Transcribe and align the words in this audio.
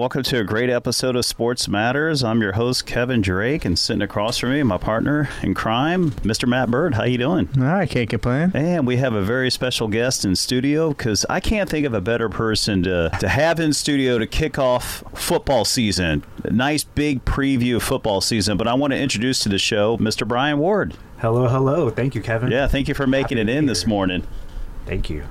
Welcome 0.00 0.22
to 0.22 0.38
a 0.38 0.44
great 0.44 0.70
episode 0.70 1.14
of 1.14 1.26
Sports 1.26 1.68
Matters. 1.68 2.24
I'm 2.24 2.40
your 2.40 2.52
host 2.52 2.86
Kevin 2.86 3.20
Drake, 3.20 3.66
and 3.66 3.78
sitting 3.78 4.00
across 4.00 4.38
from 4.38 4.52
me, 4.52 4.62
my 4.62 4.78
partner 4.78 5.28
in 5.42 5.52
crime, 5.52 6.12
Mr. 6.22 6.48
Matt 6.48 6.70
Bird. 6.70 6.94
How 6.94 7.04
you 7.04 7.18
doing? 7.18 7.50
I 7.62 7.84
can't 7.84 8.08
complain. 8.08 8.50
And 8.54 8.86
we 8.86 8.96
have 8.96 9.12
a 9.12 9.20
very 9.20 9.50
special 9.50 9.88
guest 9.88 10.24
in 10.24 10.36
studio 10.36 10.88
because 10.88 11.26
I 11.28 11.38
can't 11.38 11.68
think 11.68 11.84
of 11.84 11.92
a 11.92 12.00
better 12.00 12.30
person 12.30 12.82
to, 12.84 13.10
to 13.20 13.28
have 13.28 13.60
in 13.60 13.74
studio 13.74 14.16
to 14.16 14.26
kick 14.26 14.58
off 14.58 15.04
football 15.14 15.66
season. 15.66 16.24
A 16.44 16.50
nice 16.50 16.82
big 16.82 17.26
preview 17.26 17.76
of 17.76 17.82
football 17.82 18.22
season. 18.22 18.56
But 18.56 18.68
I 18.68 18.72
want 18.72 18.94
to 18.94 18.98
introduce 18.98 19.40
to 19.40 19.50
the 19.50 19.58
show 19.58 19.98
Mr. 19.98 20.26
Brian 20.26 20.58
Ward. 20.58 20.94
Hello, 21.18 21.46
hello. 21.46 21.90
Thank 21.90 22.14
you, 22.14 22.22
Kevin. 22.22 22.50
Yeah, 22.50 22.68
thank 22.68 22.88
you 22.88 22.94
for 22.94 23.06
making 23.06 23.36
Happy 23.36 23.50
it 23.50 23.54
in 23.54 23.66
be 23.66 23.68
this 23.68 23.86
morning. 23.86 24.26
Thank 24.86 25.10
you. 25.10 25.24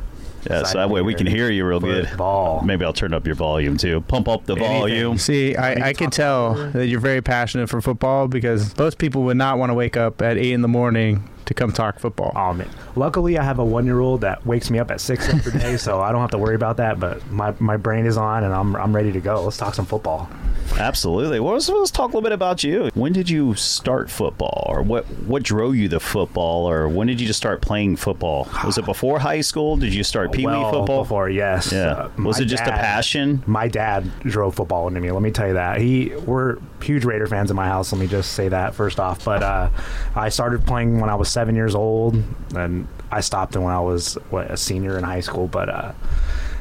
Yeah, 0.50 0.64
so 0.64 0.78
that 0.78 0.90
way 0.90 1.02
we 1.02 1.14
can 1.14 1.26
hear 1.28 1.50
you 1.50 1.66
real 1.66 1.80
good. 1.80 2.10
Ball. 2.18 2.62
Maybe 2.64 2.86
I'll 2.86 2.94
turn 2.94 3.14
up 3.14 3.26
your 3.26 3.36
volume 3.36 3.78
too. 3.78 4.02
Pump 4.02 4.28
up 4.28 4.46
the 4.46 4.54
Anything. 4.56 4.72
volume. 4.80 5.18
See, 5.18 5.56
I, 5.56 5.90
I 5.90 5.94
can 5.94 6.10
tell 6.10 6.54
that 6.72 6.88
you're 6.88 7.00
very 7.00 7.22
passionate 7.22 7.68
for 7.70 7.82
football 7.82 8.28
because 8.28 8.78
most 8.78 8.98
people 8.98 9.24
would 9.24 9.38
not 9.38 9.58
want 9.58 9.70
to 9.70 9.74
wake 9.74 9.98
up 9.98 10.22
at 10.22 10.38
8 10.38 10.52
in 10.54 10.62
the 10.62 10.68
morning 10.68 11.28
to 11.46 11.54
come 11.54 11.72
talk 11.72 12.00
football. 12.00 12.32
Oh, 12.36 12.54
man. 12.54 12.70
Luckily, 12.96 13.38
I 13.38 13.44
have 13.44 13.58
a 13.60 13.66
one-year-old 13.66 14.22
that 14.22 14.46
wakes 14.46 14.70
me 14.70 14.78
up 14.80 14.92
at 14.92 15.02
six 15.02 15.28
every 15.28 15.60
day, 15.60 15.78
so 15.78 16.00
I 16.00 16.12
don't 16.12 16.22
have 16.22 16.32
to 16.32 16.38
worry 16.38 16.56
about 16.56 16.78
that. 16.78 17.00
But 17.00 17.26
my, 17.32 17.54
my 17.60 17.76
brain 17.78 18.06
is 18.06 18.18
on, 18.18 18.44
and 18.44 18.54
I'm 18.54 18.76
I'm 18.76 18.96
ready 18.96 19.12
to 19.12 19.20
go. 19.20 19.44
Let's 19.44 19.58
talk 19.58 19.74
some 19.74 19.86
football. 19.88 20.30
Absolutely. 20.78 21.40
Well, 21.40 21.54
let's, 21.54 21.68
let's 21.70 21.92
talk 21.92 22.06
a 22.06 22.08
little 22.08 22.22
bit 22.22 22.32
about 22.32 22.64
you. 22.64 22.90
When 22.94 23.12
did 23.12 23.30
you 23.30 23.56
start 23.56 24.10
football, 24.10 24.66
or 24.70 24.82
what 24.82 25.06
what 25.26 25.44
drove 25.44 25.76
you 25.76 25.90
to 25.90 26.00
football, 26.00 26.70
or 26.70 26.88
when 26.88 27.08
did 27.08 27.20
you 27.20 27.28
just 27.28 27.38
start 27.38 27.62
playing 27.62 27.98
football? 27.98 28.48
Was 28.64 28.78
it 28.78 28.86
before 28.86 29.20
high 29.20 29.42
school? 29.42 29.76
Did 29.76 29.94
you 29.94 30.04
start 30.04 30.32
pee 30.32 30.46
wee 30.46 30.54
well, 30.54 30.72
football? 30.72 31.04
before, 31.04 31.30
yes. 31.30 31.72
Yeah. 31.72 31.92
Uh, 31.92 32.10
was 32.20 32.40
it 32.40 32.46
just 32.46 32.64
a 32.64 32.72
passion? 32.72 33.44
My 33.46 33.68
dad 33.68 34.10
drove 34.22 34.56
football 34.56 34.88
into 34.88 35.02
me. 35.02 35.12
Let 35.12 35.22
me 35.22 35.32
tell 35.32 35.48
you 35.48 35.56
that. 35.56 35.82
He 35.82 36.16
we're 36.26 36.58
huge 36.82 37.04
Raider 37.04 37.28
fans 37.28 37.50
in 37.50 37.56
my 37.56 37.68
house. 37.68 37.92
Let 37.92 38.00
me 38.00 38.08
just 38.08 38.34
say 38.34 38.48
that 38.50 38.74
first 38.74 39.00
off. 39.00 39.26
But 39.26 39.44
uh, 39.44 39.70
I 40.16 40.30
started 40.30 40.66
playing 40.66 41.00
when 41.00 41.10
I 41.10 41.16
was 41.16 41.30
seven 41.30 41.56
years 41.56 41.76
old, 41.76 42.22
and 42.56 42.88
I 43.12 43.22
stopped 43.22 43.56
when 43.56 43.66
I 43.66 43.82
was 43.82 44.16
what, 44.30 44.50
a 44.50 44.58
senior 44.58 44.98
in 44.98 45.04
high 45.04 45.22
school. 45.22 45.48
But 45.48 45.70
uh, 45.70 45.92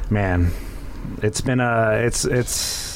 man, 0.09 0.51
it's 1.21 1.41
been 1.41 1.59
a 1.61 1.91
it's 2.05 2.25
it's. 2.25 2.88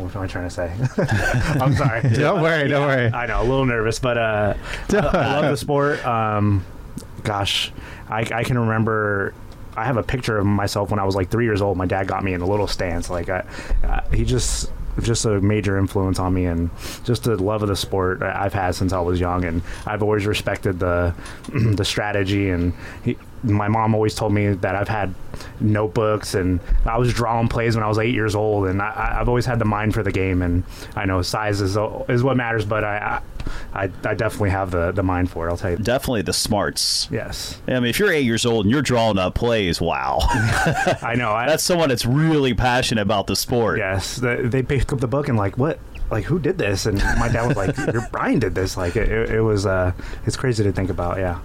What 0.00 0.16
am 0.16 0.22
I 0.22 0.26
trying 0.26 0.48
to 0.48 0.50
say? 0.50 0.72
I'm 1.60 1.74
sorry. 1.74 2.02
Don't 2.14 2.42
worry, 2.42 2.68
don't 2.68 2.86
worry. 2.86 3.06
I 3.12 3.26
know, 3.26 3.40
a 3.40 3.44
little 3.44 3.66
nervous, 3.66 3.98
but 3.98 4.16
uh, 4.18 4.54
I, 4.92 4.96
I 4.96 5.00
love 5.40 5.50
the 5.50 5.56
sport. 5.56 6.04
Um, 6.06 6.64
gosh, 7.22 7.72
I, 8.08 8.20
I 8.32 8.44
can 8.44 8.58
remember. 8.58 9.34
I 9.76 9.84
have 9.84 9.96
a 9.96 10.02
picture 10.02 10.36
of 10.38 10.46
myself 10.46 10.90
when 10.90 10.98
I 10.98 11.04
was 11.04 11.14
like 11.14 11.30
three 11.30 11.44
years 11.44 11.62
old. 11.62 11.76
My 11.78 11.86
dad 11.86 12.06
got 12.08 12.24
me 12.24 12.32
in 12.34 12.40
a 12.40 12.46
little 12.46 12.66
stance. 12.66 13.08
Like 13.08 13.28
I, 13.28 13.44
uh, 13.84 14.00
he 14.10 14.24
just 14.24 14.70
just 15.00 15.24
a 15.24 15.40
major 15.40 15.78
influence 15.78 16.18
on 16.18 16.34
me 16.34 16.44
and 16.46 16.68
just 17.04 17.22
the 17.22 17.36
love 17.36 17.62
of 17.62 17.68
the 17.68 17.76
sport 17.76 18.20
I- 18.22 18.44
I've 18.44 18.52
had 18.52 18.74
since 18.74 18.92
I 18.92 19.00
was 19.00 19.20
young 19.20 19.44
and 19.44 19.62
I've 19.86 20.02
always 20.02 20.26
respected 20.26 20.80
the 20.80 21.14
the 21.54 21.84
strategy 21.84 22.50
and 22.50 22.74
he, 23.04 23.16
my 23.42 23.68
mom 23.68 23.94
always 23.94 24.14
told 24.14 24.32
me 24.32 24.48
that 24.54 24.74
I've 24.74 24.88
had 24.88 25.14
notebooks 25.60 26.34
and 26.34 26.60
I 26.84 26.98
was 26.98 27.12
drawing 27.12 27.48
plays 27.48 27.74
when 27.76 27.84
I 27.84 27.88
was 27.88 27.98
eight 27.98 28.14
years 28.14 28.34
old 28.34 28.66
and 28.66 28.82
I- 28.82 29.18
I've 29.20 29.28
always 29.28 29.46
had 29.46 29.58
the 29.58 29.64
mind 29.64 29.94
for 29.94 30.02
the 30.02 30.12
game 30.12 30.42
and 30.42 30.64
I 30.96 31.04
know 31.06 31.22
size 31.22 31.60
is 31.60 31.76
is 32.08 32.22
what 32.22 32.36
matters 32.36 32.64
but 32.64 32.84
I 32.84 33.20
I, 33.72 33.84
I 34.04 34.14
definitely 34.14 34.50
have 34.50 34.70
the, 34.70 34.92
the 34.92 35.02
mind 35.02 35.30
for 35.30 35.46
it 35.46 35.50
I'll 35.50 35.56
tell 35.56 35.70
you 35.70 35.76
Definitely 35.78 36.22
the 36.22 36.32
smarts. 36.32 37.08
yes 37.10 37.60
I 37.66 37.72
mean, 37.74 37.84
if 37.86 37.98
you're 37.98 38.12
eight 38.12 38.24
years 38.24 38.44
old 38.44 38.66
and 38.66 38.72
you're 38.72 38.82
drawing 38.82 39.18
up 39.18 39.34
plays, 39.34 39.80
wow, 39.80 40.18
I 41.02 41.14
know 41.16 41.32
I, 41.32 41.46
that's 41.46 41.64
someone 41.64 41.88
that's 41.88 42.04
really 42.06 42.52
passionate 42.54 43.00
about 43.02 43.26
the 43.26 43.36
sport. 43.36 43.78
Yes, 43.78 44.16
the, 44.16 44.36
they 44.44 44.62
picked 44.62 44.92
up 44.92 45.00
the 45.00 45.08
book 45.08 45.28
and 45.28 45.38
like, 45.38 45.56
what? 45.56 45.78
Like, 46.10 46.24
who 46.24 46.38
did 46.40 46.58
this? 46.58 46.86
And 46.86 46.98
my 46.98 47.28
dad 47.28 47.46
was 47.46 47.56
like, 47.56 47.76
"Your 47.92 48.06
Brian 48.10 48.40
did 48.40 48.52
this." 48.54 48.76
Like, 48.76 48.96
it, 48.96 49.30
it 49.30 49.40
was, 49.40 49.64
uh, 49.64 49.92
it's 50.26 50.36
crazy 50.36 50.64
to 50.64 50.72
think 50.72 50.90
about. 50.90 51.18
Yeah. 51.18 51.38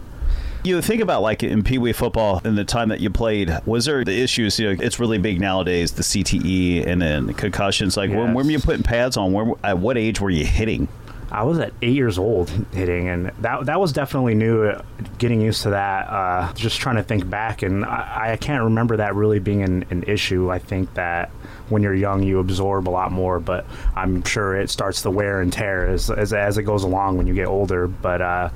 You 0.66 0.82
think 0.82 1.02
about 1.02 1.22
like 1.22 1.44
in 1.44 1.64
Pee 1.64 1.78
Wee 1.78 1.94
football 1.94 2.42
in 2.44 2.56
the 2.56 2.66
time 2.66 2.90
that 2.90 3.00
you 3.00 3.12
played, 3.12 3.56
was 3.68 3.86
there 3.86 4.04
the 4.04 4.20
issues? 4.20 4.60
You 4.60 4.74
know, 4.74 4.84
it's 4.84 5.00
really 5.00 5.20
big 5.20 5.40
nowadays, 5.40 5.92
the 5.92 6.02
CTE 6.02 6.88
and 6.88 7.00
then 7.00 7.34
concussions. 7.36 7.96
Like, 7.96 8.10
when, 8.10 8.34
when 8.34 8.46
were 8.48 8.52
you 8.52 8.60
putting 8.60 8.82
pads 8.82 9.16
on? 9.16 9.32
Where, 9.32 9.54
at 9.64 9.78
what 9.78 9.96
age 9.96 10.20
were 10.20 10.32
you 10.32 10.44
hitting? 10.44 10.88
I 11.32 11.44
was 11.44 11.60
at 11.60 11.74
eight 11.82 11.96
years 11.96 12.18
old 12.18 12.50
hitting, 12.72 13.10
and 13.10 13.28
that 13.42 13.66
that 13.66 13.80
was 13.80 13.94
definitely 13.94 14.36
new. 14.36 14.64
uh, 14.64 14.82
Getting 15.18 15.40
used 15.42 15.64
to 15.64 15.70
that, 15.70 16.08
uh, 16.10 16.54
just 16.54 16.80
trying 16.80 16.98
to 16.98 17.04
think 17.04 17.30
back, 17.30 17.62
and 17.62 17.86
I, 17.86 18.32
I 18.34 18.38
can't 18.38 18.64
remember 18.66 18.98
that 18.98 19.16
really 19.16 19.40
being 19.40 19.64
an, 19.64 19.86
an 19.90 20.04
issue. 20.04 20.52
I 20.52 20.60
think 20.60 20.94
that 20.96 21.30
when 21.70 21.82
you're 21.82 21.96
young, 21.96 22.22
you 22.22 22.40
absorb 22.40 22.88
a 22.88 22.92
lot 22.92 23.12
more, 23.12 23.40
but 23.40 23.66
I'm 23.96 24.24
sure 24.24 24.56
it 24.56 24.70
starts 24.70 25.02
to 25.04 25.10
wear 25.12 25.42
and 25.42 25.52
tear 25.52 25.88
as 25.88 26.10
as, 26.10 26.32
as 26.34 26.58
it 26.58 26.64
goes 26.64 26.84
along 26.84 27.18
when 27.18 27.28
you 27.28 27.34
get 27.34 27.48
older. 27.48 27.88
But 27.88 28.22
uh, 28.22 28.50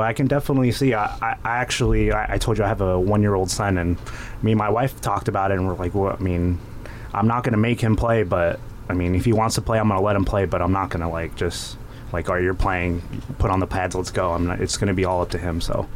but 0.00 0.06
I 0.06 0.14
can 0.14 0.28
definitely 0.28 0.72
see. 0.72 0.94
I, 0.94 1.04
I, 1.20 1.36
I 1.44 1.56
actually, 1.58 2.10
I, 2.10 2.36
I 2.36 2.38
told 2.38 2.56
you 2.56 2.64
I 2.64 2.68
have 2.68 2.80
a 2.80 2.98
one 2.98 3.20
year 3.20 3.34
old 3.34 3.50
son, 3.50 3.76
and 3.76 3.98
me 4.40 4.52
and 4.52 4.58
my 4.58 4.70
wife 4.70 4.98
talked 5.02 5.28
about 5.28 5.50
it, 5.50 5.58
and 5.58 5.68
we're 5.68 5.74
like, 5.74 5.94
well, 5.94 6.16
I 6.18 6.22
mean, 6.22 6.58
I'm 7.12 7.28
not 7.28 7.44
going 7.44 7.52
to 7.52 7.58
make 7.58 7.82
him 7.82 7.96
play, 7.96 8.22
but 8.22 8.58
I 8.88 8.94
mean, 8.94 9.14
if 9.14 9.26
he 9.26 9.34
wants 9.34 9.56
to 9.56 9.60
play, 9.60 9.78
I'm 9.78 9.88
going 9.88 10.00
to 10.00 10.02
let 10.02 10.16
him 10.16 10.24
play, 10.24 10.46
but 10.46 10.62
I'm 10.62 10.72
not 10.72 10.88
going 10.88 11.02
to 11.02 11.08
like 11.08 11.36
just 11.36 11.76
like, 12.14 12.30
all 12.30 12.36
right, 12.36 12.42
you're 12.42 12.54
playing, 12.54 13.02
put 13.38 13.50
on 13.50 13.60
the 13.60 13.66
pads, 13.66 13.94
let's 13.94 14.10
go. 14.10 14.32
I'm 14.32 14.46
not, 14.46 14.62
it's 14.62 14.78
going 14.78 14.88
to 14.88 14.94
be 14.94 15.04
all 15.04 15.20
up 15.20 15.28
to 15.32 15.38
him. 15.38 15.60
So 15.60 15.86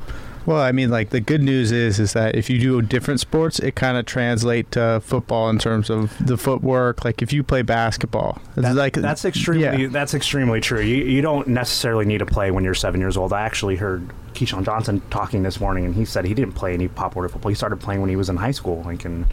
Well, 0.46 0.60
I 0.60 0.72
mean, 0.72 0.90
like 0.90 1.10
the 1.10 1.20
good 1.20 1.42
news 1.42 1.72
is, 1.72 1.98
is 1.98 2.12
that 2.12 2.36
if 2.36 2.50
you 2.50 2.58
do 2.58 2.82
different 2.82 3.20
sports, 3.20 3.58
it 3.58 3.74
kind 3.74 3.96
of 3.96 4.04
translate 4.04 4.70
to 4.72 5.00
football 5.02 5.48
in 5.48 5.58
terms 5.58 5.88
of 5.88 6.14
the 6.24 6.36
footwork. 6.36 7.04
Like 7.04 7.22
if 7.22 7.32
you 7.32 7.42
play 7.42 7.62
basketball, 7.62 8.40
that, 8.56 8.74
like 8.74 8.94
that's 8.94 9.24
extremely 9.24 9.84
yeah. 9.84 9.88
that's 9.88 10.12
extremely 10.12 10.60
true. 10.60 10.80
You 10.80 11.04
you 11.04 11.22
don't 11.22 11.48
necessarily 11.48 12.04
need 12.04 12.18
to 12.18 12.26
play 12.26 12.50
when 12.50 12.62
you're 12.62 12.74
seven 12.74 13.00
years 13.00 13.16
old. 13.16 13.32
I 13.32 13.42
actually 13.42 13.76
heard 13.76 14.10
Keyshawn 14.34 14.64
Johnson 14.64 15.00
talking 15.10 15.42
this 15.42 15.60
morning, 15.60 15.86
and 15.86 15.94
he 15.94 16.04
said 16.04 16.26
he 16.26 16.34
didn't 16.34 16.54
play 16.54 16.74
any 16.74 16.88
Pop 16.88 17.14
Warner 17.14 17.28
football. 17.28 17.48
He 17.48 17.54
started 17.54 17.80
playing 17.80 18.00
when 18.02 18.10
he 18.10 18.16
was 18.16 18.28
in 18.28 18.36
high 18.36 18.50
school. 18.50 18.82
Like, 18.84 19.06
and 19.06 19.26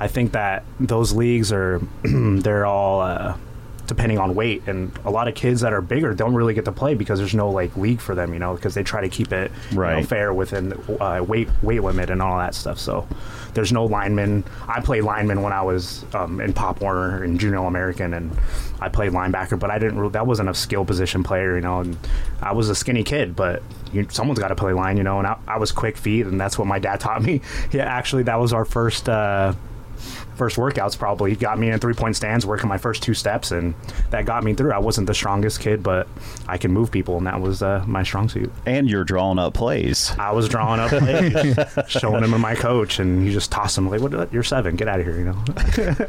I 0.00 0.08
think 0.08 0.32
that 0.32 0.64
those 0.80 1.12
leagues 1.12 1.52
are 1.52 1.80
they're 2.02 2.66
all. 2.66 3.02
Uh, 3.02 3.36
depending 3.88 4.18
on 4.18 4.34
weight 4.34 4.62
and 4.68 4.92
a 5.06 5.10
lot 5.10 5.26
of 5.26 5.34
kids 5.34 5.62
that 5.62 5.72
are 5.72 5.80
bigger 5.80 6.14
don't 6.14 6.34
really 6.34 6.52
get 6.52 6.66
to 6.66 6.70
play 6.70 6.94
because 6.94 7.18
there's 7.18 7.34
no 7.34 7.50
like 7.50 7.74
league 7.76 8.00
for 8.00 8.14
them 8.14 8.32
you 8.34 8.38
know 8.38 8.54
because 8.54 8.74
they 8.74 8.82
try 8.82 9.00
to 9.00 9.08
keep 9.08 9.32
it 9.32 9.50
you 9.96 10.02
know, 10.02 10.06
fair 10.06 10.32
within 10.32 10.72
uh, 11.00 11.24
weight 11.26 11.48
weight 11.62 11.82
limit 11.82 12.10
and 12.10 12.20
all 12.22 12.38
that 12.38 12.54
stuff 12.54 12.78
so 12.78 13.08
there's 13.54 13.72
no 13.72 13.86
lineman. 13.86 14.44
I 14.68 14.80
played 14.80 15.02
lineman 15.02 15.42
when 15.42 15.52
i 15.52 15.62
was 15.62 16.04
um, 16.14 16.40
in 16.40 16.52
pop 16.52 16.80
warner 16.82 17.24
and 17.24 17.40
junior 17.40 17.64
american 17.64 18.12
and 18.12 18.30
i 18.80 18.88
played 18.90 19.12
linebacker 19.12 19.58
but 19.58 19.70
i 19.70 19.78
didn't 19.78 19.98
really, 19.98 20.12
that 20.12 20.26
wasn't 20.26 20.48
a 20.48 20.54
skill 20.54 20.84
position 20.84 21.24
player 21.24 21.56
you 21.56 21.62
know 21.62 21.80
and 21.80 21.96
i 22.42 22.52
was 22.52 22.68
a 22.68 22.74
skinny 22.74 23.02
kid 23.02 23.34
but 23.34 23.62
you, 23.92 24.06
someone's 24.10 24.38
got 24.38 24.48
to 24.48 24.54
play 24.54 24.74
line 24.74 24.98
you 24.98 25.02
know 25.02 25.18
and 25.18 25.26
I, 25.26 25.38
I 25.48 25.58
was 25.58 25.72
quick 25.72 25.96
feet 25.96 26.26
and 26.26 26.38
that's 26.38 26.58
what 26.58 26.66
my 26.68 26.78
dad 26.78 27.00
taught 27.00 27.22
me. 27.22 27.40
Yeah 27.72 27.84
actually 27.84 28.24
that 28.24 28.38
was 28.38 28.52
our 28.52 28.64
first 28.66 29.08
uh, 29.08 29.54
first 30.38 30.56
workouts 30.56 30.96
probably 30.98 31.34
got 31.36 31.58
me 31.58 31.70
in 31.70 31.78
three 31.78 31.94
point 31.94 32.16
stands 32.16 32.46
working 32.46 32.68
my 32.68 32.78
first 32.78 33.02
two 33.02 33.12
steps 33.14 33.50
and 33.50 33.74
that 34.10 34.24
got 34.24 34.42
me 34.44 34.54
through 34.54 34.72
i 34.72 34.78
wasn't 34.78 35.06
the 35.06 35.14
strongest 35.14 35.60
kid 35.60 35.82
but 35.82 36.06
i 36.46 36.56
can 36.56 36.72
move 36.72 36.90
people 36.90 37.18
and 37.18 37.26
that 37.26 37.40
was 37.40 37.62
uh, 37.62 37.82
my 37.86 38.02
strong 38.02 38.28
suit 38.28 38.50
And 38.66 38.88
you're 38.88 39.04
drawing 39.04 39.38
up 39.38 39.52
plays. 39.54 40.12
i 40.18 40.30
was 40.32 40.48
drawing 40.48 40.80
up 40.80 40.90
plays 40.90 41.34
showing 41.88 42.24
him 42.24 42.30
to 42.30 42.38
my 42.38 42.54
coach 42.54 42.98
and 43.00 43.26
he 43.26 43.32
just 43.32 43.50
tossed 43.52 43.76
him 43.76 43.90
like 43.90 44.00
what 44.00 44.32
you're 44.32 44.42
seven 44.42 44.76
get 44.76 44.88
out 44.88 45.00
of 45.00 45.06
here 45.06 45.18
you 45.18 45.24
know 45.24 45.44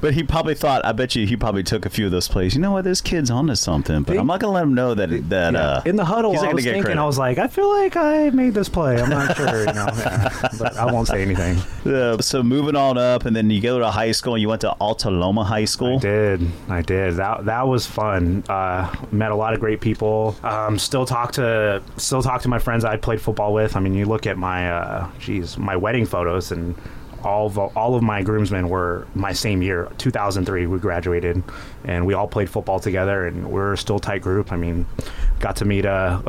But 0.00 0.14
he 0.14 0.22
probably 0.22 0.54
thought, 0.54 0.84
I 0.84 0.92
bet 0.92 1.14
you 1.14 1.26
he 1.26 1.36
probably 1.36 1.62
took 1.62 1.84
a 1.86 1.90
few 1.90 2.06
of 2.06 2.12
those 2.12 2.28
plays. 2.28 2.54
You 2.54 2.60
know 2.60 2.72
what? 2.72 2.84
This 2.84 3.00
kid's 3.00 3.30
onto 3.30 3.54
something, 3.54 4.02
but 4.02 4.14
He- 4.14 4.18
I'm 4.18 4.26
not 4.26 4.40
going 4.40 4.50
to 4.50 4.54
let 4.54 4.62
him 4.62 4.74
know 4.74 4.94
that, 4.94 5.28
that 5.30 5.54
uh, 5.54 5.82
in 5.84 5.96
the 5.96 6.04
huddle 6.04 6.30
i 6.38 6.52
was 6.52 6.64
thinking 6.64 6.82
credit. 6.82 7.00
i 7.00 7.04
was 7.04 7.18
like 7.18 7.38
i 7.38 7.46
feel 7.46 7.68
like 7.68 7.96
i 7.96 8.30
made 8.30 8.54
this 8.54 8.68
play 8.68 9.00
i'm 9.00 9.10
not 9.10 9.36
sure 9.36 9.60
you 9.60 9.72
know 9.72 9.88
Yeah. 9.96 10.48
but 10.58 10.76
i 10.76 10.90
won't 10.90 11.08
say 11.08 11.22
anything 11.22 11.58
Uh, 11.86 12.18
so 12.18 12.42
moving 12.42 12.74
on 12.76 12.98
up, 12.98 13.24
and 13.26 13.34
then 13.36 13.48
you 13.50 13.60
go 13.66 13.78
to 13.78 13.90
high 13.90 14.12
school, 14.12 14.38
you 14.38 14.48
went 14.48 14.60
to 14.62 14.70
Alta 14.72 15.10
Loma 15.10 15.44
High 15.44 15.58
I 15.58 15.64
School. 15.64 15.98
did. 15.98 16.40
I 16.68 16.82
did. 16.82 17.16
That 17.16 17.44
that 17.46 17.66
was 17.66 17.86
fun. 17.86 18.44
Uh, 18.48 18.92
met 19.12 19.30
a 19.32 19.36
lot 19.36 19.54
of 19.54 19.60
great 19.60 19.80
people. 19.80 20.36
Um, 20.42 20.78
still 20.78 21.04
talk 21.06 21.32
to 21.32 21.82
still 21.96 22.22
talk 22.22 22.42
to 22.42 22.48
my 22.48 22.58
friends 22.58 22.84
I 22.84 22.96
played 22.96 23.20
football 23.20 23.52
with. 23.52 23.76
I 23.76 23.80
mean, 23.80 23.94
you 23.94 24.06
look 24.06 24.26
at 24.26 24.38
my 24.38 24.70
uh, 24.70 25.10
my 25.58 25.76
wedding 25.76 26.06
photos 26.06 26.52
and. 26.52 26.74
All 27.24 27.46
of, 27.46 27.58
all 27.58 27.96
of 27.96 28.02
my 28.04 28.22
groomsmen 28.22 28.68
were 28.68 29.04
my 29.14 29.32
same 29.32 29.60
year, 29.60 29.88
2003. 29.98 30.66
We 30.68 30.78
graduated, 30.78 31.42
and 31.82 32.06
we 32.06 32.14
all 32.14 32.28
played 32.28 32.48
football 32.48 32.78
together, 32.78 33.26
and 33.26 33.50
we're 33.50 33.74
still 33.74 33.96
a 33.96 34.00
tight 34.00 34.22
group. 34.22 34.52
I 34.52 34.56
mean, 34.56 34.86
got 35.40 35.56
to 35.56 35.64
meet 35.64 35.86
uh, 35.86 36.20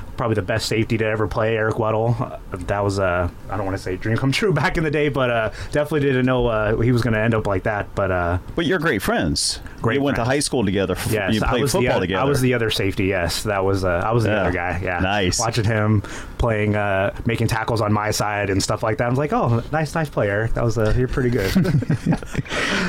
probably 0.18 0.34
the 0.34 0.42
best 0.42 0.66
safety 0.66 0.98
to 0.98 1.04
ever 1.06 1.26
play, 1.26 1.56
Eric 1.56 1.76
Weddle. 1.76 2.20
Uh, 2.20 2.38
that 2.66 2.80
was 2.80 2.98
uh, 2.98 3.30
I 3.48 3.56
don't 3.56 3.64
want 3.64 3.76
to 3.78 3.82
say 3.82 3.96
dream 3.96 4.16
come 4.18 4.32
true 4.40 4.52
back 4.52 4.76
in 4.76 4.84
the 4.84 4.90
day, 4.90 5.08
but 5.08 5.30
uh, 5.30 5.50
definitely 5.72 6.00
didn't 6.00 6.26
know 6.26 6.46
uh, 6.48 6.76
he 6.80 6.92
was 6.92 7.00
going 7.02 7.14
to 7.14 7.20
end 7.20 7.34
up 7.34 7.46
like 7.46 7.62
that. 7.62 7.94
But 7.94 8.10
uh, 8.10 8.38
But 8.54 8.66
you're 8.66 8.78
great 8.78 9.00
friends. 9.00 9.60
Great 9.80 9.94
You 9.96 10.02
went 10.02 10.16
to 10.16 10.24
high 10.24 10.40
school 10.40 10.64
together. 10.64 10.96
Yes, 11.08 11.34
you 11.34 11.40
played 11.40 11.62
football 11.62 11.80
the, 11.82 11.88
other- 11.88 12.00
together. 12.00 12.20
I 12.20 12.24
was 12.24 12.40
the 12.40 12.52
other 12.54 12.70
safety. 12.70 13.06
Yes, 13.06 13.44
that 13.44 13.64
was 13.64 13.84
uh, 13.84 14.02
I 14.04 14.12
was 14.12 14.24
the 14.24 14.30
Yeah. 14.30 14.40
other 14.42 14.52
guy. 14.52 14.80
Yeah, 14.82 14.98
Nice. 14.98 15.38
Watching 15.40 15.64
him 15.64 16.02
playing, 16.38 16.74
uh, 16.76 17.14
making 17.26 17.46
tackles 17.48 17.80
on 17.80 17.92
my 17.92 18.10
side 18.10 18.50
and 18.50 18.62
stuff 18.62 18.82
like 18.82 18.98
that. 18.98 19.06
I 19.06 19.08
was 19.10 19.18
like, 19.18 19.32
oh, 19.32 19.62
nice, 19.72 19.94
nice 19.94 20.08
player. 20.08 20.28
Eric. 20.28 20.54
That 20.54 20.64
was 20.64 20.76
a, 20.78 20.94
you're 20.98 21.08
pretty 21.08 21.30
good. 21.30 21.50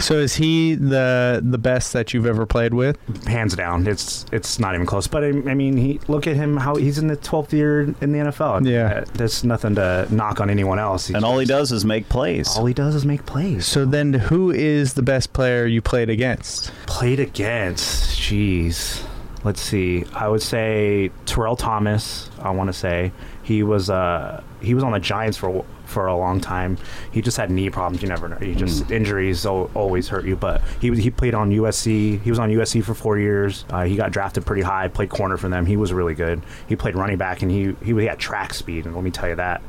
So 0.02 0.16
is 0.16 0.36
he 0.36 0.76
the 0.76 1.42
the 1.44 1.58
best 1.58 1.92
that 1.94 2.14
you've 2.14 2.26
ever 2.26 2.46
played 2.46 2.74
with? 2.74 2.98
Hands 3.28 3.54
down, 3.54 3.86
it's 3.88 4.26
it's 4.31 4.58
not 4.60 4.74
even 4.74 4.86
close. 4.86 5.08
But 5.08 5.24
I, 5.24 5.28
I 5.28 5.54
mean, 5.54 5.76
he 5.78 6.00
look 6.08 6.26
at 6.26 6.36
him 6.36 6.56
how 6.58 6.76
he's 6.76 6.98
in 6.98 7.08
the 7.08 7.16
12th 7.19 7.51
year 7.54 7.81
in 7.81 8.12
the 8.12 8.19
NFL. 8.19 8.66
Yeah. 8.68 9.04
There's 9.13 9.44
nothing 9.44 9.75
to 9.75 10.07
knock 10.10 10.39
on 10.42 10.50
anyone 10.50 10.80
else. 10.80 11.07
He's 11.07 11.16
And 11.16 11.25
all 11.25 11.38
he 11.39 11.45
does 11.45 11.71
is 11.71 11.86
make 11.86 12.10
plays. 12.10 12.56
all 12.57 12.66
he 12.66 12.74
does 12.74 12.95
is 12.95 13.06
make 13.06 13.25
plays. 13.25 13.66
So 13.66 13.86
then, 13.86 14.13
who 14.13 14.51
is 14.51 14.94
the 14.95 15.01
best 15.04 15.33
player 15.33 15.66
you 15.66 15.81
played 15.81 16.10
against? 16.10 16.71
Played 16.86 17.19
against, 17.19 18.19
jeez. 18.19 19.04
Let's 19.44 19.62
see. 19.62 20.04
I 20.13 20.27
would 20.27 20.42
say 20.42 21.12
Terrell 21.25 21.56
Thomas. 21.56 22.30
I 22.39 22.50
want 22.51 22.68
to 22.68 22.74
say 22.74 23.12
he 23.44 23.63
was 23.63 23.89
uh 23.89 24.44
he 24.62 24.74
was 24.74 24.83
on 24.83 24.92
the 24.92 25.00
Giants 25.00 25.38
for 25.38 25.63
for 25.89 26.07
a 26.07 26.15
long 26.15 26.39
time. 26.39 26.77
He 27.12 27.21
just 27.21 27.38
had 27.38 27.50
knee 27.51 27.69
problems. 27.69 28.01
You 28.01 28.09
never 28.09 28.30
know. 28.30 28.38
He 28.38 28.56
just 28.56 28.89
injuries 28.91 29.45
al- 29.45 29.69
always 29.74 30.07
hurt 30.07 30.25
you. 30.25 30.36
But 30.36 30.62
he 30.80 30.94
he 31.00 31.09
played 31.09 31.33
on 31.33 31.51
USC. 31.51 32.21
He 32.21 32.30
was 32.30 32.39
on 32.39 32.50
USC 32.50 32.83
for 32.83 32.94
four 32.94 33.18
years. 33.18 33.65
Uh, 33.69 33.83
he 33.83 33.95
got 33.95 34.12
drafted 34.12 34.45
pretty 34.45 34.62
high. 34.62 34.88
Played 34.88 35.09
corner 35.09 35.38
for 35.38 35.50
them. 35.50 35.65
He 35.65 35.77
was 35.77 35.91
really 35.91 36.13
good. 36.15 36.41
He 36.68 36.75
played 36.75 36.95
running 36.95 37.18
back 37.18 37.41
and 37.41 37.51
he 37.51 37.75
he, 37.83 37.94
he 37.94 38.06
had 38.06 38.19
track 38.19 38.53
speed. 38.53 38.86
And 38.86 38.95
let 38.95 39.03
me 39.03 39.12
tell 39.12 39.30
you 39.30 39.36
that. 39.36 39.62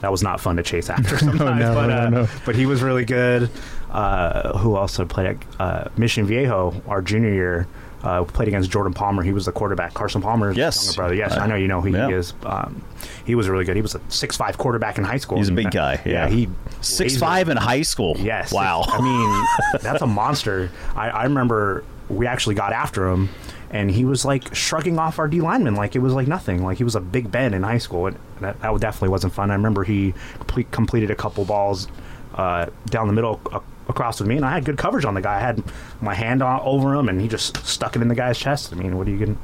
That 0.00 0.10
was 0.10 0.22
not 0.22 0.40
fun 0.40 0.56
to 0.56 0.64
chase 0.64 0.90
after 0.90 1.16
sometimes, 1.18 1.60
no, 1.60 1.74
but, 1.74 1.86
no, 1.86 1.96
uh, 1.96 2.08
no. 2.10 2.28
but 2.44 2.56
he 2.56 2.66
was 2.66 2.82
really 2.82 3.04
good. 3.04 3.48
Uh, 3.88 4.58
who 4.58 4.74
also 4.74 5.04
played 5.04 5.26
at 5.28 5.36
uh, 5.60 5.88
Mission 5.96 6.26
Viejo 6.26 6.74
our 6.88 7.00
junior 7.02 7.32
year? 7.32 7.68
Uh, 8.02 8.24
played 8.24 8.48
against 8.48 8.68
Jordan 8.70 8.92
Palmer. 8.92 9.22
He 9.22 9.32
was 9.32 9.44
the 9.46 9.52
quarterback. 9.52 9.94
Carson 9.94 10.20
Palmer's 10.20 10.56
Yes. 10.56 10.84
younger 10.84 10.96
brother. 10.96 11.14
Yes, 11.14 11.36
Uh, 11.36 11.40
I 11.42 11.46
know 11.46 11.54
you 11.54 11.68
know 11.68 11.80
who 11.80 11.90
yeah. 11.90 12.08
he 12.08 12.14
is. 12.14 12.34
Um, 12.44 12.82
he 13.24 13.34
was 13.36 13.48
really 13.48 13.64
good. 13.64 13.76
He 13.76 13.82
was 13.82 13.94
a 13.94 14.00
six-five 14.08 14.58
quarterback 14.58 14.98
in 14.98 15.04
high 15.04 15.18
school. 15.18 15.38
He's 15.38 15.48
a 15.50 15.52
big 15.52 15.70
guy, 15.82 16.00
yeah. 16.04 16.28
he 16.28 16.48
Six 16.80 17.16
five 17.16 17.48
in 17.48 17.56
high 17.56 17.82
school. 17.82 18.16
Yes. 18.18 18.52
Wow. 18.52 18.82
I 18.88 19.00
mean, 19.00 19.46
that's 19.82 20.02
a 20.02 20.06
monster. 20.06 20.70
I, 20.96 21.10
I 21.10 21.22
remember 21.24 21.84
we 22.08 22.26
actually 22.26 22.56
got 22.56 22.72
after 22.72 23.06
him, 23.08 23.28
and 23.70 23.88
he 23.88 24.04
was 24.04 24.24
like 24.24 24.52
shrugging 24.52 24.98
off 24.98 25.20
our 25.20 25.28
D 25.28 25.40
lineman 25.40 25.76
like 25.76 25.94
it 25.94 26.00
was 26.00 26.12
like 26.12 26.26
nothing. 26.26 26.64
Like 26.64 26.78
he 26.78 26.84
was 26.84 26.96
a 26.96 27.00
Big 27.00 27.30
Ben 27.30 27.54
in 27.54 27.62
high 27.62 27.78
school, 27.78 28.08
and 28.08 28.18
that, 28.40 28.60
that 28.62 28.80
definitely 28.80 29.10
wasn't 29.10 29.32
fun. 29.32 29.52
I 29.52 29.54
remember 29.54 29.84
he 29.84 30.12
complete, 30.40 30.70
completed 30.72 31.12
a 31.12 31.14
couple 31.14 31.44
balls 31.44 31.86
uh, 32.34 32.66
down 32.86 33.06
the 33.06 33.12
middle. 33.14 33.40
Uh, 33.52 33.60
across 33.92 34.18
with 34.18 34.28
me 34.28 34.36
and 34.36 34.44
I 34.44 34.50
had 34.52 34.64
good 34.64 34.76
coverage 34.78 35.04
on 35.04 35.14
the 35.14 35.20
guy 35.20 35.36
I 35.36 35.40
had 35.40 35.62
my 36.00 36.14
hand 36.14 36.42
on, 36.42 36.60
over 36.64 36.94
him 36.94 37.08
and 37.08 37.20
he 37.20 37.28
just 37.28 37.56
stuck 37.64 37.94
it 37.94 38.02
in 38.02 38.08
the 38.08 38.14
guy's 38.16 38.36
chest 38.38 38.72
I 38.72 38.76
mean 38.76 38.96
what 38.98 39.06
are 39.06 39.10
you 39.10 39.18
gonna 39.24 39.38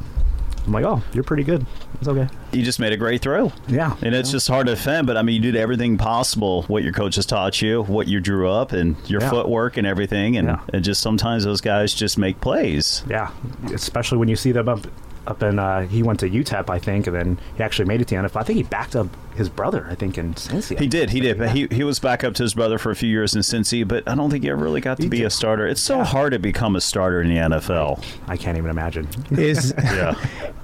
I'm 0.67 0.73
like 0.73 0.85
oh 0.85 1.03
you're 1.15 1.25
pretty 1.25 1.45
good 1.45 1.65
it's 2.01 2.09
okay 2.09 2.29
you 2.53 2.63
just 2.63 2.79
made 2.81 2.93
a 2.93 2.97
great 2.97 3.21
throw. 3.23 3.53
yeah 3.69 3.95
And 4.03 4.15
it's 4.15 4.31
just 4.31 4.49
hard 4.49 4.67
to 4.67 4.75
defend, 4.75 5.07
but 5.07 5.17
I 5.19 5.23
mean, 5.23 5.35
you 5.37 5.41
did 5.53 5.55
everything 5.57 5.99
possible, 5.99 6.63
what 6.63 6.83
your 6.83 6.93
coaches 6.95 7.27
taught 7.27 7.61
you, 7.61 7.83
what 7.83 8.09
you 8.09 8.21
drew 8.21 8.49
up, 8.51 8.73
and 8.73 8.97
your 9.07 9.21
Yeah. 9.21 9.29
footwork 9.31 9.77
and 9.77 9.87
everything. 9.87 10.37
And, 10.39 10.49
Yeah. 10.49 10.61
and 10.73 10.83
just 10.83 11.03
sometimes 11.03 11.45
those 11.45 11.61
guys 11.61 11.93
just 11.93 12.17
make 12.17 12.41
plays. 12.41 13.03
Yeah, 13.09 13.29
especially 13.75 14.17
when 14.17 14.29
you 14.29 14.37
see 14.37 14.53
them 14.53 14.67
up 14.69 14.87
up 15.29 15.43
in. 15.43 15.59
Uh, 15.59 15.87
he 15.87 16.03
went 16.03 16.21
to 16.21 16.29
UTEP, 16.31 16.69
I 16.71 16.79
think, 16.79 17.07
and 17.07 17.15
then 17.17 17.41
he 17.57 17.63
actually 17.63 17.85
made 17.87 18.01
it 18.01 18.09
to 18.09 18.17
the 18.17 18.23
NFL. 18.23 18.37
I 18.41 18.43
think 18.45 18.57
he 18.57 18.63
backed 18.63 18.97
up 18.97 19.09
his 19.37 19.49
brother. 19.49 19.87
I 19.91 19.95
think 19.95 20.19
in 20.19 20.35
Cincy. 20.35 20.79
He 20.79 20.87
did, 20.89 21.11
he 21.11 21.21
did. 21.21 21.39
Yeah. 21.39 21.49
he, 21.49 21.69
he 21.71 21.85
was 21.85 21.99
back 21.99 22.25
up 22.25 22.35
to 22.35 22.43
his 22.43 22.55
brother 22.55 22.79
for 22.79 22.91
a 22.91 22.97
few 22.97 23.09
years 23.09 23.35
in 23.37 23.43
Cincy, 23.43 23.87
but 23.87 24.09
I 24.09 24.15
don't 24.15 24.31
think 24.31 24.43
he 24.45 24.51
ever 24.51 24.63
really 24.63 24.81
got 24.81 24.97
to 24.97 25.05
He 25.05 25.09
be 25.09 25.19
did. 25.19 25.27
a 25.27 25.31
starter. 25.31 25.67
It's 25.67 25.81
so 25.81 25.99
Yeah. 25.99 26.05
hard 26.05 26.33
to 26.33 26.39
become 26.39 26.75
a 26.77 26.81
starter 26.81 27.21
in 27.23 27.29
the 27.29 27.37
NFL. 27.37 28.03
I 28.27 28.37
can't 28.37 28.59
even 28.59 28.71
imagine. 28.71 29.07
Is 29.31 29.73
Yeah. 29.83 30.15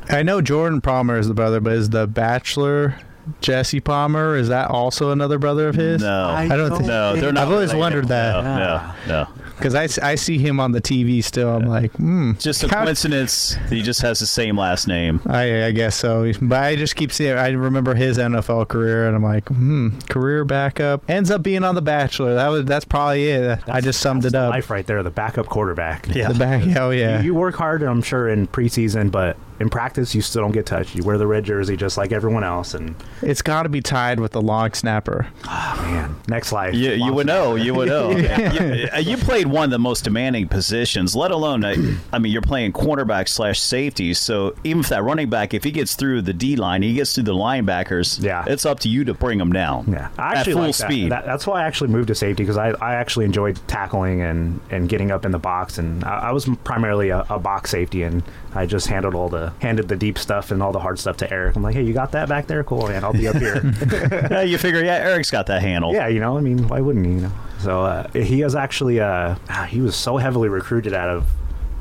I 0.08 0.22
know 0.22 0.40
Jordan 0.40 0.81
Palmer 0.81 1.19
is 1.19 1.28
the 1.28 1.34
brother, 1.34 1.60
but 1.60 1.72
is 1.75 1.90
the 1.90 2.06
Bachelor 2.06 2.96
Jesse 3.41 3.81
Palmer? 3.81 4.37
Is 4.37 4.49
that 4.49 4.71
also 4.71 5.11
another 5.11 5.38
brother 5.38 5.69
of 5.69 5.75
his? 5.75 6.03
No. 6.03 6.29
I 6.29 6.49
don't 6.49 6.71
think. 6.71 6.87
No, 6.87 7.17
they're 7.17 7.32
not. 7.32 7.44
I've 7.47 7.53
always 7.53 7.73
related. 7.73 7.81
wondered 7.81 8.09
that. 8.09 8.44
No, 8.44 8.56
no, 9.06 9.25
no. 9.25 9.29
because 9.56 9.75
I 9.75 10.15
see 10.15 10.38
him 10.38 10.61
on 10.61 10.73
the 10.73 10.81
TV 10.81 11.23
still. 11.23 11.50
I'm 11.55 11.67
like, 11.67 11.93
hmm. 11.93 12.32
Just 12.38 12.62
a 12.65 12.69
how- 12.69 12.85
coincidence. 12.85 13.56
He 13.71 13.82
just 13.82 14.03
has 14.03 14.21
the 14.21 14.26
same 14.26 14.59
last 14.59 14.87
name. 14.88 15.21
I, 15.26 15.67
I 15.67 15.71
guess 15.71 15.97
so, 15.97 16.31
but 16.43 16.62
I 16.62 16.76
just 16.76 16.97
keep 16.97 17.12
seeing. 17.12 17.32
I 17.32 17.49
remember 17.50 17.94
his 17.94 18.19
NFL 18.19 18.69
career, 18.69 19.06
and 19.06 19.17
I'm 19.17 19.23
like, 19.23 19.49
hmm, 19.49 19.99
career 20.09 20.44
backup 20.44 21.09
ends 21.09 21.31
up 21.31 21.43
being 21.43 21.65
on 21.65 21.75
The 21.75 21.82
Bachelor. 21.82 22.35
That 22.35 22.49
was 22.49 22.65
that's 22.65 22.85
probably 22.85 23.29
it. 23.29 23.61
I 23.69 23.81
just 23.81 24.00
summed 24.00 24.23
That's 24.23 24.35
it 24.35 24.38
up. 24.38 24.50
Life 24.50 24.70
right 24.70 24.87
there, 24.87 25.03
the 25.03 25.11
backup 25.11 25.47
quarterback. 25.47 26.09
Yeah. 26.15 26.29
The 26.29 26.38
back, 26.38 26.77
oh 26.77 26.91
yeah. 26.91 27.19
You, 27.20 27.27
you 27.27 27.35
work 27.35 27.55
hard, 27.55 27.82
I'm 27.82 28.03
sure, 28.03 28.29
in 28.29 28.47
preseason, 28.49 29.11
but 29.11 29.37
in 29.61 29.71
practice, 29.71 30.15
you 30.15 30.23
still 30.23 30.43
don't 30.43 30.53
get 30.53 30.67
touched. 30.67 30.95
You 30.97 31.05
wear 31.05 31.17
the 31.19 31.27
red 31.27 31.45
jersey 31.45 31.77
just 31.77 31.97
like 31.97 32.11
everyone 32.12 32.43
else, 32.45 32.75
and 32.75 32.95
it's 33.23 33.43
got 33.43 33.62
to 33.65 33.69
be 33.69 33.81
tied 33.81 34.19
with 34.21 34.33
the 34.33 34.43
long 34.43 34.73
snapper. 34.73 35.29
oh, 35.49 35.79
man, 35.83 36.17
next 36.29 36.51
life. 36.53 36.75
You, 36.75 36.91
you 36.93 36.99
Long 37.01 37.15
would 37.15 37.27
know. 37.27 37.55
You 37.55 37.75
would 37.75 37.89
know. 37.89 38.11
Yeah. 38.25 38.99
you, 38.99 39.11
you 39.12 39.17
played 39.17 39.47
one 39.47 39.65
of 39.65 39.71
the 39.71 39.79
most 39.79 40.05
demanding 40.05 40.49
positions, 40.49 41.15
let 41.15 41.31
alone, 41.31 41.62
uh, 41.65 41.75
I 42.12 42.19
mean, 42.19 42.33
you're 42.33 42.43
playing 42.43 42.73
cornerback 42.73 43.29
slash 43.29 43.61
safety. 43.61 44.15
So 44.15 44.55
even 44.65 44.81
if 44.81 44.89
that 44.89 45.03
running 45.03 45.29
back, 45.31 45.53
if 45.55 45.62
he 45.65 45.71
gets 45.71 45.95
through 45.95 46.23
the 46.23 46.33
D 46.33 46.56
line, 46.56 46.83
he 46.83 46.95
gets 46.95 47.15
through 47.15 47.25
the 47.25 47.35
linebackers, 47.35 48.23
Yeah. 48.23 48.45
it's 48.47 48.65
up 48.67 48.81
to 48.81 48.89
you 48.89 49.05
to 49.05 49.15
bring 49.15 49.39
him 49.41 49.53
down 49.53 49.87
Yeah, 49.89 50.09
I 50.19 50.33
at 50.33 50.37
actually 50.39 50.53
full 50.55 50.62
like 50.62 50.77
that. 50.77 50.87
speed. 50.91 51.12
That- 51.12 51.27
that's 51.27 51.47
why 51.47 51.62
I 51.62 51.67
actually 51.67 51.91
moved 51.91 52.09
to 52.09 52.15
safety 52.15 52.43
because 52.43 52.56
I, 52.56 52.71
I 52.81 52.95
actually 52.95 53.25
enjoyed 53.25 53.59
tackling 53.67 54.21
and, 54.23 54.61
and 54.71 54.89
getting 54.89 55.11
up 55.11 55.25
in 55.25 55.31
the 55.33 55.39
box, 55.39 55.79
and 55.79 56.05
I, 56.05 56.19
I 56.29 56.33
was 56.33 56.49
primarily 56.65 57.11
a, 57.11 57.25
a 57.31 57.39
box 57.39 57.71
safety, 57.71 58.03
and 58.03 58.23
I 58.55 58.67
just 58.67 58.87
handled 58.87 59.15
all 59.15 59.29
the 59.29 59.44
handed 59.61 59.88
the 59.88 59.96
deep 59.96 60.19
stuff 60.19 60.50
and 60.50 60.62
all 60.62 60.73
the 60.73 60.79
hard 60.79 60.99
stuff 60.99 61.17
to 61.19 61.31
Eric. 61.31 61.56
I'm 61.56 61.62
like, 61.62 61.75
hey, 61.75 61.82
you 61.82 61.93
got 61.93 62.12
that 62.12 62.29
back 62.29 62.46
there? 62.46 62.62
Cool, 62.64 62.88
man. 62.88 63.05
I'll 63.05 63.12
be 63.12 63.29
up 63.29 63.37
here. 63.37 63.62
yeah, 64.31 64.43
you 64.43 64.58
figure, 64.58 64.85
yeah, 64.85 64.96
Eric's 64.96 65.31
got 65.31 65.46
that 65.46 65.62
handle. 65.62 65.93
yeah, 65.93 66.08
you 66.08 66.20
know, 66.20 66.37
I 66.37 66.41
mean, 66.41 66.69
why 66.69 66.81
wouldn't 66.81 67.06
he? 67.06 67.12
You 67.12 67.20
know, 67.20 67.32
so 67.61 67.82
uh, 67.82 68.08
he 68.12 68.43
was 68.44 68.55
actually 68.55 69.00
uh, 69.00 69.37
ah, 69.49 69.64
he 69.64 69.81
was 69.81 69.96
so 69.96 70.17
heavily 70.17 70.49
recruited 70.49 70.93
out 70.93 71.08
of 71.08 71.26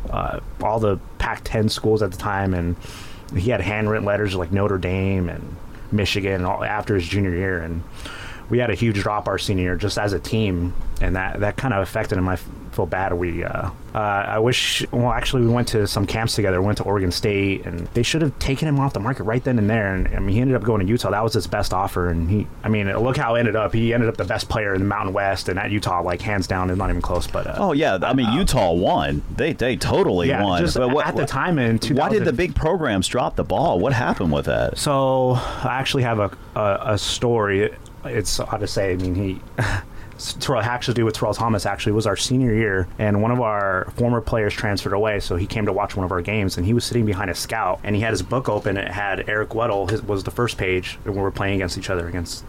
uh, 0.10 0.40
all 0.62 0.80
the 0.80 0.98
Pac-10 1.18 1.70
schools 1.72 2.02
at 2.02 2.12
the 2.12 2.18
time, 2.18 2.54
and 2.54 2.76
he 3.36 3.50
had 3.50 3.62
handwritten 3.62 4.06
letters 4.06 4.36
like 4.36 4.52
Notre 4.52 4.78
Dame 4.78 5.30
and 5.30 5.56
Michigan 5.92 6.46
all, 6.46 6.64
after 6.64 6.96
his 6.96 7.08
junior 7.08 7.32
year, 7.32 7.62
and 7.62 7.84
we 8.50 8.60
had 8.60 8.70
a 8.70 8.76
huge 8.76 9.00
drop 9.02 9.28
our 9.28 9.38
senior 9.38 9.64
year 9.64 9.76
just 9.76 9.98
as 9.98 10.14
a 10.14 10.20
team, 10.20 10.74
and 11.02 11.16
that 11.16 11.40
that 11.42 11.58
kind 11.58 11.74
of 11.74 11.82
affected 11.82 12.18
him. 12.18 12.28
I 12.30 12.38
feel 12.72 12.86
bad. 12.88 13.14
We 13.14 13.44
uh, 13.44 13.70
uh, 13.94 13.98
I 14.00 14.40
wish. 14.40 14.84
Well, 14.92 15.12
actually, 15.12 15.44
we 15.44 15.50
went 15.54 15.68
to 15.70 15.86
some 15.88 16.08
camps 16.08 16.34
together. 16.36 16.60
We 16.60 16.66
Went 16.66 16.78
to 16.80 16.84
Oregon 16.86 17.12
State, 17.12 17.66
and 17.68 17.82
they 17.94 18.02
should 18.02 18.22
have 18.24 18.38
taken 18.40 18.68
him 18.68 18.80
off 18.80 18.94
the 18.94 19.00
market 19.00 19.24
right 19.26 19.44
then 19.44 19.60
and 19.60 19.70
there. 19.70 19.94
And 19.94 20.08
I 20.16 20.20
mean, 20.20 20.36
he 20.36 20.42
ended 20.42 20.56
up 20.56 20.64
going 20.64 20.82
to 20.82 20.88
Utah. 20.88 21.12
That 21.12 21.24
was 21.24 21.34
his 21.34 21.46
best 21.46 21.74
offer, 21.74 22.10
and 22.10 22.30
he. 22.30 22.48
I 22.64 22.70
mean, 22.70 22.92
look 22.98 23.16
how 23.18 23.36
it 23.36 23.40
ended 23.40 23.56
up. 23.56 23.74
He 23.74 23.94
ended 23.94 24.10
up 24.10 24.18
the 24.18 24.24
best 24.26 24.50
player 24.50 24.74
in 24.74 24.82
the 24.82 24.88
Mountain 24.88 25.14
West, 25.14 25.50
and 25.50 25.60
at 25.60 25.70
Utah, 25.72 26.02
like 26.02 26.22
hands 26.22 26.48
down, 26.48 26.70
is 26.72 26.78
not 26.78 26.90
even 26.90 27.02
close. 27.02 27.28
But 27.28 27.46
uh, 27.48 27.56
Oh 27.58 27.74
yeah, 27.74 28.00
I 28.02 28.14
mean 28.14 28.32
Utah 28.34 28.72
won. 28.74 29.22
They 29.36 29.54
they 29.54 29.76
totally 29.78 30.30
yeah, 30.30 30.44
won. 30.44 30.62
just 30.62 30.76
But 30.78 30.90
what- 30.90 31.06
at 31.08 31.16
the 31.16 31.26
time 31.26 31.60
in 31.60 31.78
2000, 31.80 31.98
why 31.98 32.10
did 32.10 32.26
the 32.26 32.34
big 32.34 32.56
programs 32.56 33.08
drop 33.08 33.36
the 33.36 33.44
ball? 33.44 33.80
What 33.80 33.94
happened 33.94 34.32
with 34.32 34.46
that? 34.46 34.78
So 34.80 35.34
I 35.34 35.78
actually 35.80 36.04
have 36.04 36.20
a 36.20 36.32
a, 36.56 36.94
a 36.94 36.98
story. 36.98 37.72
It's 38.06 38.38
how 38.38 38.58
to 38.58 38.68
say. 38.68 38.92
I 38.92 38.96
mean, 38.96 39.16
he. 39.16 39.42
Terrell 40.40 40.62
actually 40.62 40.94
do 40.94 41.06
with 41.06 41.16
Terrell 41.16 41.34
Thomas 41.34 41.66
actually 41.66 41.94
was 41.94 42.06
our 42.06 42.16
senior 42.16 42.54
year, 42.54 42.88
and 43.00 43.22
one 43.22 43.32
of 43.32 43.42
our 43.42 43.92
former 43.96 44.22
players 44.22 44.54
transferred 44.54 44.94
away, 44.94 45.20
so 45.20 45.36
he 45.36 45.48
came 45.48 45.66
to 45.66 45.74
watch 45.74 45.98
one 45.98 46.06
of 46.06 46.12
our 46.12 46.22
games, 46.22 46.56
and 46.56 46.66
he 46.66 46.74
was 46.74 46.86
sitting 46.86 47.06
behind 47.06 47.32
a 47.32 47.36
scout, 47.36 47.80
and 47.84 47.96
he 47.96 48.02
had 48.02 48.12
his 48.12 48.22
book 48.22 48.48
open. 48.48 48.78
It 48.78 48.90
had 48.90 49.28
Eric 49.28 49.50
Weddle 49.50 49.90
his, 49.90 50.04
was 50.04 50.24
the 50.24 50.32
first 50.32 50.58
page, 50.58 51.00
and 51.04 51.16
we 51.16 51.22
were 51.22 51.32
playing 51.32 51.56
against 51.56 51.78
each 51.78 51.90
other 51.90 52.08
against 52.08 52.46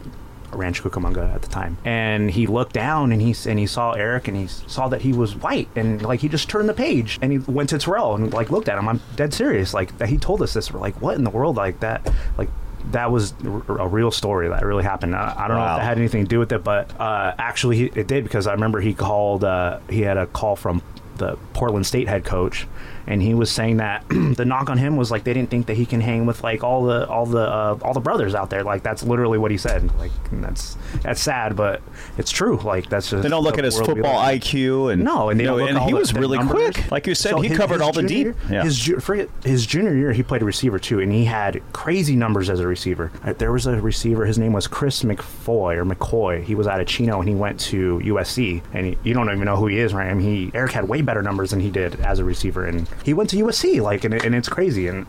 Rancho 0.53 0.89
Cucamonga 0.89 1.35
at 1.35 1.43
the 1.43 1.49
time, 1.49 1.79
and 1.85 2.31
he 2.31 2.47
looked 2.47 2.73
down 2.73 3.13
and 3.13 3.21
he 3.21 3.35
and 3.49 3.59
he 3.59 3.67
saw 3.67 3.93
Eric 3.93 4.29
and 4.29 4.37
he 4.37 4.47
saw 4.47 4.89
that 4.89 5.03
he 5.03 5.13
was 5.13 5.35
white 5.35 5.69
and 5.75 6.03
like 6.03 6.21
he 6.21 6.29
just 6.29 6.49
turned 6.49 6.69
the 6.69 6.75
page 6.75 7.19
and 7.21 7.33
he 7.33 7.39
went 7.39 7.71
to 7.71 7.79
Terrell 7.79 8.15
and 8.15 8.33
like 8.33 8.51
looked 8.51 8.69
at 8.69 8.79
him. 8.79 8.89
I'm 8.89 9.01
dead 9.17 9.35
serious. 9.35 9.75
Like 9.75 9.99
that 9.99 10.09
he 10.09 10.17
told 10.17 10.43
us 10.43 10.55
this. 10.55 10.73
We're 10.73 10.81
like, 10.81 11.01
what 11.03 11.17
in 11.17 11.25
the 11.25 11.31
world? 11.31 11.57
Like 11.57 11.81
that? 11.81 12.09
Like 12.39 12.51
that 12.91 13.11
was 13.11 13.35
r- 13.45 13.79
a 13.81 13.89
real 13.89 14.11
story 14.11 14.49
that 14.49 14.65
really 14.65 14.85
happened. 14.85 15.15
I, 15.15 15.35
I 15.37 15.49
don't 15.49 15.57
know 15.57 15.63
if 15.65 15.79
that 15.79 15.85
had 15.85 15.99
anything 15.99 16.25
to 16.25 16.29
do 16.29 16.39
with 16.39 16.53
it, 16.53 16.63
but 16.65 16.99
uh, 17.01 17.35
actually 17.39 17.77
he, 17.77 17.85
it 17.95 18.07
did 18.07 18.25
because 18.25 18.47
I 18.47 18.53
remember 18.53 18.81
he 18.81 18.95
called. 18.95 19.45
Uh, 19.45 19.81
he 19.89 20.03
had 20.03 20.17
a 20.17 20.27
call 20.27 20.57
from 20.57 20.83
the 21.19 21.37
Portland 21.53 21.87
State 21.87 22.09
head 22.09 22.25
coach, 22.25 22.67
and 23.07 23.21
he 23.23 23.35
was 23.35 23.51
saying 23.51 23.77
that 23.79 24.05
the 24.09 24.45
knock 24.45 24.71
on 24.71 24.79
him 24.79 24.97
was 24.97 25.11
like 25.11 25.25
they 25.25 25.33
didn't 25.35 25.51
think 25.51 25.67
that 25.67 25.77
he 25.77 25.87
can 25.87 26.01
hang 26.01 26.27
with 26.27 26.43
like 26.43 26.63
all 26.65 26.85
the 26.85 27.07
all 27.09 27.27
the 27.27 27.41
uh, 27.41 27.79
all 27.83 27.93
the 27.95 28.01
brothers 28.01 28.35
out 28.35 28.51
there. 28.51 28.63
Like 28.65 28.83
that's 28.83 29.03
literally 29.03 29.39
what 29.39 29.51
he 29.51 29.57
said. 29.59 29.95
Like 29.99 30.11
that's 30.33 30.77
that's 31.03 31.21
sad, 31.21 31.57
but 31.57 31.83
it's 32.19 32.31
true. 32.31 32.59
Like 32.59 32.89
that's 32.89 33.11
just 33.11 33.23
They 33.23 33.29
don't 33.29 33.45
look 33.45 33.59
at 33.59 33.65
his 33.65 33.79
football. 33.79 34.21
IQ 34.25 34.93
and 34.93 35.05
No, 35.05 35.29
and 35.31 35.39
they 35.39 35.47
look 35.49 35.69
and 35.69 35.79
he 35.81 35.91
the- 35.91 35.97
was 35.97 36.15
really 36.15 36.39
numbers. 36.39 36.75
quick. 36.75 36.91
Like 36.91 37.07
you 37.07 37.15
said, 37.15 37.31
So 37.31 37.41
he 37.41 37.49
his- 37.49 37.59
covered 37.59 37.75
his 37.75 37.83
all 37.83 37.93
the 37.93 38.03
deep. 38.03 38.25
year- 38.27 38.37
Yeah. 38.51 38.65
His 38.65 38.83
forget 39.01 39.29
his 39.45 39.67
junior 39.67 39.95
year, 39.95 40.13
he 40.13 40.23
played 40.23 40.43
a 40.43 40.45
receiver 40.45 40.79
too, 40.79 41.01
and 41.01 41.13
he 41.13 41.25
had 41.27 41.61
crazy 41.73 42.17
numbers 42.17 42.49
as 42.51 42.61
a 42.61 42.67
receiver. 42.67 43.11
Uh, 43.25 43.35
There 43.37 43.53
was 43.53 43.67
a 43.67 43.81
receiver. 43.81 44.25
His 44.25 44.39
name 44.39 44.53
was 44.53 44.67
Chris 44.67 45.03
McFoy 45.03 45.77
or 45.77 45.85
McCoy. 45.85 46.43
He 46.43 46.55
was 46.55 46.67
out 46.67 46.81
of 46.81 46.87
Chino, 46.87 47.21
and 47.21 47.29
he 47.29 47.35
went 47.35 47.61
to 47.61 48.01
USC. 48.05 48.63
And 48.73 48.87
he, 48.87 48.99
you 49.05 49.15
don't 49.15 49.29
even 49.31 49.45
know 49.45 49.57
who 49.57 49.67
he 49.67 49.79
is, 49.79 49.93
right? 49.93 50.09
I 50.09 50.15
mean, 50.15 50.27
he 50.27 50.51
Eric 50.55 50.73
had 50.73 50.89
way 50.89 51.03
better 51.05 51.23
numbers 51.23 51.51
than 51.51 51.61
he 51.61 51.71
did 51.71 52.01
as 52.01 52.19
a 52.19 52.25
receiver, 52.25 52.65
and 52.65 52.89
he 53.05 53.15
went 53.15 53.31
to 53.31 53.37
USC. 53.37 53.81
Like, 53.81 54.05
and, 54.05 54.15
and 54.15 54.35
it's 54.35 54.49
crazy, 54.49 54.89
and 54.89 55.07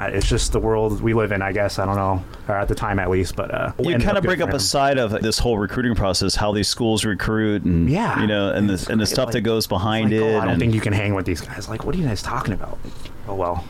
it's 0.00 0.26
just 0.26 0.52
the 0.52 0.60
world 0.60 1.00
we 1.00 1.14
live 1.14 1.32
in. 1.32 1.42
I 1.42 1.52
guess 1.52 1.78
I 1.78 1.86
don't 1.86 1.96
know, 1.96 2.22
or 2.48 2.54
at 2.56 2.68
the 2.68 2.74
time 2.74 2.98
at 2.98 3.10
least. 3.10 3.36
But 3.36 3.52
uh, 3.52 3.72
you 3.78 3.92
kind 3.98 4.16
of 4.16 4.22
good 4.22 4.28
bring 4.28 4.38
for 4.38 4.44
up 4.48 4.54
a 4.54 4.60
side 4.60 4.98
of 4.98 5.10
this 5.22 5.38
whole 5.38 5.58
recruiting 5.58 5.94
process, 5.94 6.34
how 6.34 6.52
these 6.52 6.68
schools 6.68 7.04
recruit, 7.04 7.64
and 7.64 7.88
Yeah. 7.88 8.20
you 8.20 8.26
know, 8.26 8.50
and 8.52 8.70
It's 8.70 8.84
the 8.86 8.92
and 8.92 9.00
the 9.00 9.06
stuff 9.06 9.26
like- 9.26 9.32
that 9.34 9.40
goes 9.42 9.66
behind 9.66 10.10
Like, 10.10 10.20
it. 10.20 10.22
oh, 10.22 10.38
I 10.38 10.40
don't 10.42 10.48
and- 10.50 10.60
think 10.60 10.74
you 10.74 10.80
can 10.80 10.92
hang 10.92 11.14
with 11.14 11.26
these 11.26 11.40
guys. 11.40 11.68
Like, 11.68 11.84
what 11.84 11.94
are 11.94 11.98
you 11.98 12.06
guys 12.06 12.22
talking 12.22 12.54
about? 12.54 12.78
Oh 13.30 13.34
well, 13.34 13.62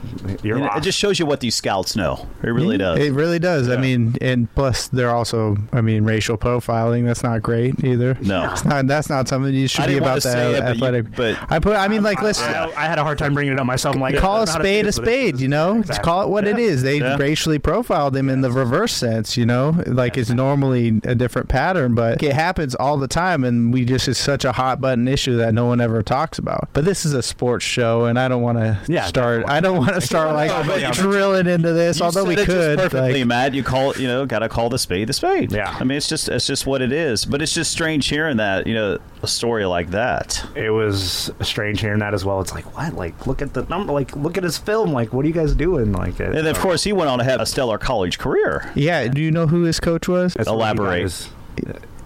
you're 0.44 0.56
and 0.56 0.66
it 0.76 0.82
just 0.84 0.96
shows 0.96 1.18
you 1.18 1.26
what 1.26 1.40
these 1.40 1.56
scouts 1.56 1.96
know. 1.96 2.28
It 2.44 2.50
really 2.50 2.78
does. 2.78 3.00
It 3.00 3.12
really 3.12 3.40
does. 3.40 3.68
I 3.68 3.76
mean, 3.76 4.14
and 4.20 4.46
plus 4.54 4.86
they're 4.86 5.10
also, 5.10 5.56
I 5.72 5.80
mean, 5.80 6.04
racial 6.04 6.38
profiling. 6.38 7.04
That's 7.06 7.24
not 7.24 7.42
great 7.42 7.82
either. 7.84 8.16
No. 8.20 8.52
it's 8.52 8.64
not. 8.64 8.86
That's 8.86 9.08
not 9.10 9.26
something 9.26 9.52
you 9.52 9.66
should 9.66 9.88
be 9.88 9.96
about 9.96 10.10
want 10.10 10.22
to 10.22 10.30
say 10.30 10.52
but 10.52 10.62
you- 10.62 10.70
athletic. 10.84 11.16
but- 11.16 11.38
I 11.50 11.58
put. 11.58 11.74
I 11.76 11.88
mean, 11.88 12.04
like, 12.04 12.22
let's 12.22 12.40
I, 12.40 12.70
I 12.76 12.84
had 12.86 12.98
a 13.00 13.02
hard 13.02 13.18
time 13.18 13.34
bringing 13.34 13.52
it 13.52 13.58
up 13.58 13.66
myself. 13.66 13.96
I'm 13.96 14.00
like, 14.00 14.16
call 14.18 14.36
I 14.36 14.42
a 14.42 14.46
don't 14.46 14.46
know 14.46 14.52
how 14.52 14.58
to 14.58 14.62
spade 14.64 14.86
a 14.86 14.92
say 14.92 14.96
this, 14.96 14.98
but 15.00 15.08
it's- 15.08 15.28
spade. 15.30 15.40
You 15.40 15.48
know, 15.48 15.82
Exactly. 15.90 16.04
call 16.11 16.23
it 16.23 16.28
what 16.28 16.47
it 16.47 16.59
Yeah. 16.59 16.64
is. 16.66 16.83
They 16.83 16.99
Yeah. 16.99 17.16
racially 17.18 17.59
profiled 17.59 18.16
him 18.16 18.28
in 18.28 18.40
the 18.40 18.50
reverse 18.50 18.92
sense. 18.92 19.37
You 19.37 19.47
know, 19.47 19.83
like 19.87 20.16
it's 20.16 20.30
normally 20.30 21.00
a 21.04 21.14
different 21.14 21.49
pattern, 21.49 21.95
but 21.95 22.23
it 22.23 22.33
happens 22.33 22.75
all 22.75 22.97
the 22.97 23.09
time, 23.09 23.45
and 23.45 23.73
we 23.73 23.85
just 23.85 24.09
it's 24.09 24.18
such 24.18 24.45
a 24.45 24.52
hot 24.52 24.80
button 24.80 25.09
issue 25.09 25.37
that 25.37 25.54
no 25.54 25.66
one 25.66 25.80
ever 25.80 26.02
talks 26.02 26.38
about. 26.38 26.68
But 26.73 26.85
this 26.85 27.04
is 27.04 27.14
a 27.14 27.23
sports 27.23 27.64
show, 27.64 28.04
and 28.07 28.18
I 28.18 28.28
don't 28.28 28.42
want 28.42 28.59
to 28.59 28.78
Yeah, 28.88 29.04
start. 29.07 29.40
definitely. 29.40 29.57
I 29.57 29.61
don't 29.61 29.78
want 29.78 29.95
to 29.95 30.00
start 30.00 30.35
like 30.35 30.50
No, 30.50 30.62
but 30.66 30.80
you- 30.80 30.92
drilling 30.92 31.47
into 31.47 31.73
this. 31.73 31.99
You 31.99 32.04
although 32.07 32.25
we 32.25 32.35
it 32.37 32.47
could, 32.47 32.78
perfectly, 32.78 33.18
like- 33.21 33.26
Matt. 33.26 33.54
You 33.54 33.62
call 33.62 33.92
it, 33.92 33.99
you 33.99 34.07
know, 34.09 34.26
got 34.26 34.40
to 34.40 34.49
call 34.49 34.68
the 34.68 34.78
spade 34.78 35.09
the 35.09 35.12
spade. 35.12 35.52
Yeah. 35.52 35.75
I 35.78 35.85
mean, 35.85 35.97
it's 35.97 36.09
just 36.09 36.28
it's 36.28 36.47
just 36.47 36.66
what 36.66 36.83
it 36.83 36.92
is. 36.92 37.25
But 37.25 37.42
it's 37.42 37.52
just 37.54 37.71
strange 37.71 38.07
hearing 38.09 38.37
that, 38.38 38.66
you 38.66 38.75
know, 38.75 38.99
a 39.22 39.26
story 39.26 39.64
like 39.64 39.90
that. 39.90 40.44
It 40.54 40.70
was 40.70 41.30
strange 41.42 41.80
hearing 41.80 41.98
that 42.00 42.14
as 42.14 42.25
well. 42.25 42.40
It's 42.40 42.52
like, 42.54 42.76
what? 42.76 42.94
Like, 42.94 43.26
look 43.26 43.42
at 43.42 43.52
the 43.54 43.62
number. 43.64 43.92
Like, 43.92 44.14
look 44.16 44.37
at 44.38 44.44
his 44.44 44.58
film. 44.58 44.92
Like, 44.92 45.12
what 45.12 45.25
are 45.25 45.28
you 45.28 45.34
guys 45.34 45.54
doing? 45.54 45.92
Like, 45.92 46.20
it, 46.20 46.26
And 46.26 46.34
then, 46.37 46.46
of 46.46 46.58
course, 46.58 46.84
he 46.84 46.92
went 46.92 47.10
on 47.10 47.18
to 47.18 47.25
have 47.25 47.40
a 47.40 47.46
stellar 47.46 47.78
college 47.78 48.18
career. 48.18 48.70
Yeah. 48.75 49.08
Do 49.08 49.20
you 49.20 49.30
know 49.30 49.46
who 49.46 49.62
his 49.64 49.80
coach 49.80 50.08
was? 50.08 50.34
That's 50.34 50.48
elaborate. 50.48 51.02
guys- 51.02 51.28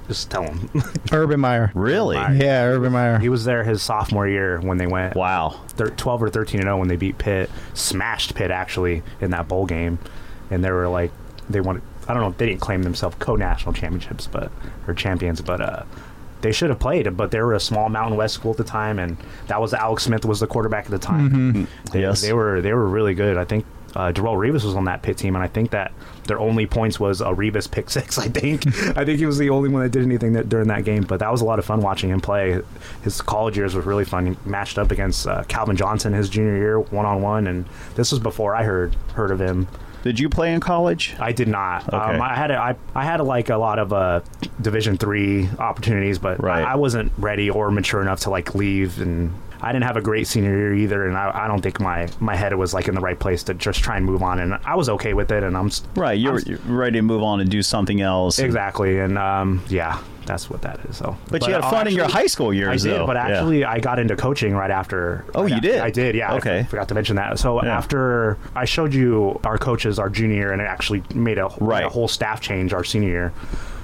just 0.08 0.30
tell 0.30 0.42
him. 0.42 0.68
Urban 1.12 1.38
Meyer. 1.40 1.70
Really? 1.74 2.16
Right. 2.16 2.34
Yeah, 2.36 2.64
Urban 2.64 2.92
Meyer. 2.92 3.18
he 3.20 3.28
was 3.28 3.44
there 3.44 3.62
his 3.62 3.82
sophomore 3.82 4.26
year 4.26 4.60
when 4.60 4.76
they 4.76 4.86
went 4.86 5.14
Wow. 5.14 5.60
thir- 5.68 5.90
12 5.90 6.22
or 6.24 6.28
13 6.28 6.60
and 6.60 6.66
0 6.66 6.78
when 6.78 6.88
they 6.88 6.96
beat 6.96 7.18
Pitt, 7.18 7.48
smashed 7.74 8.34
Pitt 8.34 8.50
actually 8.50 9.02
in 9.20 9.30
that 9.30 9.46
bowl 9.48 9.64
game, 9.64 9.98
and 10.50 10.62
they 10.64 10.70
were 10.72 10.88
like 10.88 11.12
they 11.48 11.60
wanted. 11.60 11.82
I 12.08 12.14
don't 12.14 12.22
know. 12.24 12.30
If 12.30 12.36
they 12.36 12.46
didn't 12.46 12.60
claim 12.60 12.82
themselves 12.82 13.14
co-national 13.20 13.74
championships, 13.74 14.26
but 14.26 14.50
or 14.88 14.92
champions, 14.94 15.40
but 15.40 15.60
uh, 15.60 15.82
they 16.42 16.52
should 16.52 16.68
have 16.70 16.78
played. 16.78 17.16
But 17.16 17.30
they 17.30 17.40
were 17.40 17.54
a 17.54 17.60
small 17.60 17.88
Mountain 17.88 18.16
West 18.16 18.34
school 18.34 18.50
at 18.52 18.56
the 18.58 18.64
time, 18.64 18.98
and 18.98 19.16
that 19.46 19.60
was 19.60 19.72
Alex 19.72 20.02
Smith 20.04 20.24
was 20.24 20.40
the 20.40 20.46
quarterback 20.46 20.84
at 20.84 20.90
the 20.90 20.98
time. 20.98 21.66
They, 21.92 22.00
Yes. 22.02 22.20
they 22.22 22.32
were 22.32 22.60
they 22.60 22.72
were 22.72 22.86
really 22.88 23.14
good. 23.14 23.36
I 23.36 23.44
think. 23.44 23.64
Uh, 23.94 24.10
Darrelle 24.10 24.38
Revis 24.38 24.64
was 24.64 24.74
on 24.74 24.86
that 24.86 25.02
Pitt 25.02 25.18
team, 25.18 25.34
and 25.36 25.44
I 25.44 25.48
think 25.48 25.72
that 25.72 25.92
their 26.26 26.38
only 26.38 26.64
points 26.66 26.98
was 26.98 27.20
a 27.20 27.26
Revis 27.26 27.70
pick 27.70 27.90
six. 27.98 28.16
I 28.18 28.26
think, 28.28 28.66
I 28.96 29.04
think 29.04 29.18
he 29.18 29.26
was 29.26 29.36
the 29.36 29.50
only 29.50 29.68
one 29.68 29.82
that 29.82 29.90
did 29.90 30.02
anything 30.02 30.32
that, 30.32 30.48
during 30.48 30.68
that 30.68 30.84
game. 30.86 31.02
But 31.02 31.18
that 31.20 31.30
was 31.30 31.42
a 31.42 31.44
lot 31.44 31.58
of 31.58 31.66
fun 31.66 31.82
watching 31.82 32.08
him 32.08 32.18
play. 32.18 32.58
His 33.04 33.20
college 33.20 33.58
years 33.58 33.74
was 33.74 33.84
really 33.84 34.06
fun. 34.06 34.28
He 34.28 34.48
matched 34.48 34.78
up 34.78 34.92
against 34.92 35.26
uh, 35.26 35.44
Calvin 35.44 35.76
Johnson 35.76 36.14
his 36.14 36.30
junior 36.30 36.56
year, 36.56 36.80
one 36.80 37.04
on 37.04 37.20
one, 37.20 37.46
and 37.46 37.66
this 37.94 38.12
was 38.12 38.18
before 38.18 38.54
I 38.54 38.62
heard 38.62 38.94
heard 39.12 39.30
of 39.30 39.38
him. 39.38 39.68
Did 40.02 40.18
you 40.18 40.28
play 40.28 40.52
in 40.52 40.60
college? 40.60 41.14
I 41.18 41.32
did 41.32 41.48
not. 41.48 41.86
Okay. 41.88 41.96
Um, 41.96 42.20
I 42.20 42.34
had 42.34 42.50
a, 42.50 42.56
I, 42.56 42.76
I 42.94 43.04
had 43.04 43.20
like 43.20 43.50
a 43.50 43.56
lot 43.56 43.78
of 43.78 43.92
uh, 43.92 44.20
Division 44.60 44.96
three 44.96 45.48
opportunities, 45.58 46.18
but 46.18 46.42
Right. 46.42 46.64
I, 46.64 46.72
I 46.72 46.74
wasn't 46.76 47.12
ready 47.18 47.48
or 47.50 47.70
mature 47.70 48.02
enough 48.02 48.20
to 48.20 48.30
like 48.30 48.54
leave, 48.54 49.00
and 49.00 49.32
I 49.62 49.70
didn't 49.72 49.84
have 49.84 49.96
a 49.96 50.00
great 50.00 50.26
senior 50.26 50.56
year 50.56 50.74
either. 50.74 51.06
And 51.06 51.16
I, 51.16 51.30
I 51.44 51.48
don't 51.48 51.62
think 51.62 51.78
my 51.80 52.08
my 52.20 52.34
head 52.34 52.52
was 52.54 52.74
like 52.74 52.88
in 52.88 52.94
the 52.96 53.00
right 53.00 53.18
place 53.18 53.42
to 53.44 53.54
just 53.54 53.80
try 53.80 53.96
and 53.96 54.04
move 54.04 54.22
on, 54.22 54.40
and 54.40 54.54
I 54.64 54.74
was 54.74 54.88
okay 54.88 55.14
with 55.14 55.30
it. 55.30 55.42
And 55.44 55.56
I'm 55.56 55.70
Right. 55.94 56.18
You're, 56.18 56.34
I'm- 56.34 56.42
you're 56.46 56.58
ready 56.66 56.98
to 56.98 57.02
move 57.02 57.22
on 57.22 57.40
and 57.40 57.48
do 57.50 57.62
something 57.62 58.00
else. 58.00 58.38
exactly, 58.40 58.98
and 58.98 59.16
um, 59.16 59.62
yeah, 59.68 59.98
that's 60.26 60.50
what 60.50 60.62
that 60.62 60.80
is. 60.86 60.96
So, 60.96 61.16
But, 61.30 61.46
you 61.46 61.52
had 61.52 61.62
uh, 61.62 61.70
fun 61.70 61.86
in 61.88 61.94
your 61.94 62.08
high 62.08 62.26
school 62.26 62.50
I 62.50 62.54
years, 62.54 62.82
did, 62.82 62.92
though. 62.92 63.06
but 63.06 63.16
Yeah. 63.16 63.26
actually, 63.28 63.64
I 63.64 63.78
got 63.78 63.98
into 63.98 64.16
coaching 64.16 64.54
right 64.54 64.70
after. 64.70 65.24
Oh, 65.34 65.46
you 65.46 65.54
right 65.54 65.62
did? 65.62 65.80
I 65.80 65.90
did. 65.90 66.14
Yeah. 66.16 66.34
Okay. 66.34 66.58
f- 66.60 66.68
forgot 66.70 66.88
to 66.88 66.94
mention 66.94 67.16
that. 67.16 67.38
So 67.38 67.62
Yeah. 67.62 67.76
after 67.76 68.38
I 68.56 68.64
showed 68.64 68.92
you 68.94 69.40
our 69.44 69.58
coaches 69.58 69.98
our 69.98 70.08
junior 70.08 70.36
year, 70.36 70.52
and 70.52 70.60
it 70.60 70.66
actually 70.66 71.02
made 71.14 71.38
a, 71.38 71.48
Right. 71.60 71.84
a 71.84 71.88
whole 71.88 72.08
staff 72.08 72.40
change 72.40 72.72
our 72.72 72.84
senior 72.84 73.08
year. 73.08 73.32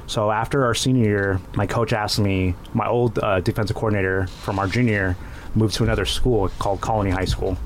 So 0.07 0.31
after 0.31 0.65
our 0.65 0.75
senior 0.75 1.05
year, 1.05 1.41
my 1.55 1.67
coach 1.67 1.93
asked 1.93 2.19
me, 2.19 2.55
my 2.73 2.87
old 2.87 3.19
uh, 3.19 3.41
defensive 3.41 3.77
coordinator 3.77 4.27
from 4.43 4.59
our 4.59 4.67
junior 4.67 4.93
year 4.93 5.17
moved 5.55 5.75
to 5.77 5.85
another 5.85 6.05
school 6.05 6.49
called 6.59 6.81
Colony 6.81 7.11
High 7.11 7.25
School. 7.27 7.57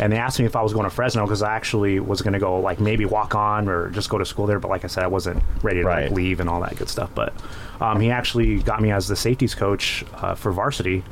And 0.00 0.12
they 0.12 0.16
asked 0.18 0.40
me 0.40 0.44
if 0.44 0.56
I 0.56 0.62
was 0.62 0.72
going 0.72 0.84
to 0.84 0.90
Fresno 0.90 1.22
because 1.24 1.40
I 1.42 1.54
actually 1.54 2.00
was 2.00 2.20
going 2.20 2.32
to 2.32 2.40
go 2.40 2.58
like 2.58 2.80
maybe 2.80 3.04
walk 3.04 3.36
on 3.36 3.68
or 3.68 3.90
just 3.90 4.10
go 4.10 4.18
to 4.18 4.24
school 4.24 4.46
there. 4.46 4.58
But 4.58 4.68
like 4.68 4.84
I 4.84 4.88
said, 4.88 5.04
I 5.04 5.06
wasn't 5.06 5.40
ready 5.62 5.80
to 5.82 5.86
Right. 5.86 6.04
like 6.06 6.12
leave 6.12 6.40
and 6.40 6.50
all 6.50 6.60
that 6.62 6.74
good 6.76 6.88
stuff. 6.88 7.10
But 7.14 7.32
um, 7.80 8.00
he 8.00 8.10
actually 8.10 8.58
got 8.60 8.82
me 8.82 8.90
as 8.90 9.06
the 9.06 9.14
safeties 9.14 9.54
coach 9.54 10.04
uh, 10.14 10.34
for 10.34 10.50
varsity, 10.50 11.04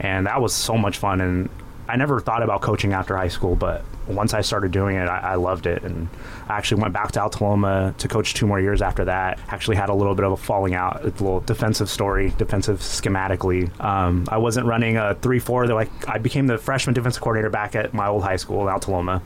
and 0.00 0.26
that 0.26 0.40
was 0.40 0.52
so 0.52 0.76
much 0.76 0.98
fun. 0.98 1.20
And 1.20 1.48
I 1.90 1.96
never 1.96 2.20
thought 2.20 2.44
about 2.44 2.60
coaching 2.60 2.92
after 2.92 3.16
high 3.16 3.28
school, 3.28 3.56
but 3.56 3.84
once 4.06 4.32
I 4.32 4.42
started 4.42 4.70
doing 4.70 4.94
it, 4.94 5.08
I, 5.08 5.32
I 5.32 5.34
loved 5.34 5.66
it. 5.66 5.82
And 5.82 6.08
I 6.48 6.56
actually 6.56 6.82
went 6.82 6.94
back 6.94 7.10
to 7.12 7.22
Alta 7.22 7.42
Loma 7.42 7.96
to 7.98 8.06
coach 8.06 8.34
two 8.34 8.46
more 8.46 8.60
years 8.60 8.80
after 8.80 9.06
that. 9.06 9.40
Actually 9.48 9.76
had 9.76 9.88
a 9.88 9.94
little 9.94 10.14
bit 10.14 10.24
of 10.24 10.30
a 10.30 10.36
falling 10.36 10.72
out, 10.74 11.00
a 11.02 11.06
little 11.06 11.40
defensive 11.40 11.90
story, 11.90 12.32
defensive 12.38 12.78
schematically. 12.78 13.68
Um, 13.82 14.24
I 14.28 14.38
wasn't 14.38 14.66
running 14.66 14.98
a 14.98 15.16
three-four. 15.16 15.66
They're 15.66 15.74
like 15.74 15.90
I 16.08 16.18
became 16.18 16.46
the 16.46 16.58
freshman 16.58 16.94
defensive 16.94 17.20
coordinator 17.20 17.50
back 17.50 17.74
at 17.74 17.92
my 17.92 18.06
old 18.06 18.22
high 18.22 18.36
school 18.36 18.68
Alta 18.68 18.92
Loma. 18.92 19.20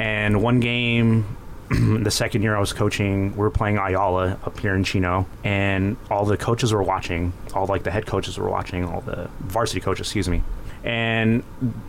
And 0.00 0.42
one 0.42 0.58
game, 0.58 1.36
the 1.70 2.10
second 2.10 2.42
year 2.42 2.56
I 2.56 2.60
was 2.60 2.72
coaching, 2.72 3.30
we 3.30 3.38
were 3.38 3.50
playing 3.50 3.78
Ayala 3.78 4.40
up 4.42 4.58
here 4.58 4.74
in 4.74 4.82
Chino, 4.82 5.26
and 5.44 5.96
all 6.10 6.24
the 6.24 6.36
coaches 6.36 6.72
were 6.72 6.82
watching. 6.82 7.32
All 7.54 7.66
like 7.66 7.84
the 7.84 7.92
head 7.92 8.06
coaches 8.06 8.38
were 8.38 8.50
watching. 8.50 8.84
All 8.84 9.02
the 9.02 9.30
varsity 9.38 9.80
coaches, 9.80 10.08
excuse 10.08 10.28
me. 10.28 10.42
And 10.84 11.42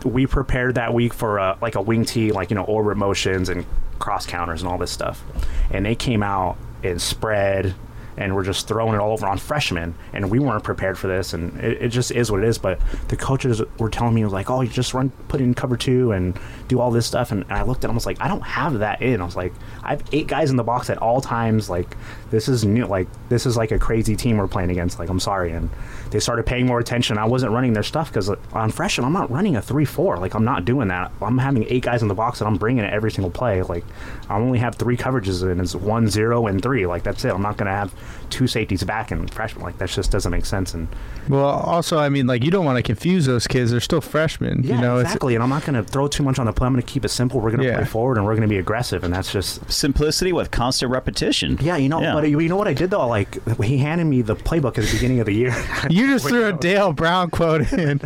we 0.04 0.26
prepared 0.26 0.74
that 0.74 0.92
week 0.92 1.14
for 1.14 1.38
a, 1.38 1.56
like 1.60 1.74
a 1.74 1.80
wing 1.80 2.04
tee, 2.04 2.32
like 2.32 2.50
you 2.50 2.56
know 2.56 2.64
orbit 2.64 2.96
motions 2.96 3.48
and 3.48 3.64
cross 3.98 4.26
counters 4.26 4.62
and 4.62 4.70
all 4.70 4.78
this 4.78 4.90
stuff. 4.90 5.22
And 5.70 5.86
they 5.86 5.94
came 5.94 6.22
out 6.22 6.56
and 6.82 7.00
spread 7.00 7.74
and 8.16 8.34
we're 8.34 8.44
just 8.44 8.68
throwing 8.68 8.94
it 8.94 8.98
all 8.98 9.12
over 9.12 9.26
on 9.26 9.38
freshmen. 9.38 9.94
And 10.12 10.30
we 10.30 10.38
weren't 10.38 10.64
prepared 10.64 10.98
for 10.98 11.06
this. 11.06 11.32
And 11.32 11.58
it, 11.60 11.82
it 11.82 11.88
just 11.88 12.10
is 12.10 12.30
what 12.30 12.42
it 12.42 12.46
is. 12.46 12.58
But 12.58 12.78
the 13.08 13.16
coaches 13.16 13.62
were 13.78 13.88
telling 13.88 14.14
me 14.14 14.26
like 14.26 14.50
oh 14.50 14.60
you 14.60 14.68
just 14.68 14.94
run 14.94 15.10
put 15.28 15.40
in 15.40 15.54
cover 15.54 15.76
two 15.76 16.12
and 16.12 16.38
do 16.72 16.80
all 16.80 16.90
this 16.90 17.06
stuff 17.06 17.32
and, 17.32 17.42
and 17.44 17.52
i 17.52 17.62
looked 17.62 17.84
at 17.84 17.90
I 17.90 17.94
was 17.94 18.06
like 18.06 18.20
i 18.20 18.28
don't 18.28 18.40
have 18.40 18.78
that 18.78 19.02
in. 19.02 19.20
I 19.20 19.24
was 19.24 19.36
like 19.36 19.52
i 19.82 19.90
have 19.90 20.02
eight 20.12 20.26
guys 20.26 20.50
in 20.50 20.56
the 20.56 20.64
box 20.64 20.88
at 20.90 20.98
all 20.98 21.20
times 21.20 21.68
like 21.68 21.96
this 22.30 22.48
is 22.48 22.64
new 22.64 22.86
like 22.86 23.08
this 23.28 23.44
is 23.44 23.56
like 23.56 23.72
a 23.72 23.78
crazy 23.78 24.16
team 24.16 24.38
we're 24.38 24.48
playing 24.48 24.70
against 24.70 24.98
like 24.98 25.10
i'm 25.10 25.20
sorry. 25.20 25.52
And 25.52 25.68
they 26.10 26.20
started 26.20 26.44
paying 26.44 26.66
more 26.66 26.78
attention. 26.78 27.16
I 27.18 27.24
wasn't 27.24 27.52
running 27.52 27.72
their 27.72 27.82
stuff 27.82 28.08
because 28.08 28.30
uh, 28.30 28.36
on 28.52 28.70
freshmen 28.70 29.04
i'm 29.04 29.12
not 29.12 29.30
running 29.30 29.56
a 29.56 29.60
3-4 29.60 30.18
like 30.18 30.34
i'm 30.34 30.44
not 30.44 30.64
doing 30.64 30.88
that. 30.88 31.12
I'm 31.20 31.38
having 31.38 31.64
eight 31.68 31.82
guys 31.82 32.02
in 32.02 32.08
the 32.08 32.14
box 32.14 32.40
and 32.40 32.48
i'm 32.48 32.56
bringing 32.56 32.84
it 32.84 32.92
every 32.92 33.10
single 33.10 33.30
play 33.30 33.62
like 33.62 33.84
i 34.28 34.36
only 34.36 34.58
have 34.58 34.76
three 34.76 34.96
coverages 34.96 35.42
and 35.42 35.60
it's 35.60 35.74
one 35.74 36.08
zero 36.08 36.46
and 36.46 36.62
three 36.62 36.86
like 36.86 37.02
that's 37.02 37.24
it. 37.24 37.32
I'm 37.32 37.42
not 37.42 37.58
to 37.58 37.66
have 37.72 37.94
two 38.32 38.46
safeties 38.48 38.82
back 38.82 39.10
and 39.12 39.32
freshmen 39.32 39.62
like 39.62 39.78
that 39.78 39.88
just 39.90 40.10
doesn't 40.10 40.32
make 40.32 40.44
sense 40.46 40.74
and 40.74 40.88
Well, 41.28 41.44
also, 41.44 41.98
I 41.98 42.08
mean, 42.08 42.26
like 42.26 42.42
you 42.42 42.50
don't 42.50 42.64
want 42.64 42.78
to 42.78 42.82
confuse 42.82 43.26
those 43.26 43.46
kids. 43.46 43.70
They're 43.70 43.78
still 43.80 44.00
freshmen. 44.00 44.62
yeah 44.64 44.74
you 44.76 44.80
know, 44.80 44.98
exactly 44.98 45.34
and 45.36 45.42
i'm 45.44 45.50
not 45.50 45.64
going 45.64 45.74
to 45.74 45.84
throw 45.84 46.08
too 46.08 46.22
much 46.24 46.38
on 46.40 46.46
the 46.46 46.52
play 46.52 46.66
i'm 46.66 46.72
going 46.72 46.82
to 46.84 46.92
keep 46.92 47.04
it 47.04 47.10
simple 47.10 47.38
we're 47.40 47.50
going 47.50 47.60
to 47.60 47.66
Yeah. 47.66 47.76
play 47.76 47.84
forward 47.84 48.16
and 48.16 48.26
we're 48.26 48.32
going 48.34 48.48
to 48.48 48.48
be 48.48 48.58
aggressive 48.58 49.04
and 49.04 49.12
that's 49.14 49.30
just 49.30 49.70
Simplicity 49.70 50.32
with 50.32 50.50
constant 50.50 50.90
repetition. 50.90 51.58
yeah 51.60 51.76
you 51.76 51.88
know 51.88 52.00
Yeah. 52.00 52.14
but 52.14 52.28
you 52.28 52.48
know 52.48 52.56
what 52.56 52.66
i 52.68 52.74
did 52.74 52.90
though 52.90 53.06
like 53.06 53.38
he 53.62 53.78
handed 53.78 54.06
me 54.06 54.22
the 54.22 54.34
playbook 54.34 54.78
at 54.78 54.84
the 54.84 54.92
beginning 54.92 55.20
of 55.20 55.26
the 55.26 55.34
year 55.34 55.54
you 55.90 56.06
just 56.08 56.26
threw 56.26 56.46
a 56.46 56.52
Dale 56.68 56.92
Brown 56.92 57.30
quote 57.30 57.72
in. 57.74 58.00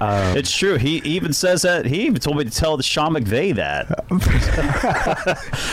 It's 0.00 0.50
true. 0.56 0.76
He 0.76 0.98
even 0.98 1.32
says 1.32 1.62
that. 1.62 1.86
He 1.86 2.02
even 2.06 2.20
told 2.20 2.36
me 2.36 2.44
to 2.44 2.50
tell 2.50 2.76
the 2.76 2.82
Sean 2.82 3.14
McVay 3.14 3.54
that. 3.56 4.04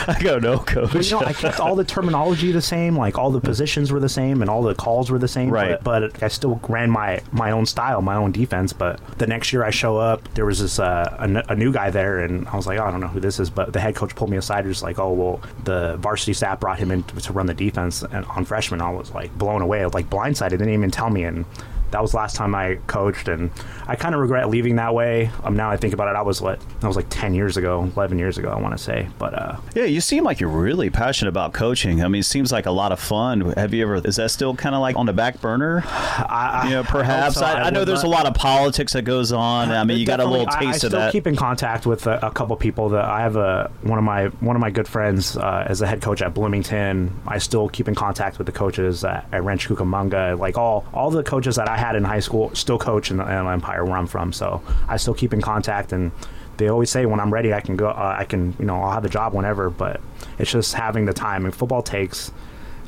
I 0.07 0.17
go, 0.21 0.39
no, 0.39 0.59
coach. 0.59 0.91
But, 0.93 1.05
you 1.09 1.19
know, 1.19 1.25
I 1.25 1.33
kept 1.33 1.59
all 1.59 1.75
the 1.75 1.83
terminology 1.83 2.51
the 2.51 2.61
same, 2.61 2.95
like 2.97 3.17
all 3.17 3.31
the 3.31 3.41
positions 3.41 3.91
were 3.91 3.98
the 3.99 4.09
same, 4.09 4.41
and 4.41 4.49
all 4.49 4.63
the 4.63 4.75
calls 4.75 5.11
were 5.11 5.19
the 5.19 5.27
same. 5.27 5.49
Right. 5.49 5.81
But, 5.81 6.13
but 6.13 6.23
I 6.23 6.27
still 6.27 6.59
ran 6.67 6.89
my 6.89 7.21
my 7.31 7.51
own 7.51 7.65
style, 7.65 8.01
my 8.01 8.15
own 8.15 8.31
defense. 8.31 8.73
But 8.73 8.99
the 9.17 9.27
next 9.27 9.53
year 9.53 9.63
I 9.63 9.69
show 9.69 9.97
up, 9.97 10.33
there 10.33 10.45
was 10.45 10.59
this 10.59 10.79
uh, 10.79 11.15
a, 11.19 11.53
a 11.53 11.55
new 11.55 11.71
guy 11.71 11.89
there, 11.89 12.19
and 12.19 12.47
I 12.47 12.55
was 12.55 12.67
like, 12.67 12.79
oh, 12.79 12.85
I 12.85 12.91
don't 12.91 13.01
know 13.01 13.07
who 13.07 13.19
this 13.19 13.39
is. 13.39 13.49
But 13.49 13.73
the 13.73 13.79
head 13.79 13.95
coach 13.95 14.15
pulled 14.15 14.29
me 14.29 14.37
aside, 14.37 14.59
and 14.59 14.67
was 14.67 14.83
like, 14.83 14.99
oh, 14.99 15.13
well, 15.13 15.41
the 15.63 15.97
varsity 15.97 16.33
staff 16.33 16.59
brought 16.59 16.79
him 16.79 16.91
in 16.91 17.03
to, 17.03 17.15
to 17.21 17.33
run 17.33 17.45
the 17.45 17.53
defense 17.53 18.03
and 18.03 18.25
on 18.25 18.45
freshman. 18.45 18.81
I 18.81 18.89
was 18.91 19.11
like 19.11 19.35
blown 19.37 19.61
away, 19.61 19.85
like 19.85 20.09
blindsided. 20.09 20.49
They 20.51 20.57
Didn't 20.57 20.73
even 20.73 20.91
tell 20.91 21.09
me, 21.09 21.23
and 21.23 21.45
that 21.91 22.01
was 22.01 22.11
the 22.11 22.17
last 22.17 22.35
time 22.35 22.53
I 22.55 22.75
coached, 22.87 23.27
and 23.27 23.51
I 23.87 23.95
kind 23.95 24.13
of 24.15 24.21
regret 24.21 24.49
leaving 24.49 24.75
that 24.77 24.93
way. 24.93 25.31
Um, 25.43 25.55
now 25.55 25.69
I 25.69 25.77
think 25.77 25.93
about 25.93 26.07
it, 26.07 26.15
I 26.17 26.21
was 26.21 26.41
what 26.41 26.59
that 26.81 26.87
was 26.87 26.95
like 26.95 27.07
ten 27.09 27.33
years 27.33 27.57
ago, 27.57 27.89
eleven 27.95 28.19
years 28.19 28.37
ago, 28.37 28.49
I 28.49 28.59
want 28.59 28.77
to 28.77 28.83
say. 28.83 29.07
But 29.17 29.33
uh, 29.33 29.57
Yeah, 29.75 29.85
you 29.85 30.01
seem 30.01 30.23
like 30.23 30.39
you're 30.39 30.49
really 30.49 30.89
passionate 30.89 31.29
about 31.29 31.53
coaching. 31.53 32.03
I 32.03 32.07
mean, 32.07 32.21
it 32.21 32.23
seems 32.25 32.51
like 32.51 32.65
a 32.65 32.71
lot 32.71 32.91
of 32.91 32.99
fun. 32.99 33.41
Have 33.53 33.73
you 33.73 33.83
ever? 33.83 33.95
Is 34.07 34.17
that 34.17 34.31
still 34.31 34.55
kind 34.55 34.75
of 34.75 34.81
like 34.81 34.95
on 34.95 35.05
the 35.05 35.13
back 35.13 35.41
burner? 35.41 35.83
I, 35.85 36.65
You 36.65 36.75
know, 36.75 36.83
perhaps. 36.83 37.35
so. 37.35 37.45
I, 37.45 37.67
I, 37.67 37.69
know 37.69 37.85
there's 37.85 38.03
a 38.03 38.07
lot 38.07 38.25
of 38.25 38.33
politics 38.33 38.93
that 38.93 39.03
goes 39.03 39.31
on. 39.31 39.71
I 39.71 39.83
mean, 39.83 39.97
you 39.97 40.05
got 40.05 40.19
a 40.19 40.25
little 40.25 40.47
I- 40.49 40.59
taste 40.59 40.65
I, 40.65 40.69
of 40.71 40.77
still 40.77 40.89
that. 40.91 41.11
keep 41.11 41.27
in 41.27 41.35
contact 41.35 41.85
with 41.85 42.07
a, 42.07 42.25
a 42.25 42.31
couple 42.31 42.55
people. 42.55 42.89
That 42.89 43.05
I 43.05 43.21
have 43.21 43.35
a 43.35 43.71
one 43.81 43.97
of 43.97 44.03
my 44.03 44.25
one 44.27 44.55
of 44.55 44.59
my 44.61 44.69
good 44.69 44.87
friends 44.87 45.37
uh, 45.37 45.65
as 45.67 45.81
a 45.81 45.87
head 45.87 46.01
coach 46.01 46.21
at 46.21 46.33
Bloomington. 46.33 47.13
I 47.27 47.37
still 47.37 47.69
keep 47.69 47.87
in 47.87 47.95
contact 47.95 48.37
with 48.37 48.45
the 48.47 48.53
coaches 48.53 49.03
at, 49.03 49.25
at 49.31 49.43
Rancho 49.43 49.75
Cucamonga. 49.75 50.37
Like 50.37 50.57
all 50.57 50.85
all 50.93 51.09
the 51.11 51.23
coaches 51.23 51.55
that 51.55 51.67
I 51.69 51.77
had 51.79 51.95
in 51.95 52.03
high 52.03 52.19
school 52.19 52.53
still 52.53 52.77
coach 52.77 53.09
in 53.11 53.17
the 53.17 53.23
Inland 53.23 53.47
Empire 53.47 53.83
where 53.83 53.97
I'm 53.97 54.07
from. 54.07 54.31
So 54.33 54.61
I 54.87 54.97
still 54.97 55.13
keep 55.13 55.33
in 55.33 55.41
contact 55.41 55.93
and. 55.93 56.11
They 56.57 56.67
always 56.67 56.89
say 56.89 57.05
when 57.05 57.21
I'm 57.21 57.33
ready, 57.33 57.53
I 57.53 57.61
can 57.61 57.77
go. 57.77 57.87
Uh, 57.87 58.17
I 58.19 58.25
can, 58.25 58.53
you 58.59 58.65
know, 58.65 58.81
I'll 58.81 58.91
have 58.91 59.05
a 59.05 59.09
job 59.09 59.33
whenever. 59.33 59.69
But 59.69 60.01
it's 60.39 60.51
just 60.51 60.73
having 60.73 61.05
the 61.05 61.13
time. 61.13 61.45
And 61.45 61.55
football 61.55 61.81
takes 61.81 62.33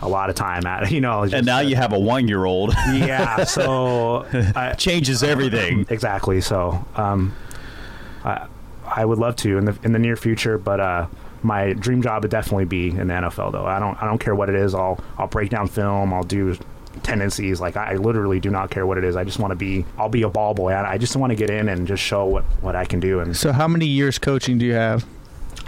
a 0.02 0.10
lot 0.10 0.30
of 0.30 0.36
time. 0.36 0.66
At 0.66 0.92
you 0.92 1.02
know, 1.02 1.24
and 1.24 1.46
now 1.46 1.60
you 1.60 1.76
have 1.76 1.94
a 1.94 2.00
one 2.00 2.28
year 2.28 2.46
old. 2.46 2.74
yeah. 2.92 3.44
So 3.44 4.26
I, 4.56 4.74
Changes 4.74 5.24
everything. 5.24 5.86
exactly. 5.90 6.42
So, 6.42 6.86
um, 6.96 7.36
I 8.24 8.48
I 8.86 9.06
would 9.06 9.20
love 9.20 9.36
to 9.38 9.58
in 9.58 9.66
the 9.66 9.78
in 9.84 9.92
the 9.94 10.00
near 10.00 10.16
future, 10.16 10.58
but 10.58 10.80
uh, 10.80 11.08
my 11.44 11.74
dream 11.74 12.02
job 12.02 12.24
would 12.24 12.32
definitely 12.32 12.66
be 12.66 12.90
in 12.90 13.08
the 13.08 13.14
NFL. 13.14 13.52
Though 13.52 13.66
I 13.66 13.80
don't 13.80 14.02
I 14.02 14.06
don't 14.06 14.20
care 14.20 14.36
what 14.36 14.50
it 14.50 14.56
is. 14.56 14.74
I'll 14.76 15.00
I'll 15.18 15.28
break 15.28 15.50
down 15.50 15.68
film. 15.68 16.14
I'll 16.14 16.24
do 16.24 16.58
tendencies. 17.04 17.60
Like 17.62 17.78
I, 17.78 17.94
I 17.94 17.96
literally 17.96 18.40
do 18.40 18.50
not 18.50 18.70
care 18.70 18.86
what 18.86 18.98
it 18.98 19.04
is. 19.04 19.16
I 19.16 19.24
just 19.24 19.40
want 19.40 19.52
to 19.52 19.56
be. 19.56 19.86
I'll 19.98 20.10
be 20.10 20.24
a 20.24 20.30
ball 20.30 20.54
boy. 20.54 20.72
I, 20.74 20.94
I 20.94 20.98
just 20.98 21.16
want 21.16 21.32
to 21.32 21.36
get 21.36 21.50
in 21.50 21.70
and 21.70 21.88
just 21.88 22.04
show 22.04 22.26
what 22.26 22.44
what 22.62 22.76
I 22.76 22.86
can 22.86 23.00
do. 23.00 23.20
And 23.20 23.36
So, 23.36 23.52
how 23.52 23.68
many 23.68 23.86
years 23.86 24.18
coaching 24.20 24.58
do 24.58 24.66
you 24.66 24.74
have? 24.74 25.06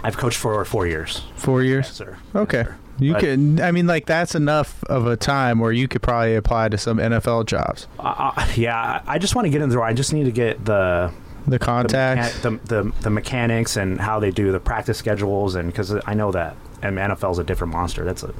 I've 0.02 0.16
coached 0.16 0.36
for 0.38 0.62
four 0.64 0.86
years, 0.86 1.22
Four 1.36 1.62
years. 1.62 1.88
sir. 1.88 2.18
Okay. 2.34 2.58
Yes, 2.58 2.66
sir. 2.66 2.76
You 2.98 3.12
But- 3.14 3.20
can. 3.22 3.60
I 3.60 3.72
mean, 3.72 3.86
like 3.86 4.06
that's 4.06 4.34
enough 4.34 4.84
of 4.84 5.06
a 5.06 5.16
time 5.16 5.58
where 5.58 5.72
you 5.72 5.88
could 5.88 6.02
probably 6.02 6.36
apply 6.36 6.68
to 6.68 6.78
some 6.78 6.98
NFL 6.98 7.46
jobs. 7.46 7.88
Uh, 7.98 8.46
yeah, 8.54 9.02
I 9.06 9.18
just 9.18 9.34
want 9.34 9.46
to 9.46 9.50
get 9.50 9.62
in 9.62 9.68
the 9.68 9.74
door. 9.74 9.84
I 9.84 9.92
just 9.94 10.12
need 10.12 10.24
to 10.24 10.30
get 10.32 10.64
the 10.64 11.10
The 11.46 11.50
the, 11.52 11.58
contacts. 11.58 12.38
mechan- 12.38 12.60
the, 12.66 12.82
the 12.84 12.92
the 13.02 13.10
mechanics 13.10 13.76
and 13.76 14.00
how 14.00 14.20
they 14.20 14.30
do 14.30 14.52
the 14.52 14.60
practice 14.60 14.96
schedules 14.98 15.54
and 15.56 15.66
because 15.72 15.92
I 16.06 16.14
know 16.14 16.30
that 16.32 16.54
and 16.82 16.96
NFL 16.98 17.32
is 17.32 17.38
a 17.38 17.44
different 17.44 17.72
monster. 17.72 18.04
That's 18.04 18.22
a 18.22 18.32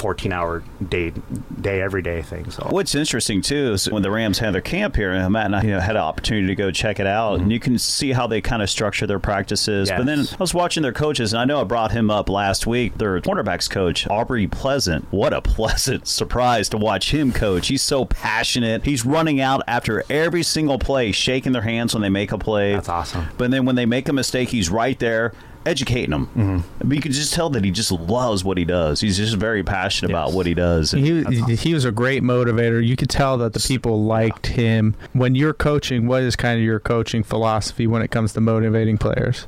14 0.00 0.32
hour 0.32 0.64
day 0.88 1.12
day 1.60 1.82
every 1.82 2.00
day 2.00 2.22
thing. 2.22 2.50
So 2.50 2.66
What's 2.70 2.94
interesting 2.94 3.42
too 3.42 3.74
is 3.74 3.90
when 3.90 4.02
the 4.02 4.10
Rams 4.10 4.38
had 4.38 4.54
their 4.54 4.62
camp 4.62 4.96
here, 4.96 5.12
and 5.12 5.30
Matt 5.30 5.46
and 5.46 5.56
I 5.56 5.62
you 5.62 5.70
know, 5.72 5.80
had 5.80 5.96
an 5.96 6.02
opportunity 6.02 6.46
to 6.46 6.54
go 6.54 6.70
check 6.70 6.98
it 6.98 7.06
out, 7.06 7.34
and 7.34 7.42
mm-hmm. 7.42 7.50
you 7.50 7.60
can 7.60 7.78
see 7.78 8.12
how 8.12 8.26
they 8.26 8.40
kind 8.40 8.62
of 8.62 8.70
structure 8.70 9.06
their 9.06 9.18
practices. 9.18 9.90
But 9.90 10.06
then 10.06 10.20
I 10.20 10.36
was 10.38 10.54
watching 10.54 10.82
their 10.82 10.94
coaches, 10.94 11.34
and 11.34 11.40
I 11.40 11.44
know 11.44 11.60
I 11.60 11.64
brought 11.64 11.92
him 11.92 12.10
up 12.10 12.30
last 12.30 12.66
week. 12.66 12.96
Their 12.96 13.20
cornerbacks 13.20 13.68
coach, 13.68 14.08
Aubrey 14.08 14.46
Pleasant. 14.46 15.04
What 15.12 15.34
a 15.34 15.42
pleasant 15.50 16.08
surprise 16.08 16.70
to 16.70 16.78
watch 16.78 17.12
him 17.12 17.30
coach. 17.30 17.68
He's 17.68 17.82
so 17.82 18.06
passionate. 18.06 18.84
He's 18.86 19.04
running 19.04 19.38
out 19.38 19.62
after 19.66 20.02
every 20.08 20.42
single 20.42 20.78
play, 20.78 21.12
shaking 21.12 21.52
their 21.52 21.62
hands 21.62 21.92
when 21.94 22.00
they 22.00 22.08
make 22.08 22.32
a 22.32 22.38
play. 22.38 22.72
That's 22.72 22.88
awesome. 22.88 23.26
But 23.36 23.50
then 23.50 23.66
when 23.66 23.76
they 23.76 23.86
make 23.86 24.08
a 24.08 24.14
mistake, 24.14 24.48
he's 24.48 24.70
right 24.70 24.98
there. 24.98 25.34
Educating 25.66 26.10
them, 26.10 26.26
mm-hmm. 26.26 26.88
but 26.88 26.94
you 26.94 27.02
can 27.02 27.12
just 27.12 27.34
tell 27.34 27.50
that 27.50 27.64
he 27.64 27.70
just 27.70 27.92
loves 27.92 28.42
what 28.42 28.56
he 28.56 28.64
does. 28.64 29.00
He's 29.00 29.18
just 29.18 29.36
very 29.36 29.62
passionate 29.62 30.10
about 30.10 30.32
what 30.32 30.46
he 30.46 30.54
does. 30.54 30.94
And- 30.94 31.04
He, 31.04 31.54
he 31.54 31.74
was 31.74 31.84
a 31.84 31.92
great 31.92 32.22
motivator. 32.22 32.84
You 32.84 32.96
could 32.96 33.10
tell 33.10 33.36
that 33.38 33.52
the 33.52 33.60
people 33.60 34.04
liked 34.04 34.46
him. 34.46 34.94
When 35.12 35.34
you're 35.34 35.52
coaching, 35.52 36.06
what 36.06 36.22
is 36.22 36.34
kind 36.34 36.58
of 36.58 36.64
your 36.64 36.80
coaching 36.80 37.22
philosophy 37.22 37.86
when 37.86 38.00
it 38.00 38.10
comes 38.10 38.32
to 38.34 38.40
motivating 38.40 38.96
players? 38.98 39.46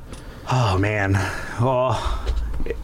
oh 0.51 0.77
man, 0.77 1.13
well 1.61 2.19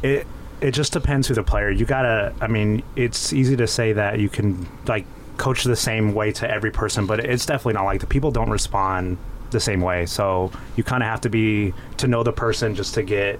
it 0.01 0.25
it 0.61 0.71
just 0.71 0.93
depends 0.93 1.27
who 1.27 1.33
the 1.33 1.43
player. 1.43 1.69
You 1.69 1.85
gotta. 1.85 2.33
I 2.41 2.47
mean, 2.47 2.83
it's 2.95 3.31
easy 3.31 3.55
to 3.57 3.67
say 3.67 3.93
that 3.93 4.19
you 4.19 4.29
can 4.29 4.67
like 4.87 5.05
coach 5.37 5.63
the 5.63 5.75
same 5.75 6.13
way 6.13 6.31
to 6.33 6.49
every 6.49 6.71
person, 6.71 7.05
but 7.05 7.19
it's 7.21 7.45
definitely 7.45 7.73
not 7.73 7.85
like 7.85 8.01
the 8.01 8.07
people 8.07 8.31
don't 8.31 8.49
respond 8.49 9.17
the 9.51 9.59
same 9.59 9.81
way. 9.81 10.05
So 10.05 10.51
you 10.75 10.83
kind 10.83 11.03
of 11.03 11.09
have 11.09 11.21
to 11.21 11.29
be 11.29 11.73
to 11.97 12.07
know 12.07 12.23
the 12.23 12.33
person 12.33 12.75
just 12.75 12.93
to 12.95 13.03
get 13.03 13.39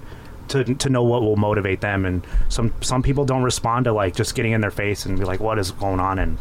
to 0.50 0.64
to 0.64 0.90
know 0.90 1.04
what 1.04 1.22
will 1.22 1.38
motivate 1.38 1.82
them. 1.82 2.06
And 2.06 2.26
some 2.50 2.74
some 2.82 3.04
people 3.04 3.26
don't 3.26 3.44
respond 3.44 3.86
to 3.86 3.94
like 3.94 4.16
just 4.16 4.36
getting 4.36 4.52
in 4.52 4.62
their 4.62 4.72
face 4.72 5.06
and 5.06 5.18
be 5.18 5.26
like, 5.26 5.40
"What 5.40 5.60
is 5.60 5.72
going 5.72 6.00
on?" 6.00 6.20
And 6.20 6.38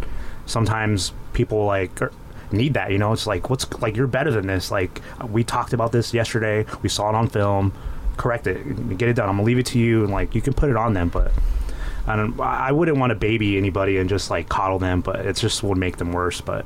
sometimes 0.47 1.13
people 1.33 1.65
like. 1.65 2.03
are- 2.03 2.13
need 2.51 2.73
that 2.73 2.91
you 2.91 2.97
know 2.97 3.13
it's 3.13 3.27
like 3.27 3.51
what's 3.51 3.71
like 3.83 3.95
you're 3.95 4.07
better 4.07 4.31
than 4.31 4.47
this 4.47 4.71
like 4.71 5.03
we 5.29 5.45
talked 5.45 5.75
about 5.75 5.93
this 5.93 6.15
yesterday 6.15 6.65
we 6.81 6.89
saw 6.89 7.11
it 7.11 7.15
on 7.15 7.29
film 7.29 7.75
correct 8.17 8.47
it 8.47 8.97
get 8.97 9.07
it 9.07 9.13
done 9.13 9.29
i'm 9.29 9.35
gonna 9.35 9.45
leave 9.45 9.59
it 9.59 9.67
to 9.67 9.79
you 9.79 10.03
and 10.03 10.11
like 10.11 10.35
you 10.35 10.41
can 10.41 10.55
put 10.55 10.71
it 10.71 10.75
on 10.75 10.95
them 10.95 11.11
but 11.11 11.31
I 12.09 12.17
don't. 12.17 12.41
I 12.41 12.73
wouldn't 12.73 12.97
want 12.97 13.11
to 13.11 13.15
baby 13.15 13.59
anybody 13.59 13.99
and 13.99 14.09
just 14.09 14.31
like 14.31 14.49
coddle 14.49 14.79
them, 14.79 15.03
but 15.03 15.27
it 15.27 15.37
just 15.37 15.63
would 15.63 15.77
make 15.77 15.99
them 15.99 16.13
worse. 16.13 16.41
But 16.41 16.65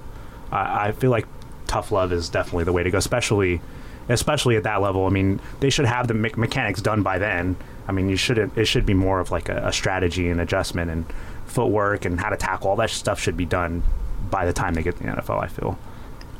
I, 0.52 0.88
I 0.88 0.92
feel 0.92 1.10
like 1.10 1.26
tough 1.72 1.90
love 1.90 2.12
is 2.12 2.28
definitely 2.28 2.64
the 2.64 2.72
way 2.72 2.82
to 2.82 2.90
go, 2.90 2.98
especially, 2.98 3.62
especially 4.10 4.56
at 4.56 4.62
that 4.64 4.82
level. 4.82 5.06
I 5.06 5.08
mean, 5.08 5.40
they 5.60 5.70
should 5.70 5.86
have 5.86 6.06
the 6.06 6.12
me- 6.12 6.32
mechanics 6.36 6.82
done 6.82 7.02
by 7.02 7.18
then. 7.18 7.56
I 7.88 7.92
mean, 7.92 8.10
you 8.10 8.16
shouldn't. 8.16 8.56
It 8.58 8.66
should 8.66 8.84
be 8.84 8.92
more 8.92 9.20
of 9.20 9.30
like 9.30 9.48
a, 9.48 9.68
a 9.68 9.72
strategy 9.72 10.28
and 10.28 10.38
adjustment 10.38 10.90
and 10.90 11.06
footwork 11.46 12.04
and 12.04 12.20
how 12.20 12.28
to 12.28 12.36
tackle. 12.36 12.68
All 12.68 12.76
that 12.76 12.90
stuff 12.90 13.18
should 13.18 13.38
be 13.38 13.46
done 13.46 13.82
by 14.30 14.44
the 14.44 14.52
time 14.52 14.74
they 14.74 14.82
get 14.82 14.96
to 14.98 15.02
the 15.02 15.08
NFL. 15.08 15.42
I 15.42 15.48
feel. 15.48 15.78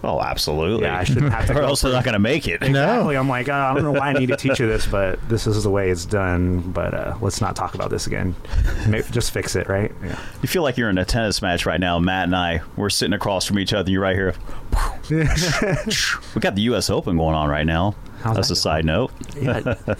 Oh, 0.05 0.21
absolutely. 0.21 0.87
Yeah, 0.87 0.99
I 0.99 1.05
shouldn't 1.05 1.33
have 1.33 1.47
to 1.47 1.53
or 1.57 1.61
go 1.61 1.67
else 1.67 1.83
they're 1.83 1.93
not 1.93 2.05
going 2.05 2.15
to 2.15 2.19
make 2.19 2.49
it. 2.49 2.63
Exactly. 2.63 3.17
I'm 3.17 3.29
like, 3.29 3.49
uh, 3.49 3.53
I 3.53 3.75
don't 3.75 3.85
know 3.85 3.93
why 3.93 4.09
I 4.11 4.13
need 4.15 4.27
to 4.27 4.37
teach 4.37 4.59
you 4.59 4.67
this, 4.67 4.85
but 4.87 5.19
this 5.29 5.47
is 5.47 5.63
the 5.63 5.71
way 5.71 5.91
it's 5.91 6.05
done. 6.05 6.61
But 6.73 6.93
uh, 6.95 7.15
let's 7.21 7.41
not 7.41 7.55
talk 7.55 7.75
about 7.75 7.91
this 7.91 8.07
again. 8.07 8.35
Ma- 8.89 8.99
Just 9.11 9.31
fix 9.31 9.55
it, 9.55 9.69
right? 9.69 9.93
Yeah. 10.03 10.19
You 10.43 10.49
feel 10.49 10.63
like 10.65 10.77
you're 10.77 10.91
in 10.91 10.99
a 10.99 11.05
tennis 11.05 11.41
match 11.41 11.67
right 11.67 11.79
now. 11.81 11.99
Matt 12.01 12.25
and 12.25 12.35
I, 12.37 12.63
we're 12.77 12.91
sitting 12.91 13.13
across 13.15 13.45
from 13.45 13.59
each 13.59 13.73
other. 13.73 13.91
You're 13.91 14.03
right 14.03 14.17
here. 14.17 14.35
we 15.11 16.41
got 16.41 16.55
the 16.55 16.63
U.S. 16.63 16.91
Open 16.91 17.17
going 17.17 17.35
on 17.35 17.49
right 17.49 17.67
now. 17.67 17.95
How's 18.23 18.37
That's 18.37 18.49
that 18.49 18.55
a 18.55 18.57
side 18.57 18.85
note. 18.85 19.13
Yeah. 19.41 19.75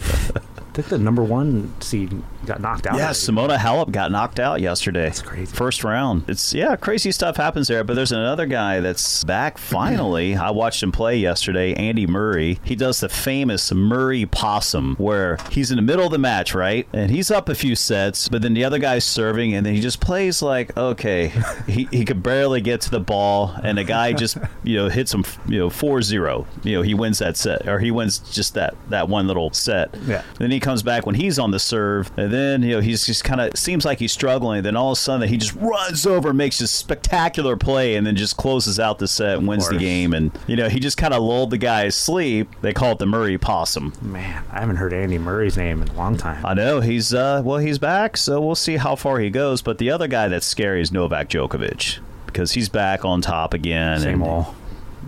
I 0.73 0.75
think 0.77 0.87
the 0.87 0.97
number 0.97 1.23
one 1.23 1.71
seed 1.81 2.19
got 2.47 2.59
knocked 2.59 2.87
out. 2.87 2.95
Yeah, 2.95 3.03
already. 3.03 3.19
Simona 3.19 3.57
Halep 3.57 3.91
got 3.91 4.11
knocked 4.11 4.39
out 4.39 4.59
yesterday. 4.59 5.05
That's 5.05 5.21
crazy. 5.21 5.55
First 5.55 5.83
round. 5.83 6.27
It's 6.27 6.51
yeah, 6.51 6.75
crazy 6.75 7.11
stuff 7.11 7.37
happens 7.37 7.67
there. 7.67 7.83
But 7.83 7.93
there's 7.93 8.11
another 8.11 8.47
guy 8.47 8.79
that's 8.79 9.23
back 9.23 9.59
finally. 9.59 10.35
I 10.35 10.49
watched 10.49 10.81
him 10.81 10.91
play 10.91 11.17
yesterday. 11.17 11.75
Andy 11.75 12.07
Murray. 12.07 12.59
He 12.63 12.75
does 12.75 13.01
the 13.01 13.09
famous 13.09 13.71
Murray 13.71 14.25
possum, 14.25 14.95
where 14.95 15.37
he's 15.51 15.69
in 15.69 15.75
the 15.75 15.83
middle 15.83 16.07
of 16.07 16.11
the 16.11 16.17
match, 16.17 16.55
right, 16.55 16.87
and 16.91 17.11
he's 17.11 17.29
up 17.29 17.49
a 17.49 17.55
few 17.55 17.75
sets, 17.75 18.27
but 18.27 18.41
then 18.41 18.55
the 18.55 18.63
other 18.63 18.79
guy's 18.79 19.05
serving, 19.05 19.53
and 19.53 19.63
then 19.63 19.75
he 19.75 19.79
just 19.79 20.01
plays 20.01 20.41
like 20.41 20.75
okay, 20.75 21.31
he 21.67 21.87
he 21.91 22.03
could 22.03 22.23
barely 22.23 22.61
get 22.61 22.81
to 22.81 22.89
the 22.89 22.99
ball, 22.99 23.55
and 23.63 23.77
the 23.77 23.83
guy 23.83 24.11
just 24.11 24.39
you 24.63 24.77
know 24.77 24.89
hits 24.89 25.13
him 25.13 25.23
you 25.47 25.59
know 25.59 25.69
4-0. 25.69 26.47
You 26.63 26.77
know 26.77 26.81
he 26.81 26.95
wins 26.95 27.19
that 27.19 27.37
set, 27.37 27.67
or 27.67 27.77
he 27.77 27.91
wins 27.91 28.17
just 28.17 28.55
that 28.55 28.73
that 28.89 29.07
one 29.07 29.27
little 29.27 29.53
set. 29.53 29.93
Yeah. 30.07 30.23
Then 30.39 30.49
he 30.49 30.62
comes 30.63 30.81
back 30.81 31.05
when 31.05 31.15
he's 31.15 31.37
on 31.37 31.51
the 31.51 31.59
serve, 31.59 32.11
and 32.17 32.33
then 32.33 32.63
you 32.63 32.71
know 32.71 32.81
he's 32.81 33.05
just 33.05 33.23
kind 33.23 33.39
of 33.39 33.57
seems 33.57 33.85
like 33.85 33.99
he's 33.99 34.11
struggling. 34.11 34.63
Then 34.63 34.75
all 34.75 34.91
of 34.91 34.97
a 34.97 34.99
sudden 34.99 35.27
he 35.27 35.37
just 35.37 35.53
runs 35.55 36.07
over, 36.07 36.33
makes 36.33 36.59
a 36.61 36.67
spectacular 36.67 37.55
play, 37.55 37.95
and 37.95 38.07
then 38.07 38.15
just 38.15 38.37
closes 38.37 38.79
out 38.79 38.99
the 38.99 39.07
set 39.07 39.37
and 39.37 39.47
wins 39.47 39.69
the 39.69 39.77
game. 39.77 40.13
And 40.13 40.31
you 40.47 40.55
know 40.55 40.69
he 40.69 40.79
just 40.79 40.97
kind 40.97 41.13
of 41.13 41.21
lulled 41.21 41.51
the 41.51 41.57
guy 41.57 41.83
asleep. 41.83 42.49
They 42.61 42.73
call 42.73 42.93
it 42.93 42.99
the 42.99 43.05
Murray 43.05 43.37
possum. 43.37 43.93
Man, 44.01 44.43
I 44.51 44.61
haven't 44.61 44.77
heard 44.77 44.93
Andy 44.93 45.17
Murray's 45.17 45.57
name 45.57 45.81
in 45.81 45.89
a 45.89 45.93
long 45.93 46.17
time. 46.17 46.43
I 46.45 46.53
know 46.53 46.79
he's 46.79 47.13
uh 47.13 47.41
well 47.45 47.59
he's 47.59 47.77
back, 47.77 48.17
so 48.17 48.41
we'll 48.41 48.55
see 48.55 48.77
how 48.77 48.95
far 48.95 49.19
he 49.19 49.29
goes. 49.29 49.61
But 49.61 49.77
the 49.77 49.91
other 49.91 50.07
guy 50.07 50.27
that's 50.27 50.45
scary 50.45 50.81
is 50.81 50.91
Novak 50.91 51.29
Djokovic 51.29 51.99
because 52.25 52.53
he's 52.53 52.69
back 52.69 53.05
on 53.05 53.21
top 53.21 53.53
again. 53.53 53.99
Same 53.99 54.21
and, 54.21 54.31
old. 54.31 54.45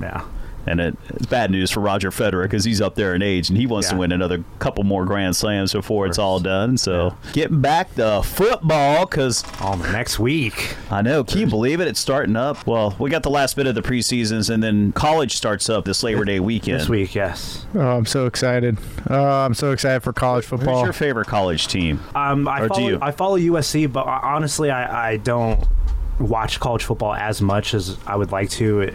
Yeah. 0.02 0.26
And 0.68 0.80
it, 0.80 0.98
it's 1.10 1.26
bad 1.28 1.52
news 1.52 1.70
for 1.72 1.80
Roger 1.80 2.10
Federer 2.10 2.44
because 2.44 2.64
he's 2.66 2.82
up 2.82 2.96
there 2.96 3.14
in 3.14 3.22
age 3.22 3.50
and 3.50 3.58
he 3.58 3.66
wants 3.68 3.90
to 3.90 3.96
win 3.96 4.12
another 4.12 4.44
couple 4.60 4.84
more 4.84 5.06
Grand 5.06 5.36
Slams 5.36 5.74
before 5.74 6.08
it's 6.08 6.18
all 6.18 6.40
done. 6.40 6.78
So 6.78 7.16
getting 7.34 7.62
back 7.62 7.94
to 7.96 8.24
football 8.24 9.06
because 9.06 9.44
Oh, 9.62 9.76
next 9.92 10.20
week. 10.20 10.76
I 10.90 11.02
know, 11.02 11.24
can 11.24 11.40
you 11.40 11.48
believe 11.48 11.80
it? 11.82 11.88
It's 11.88 12.00
starting 12.00 12.36
up. 12.36 12.66
Well, 12.66 12.96
we 13.00 13.10
got 13.10 13.24
the 13.24 13.30
last 13.30 13.56
bit 13.56 13.68
of 13.68 13.76
the 13.76 13.82
preseasons 13.82 14.50
and 14.50 14.62
then 14.64 14.92
college 14.94 15.36
starts 15.36 15.70
up 15.70 15.86
this 15.86 16.02
Labor 16.04 16.26
Day 16.26 16.40
weekend. 16.40 16.80
This 16.82 16.90
week, 16.90 17.14
yes. 17.16 17.66
Oh, 17.76 17.80
I'm 17.80 18.06
so 18.06 18.26
excited. 18.26 18.78
Oh, 19.10 19.24
I'm 19.24 19.54
so 19.54 19.72
excited 19.72 20.02
for 20.02 20.14
college 20.14 20.46
football. 20.46 20.78
Who's 20.80 20.84
your 20.86 20.94
favorite 20.94 21.28
college 21.28 21.68
team? 21.68 22.00
Um, 22.16 22.48
I 22.48 22.62
Or 22.62 22.68
do 22.68 22.74
follow, 22.74 22.88
you? 22.88 23.00
I 23.02 23.12
follow 23.12 23.38
USC, 23.38 23.92
but 23.92 24.08
uh, 24.08 24.20
honestly, 24.24 24.72
I, 24.72 25.12
I 25.12 25.18
don't 25.18 25.64
watch 26.20 26.60
college 26.60 26.84
football 26.84 27.14
as 27.14 27.42
much 27.42 27.74
as 27.74 27.98
I 28.08 28.16
would 28.16 28.32
like 28.32 28.50
to. 28.52 28.82
It, 28.82 28.94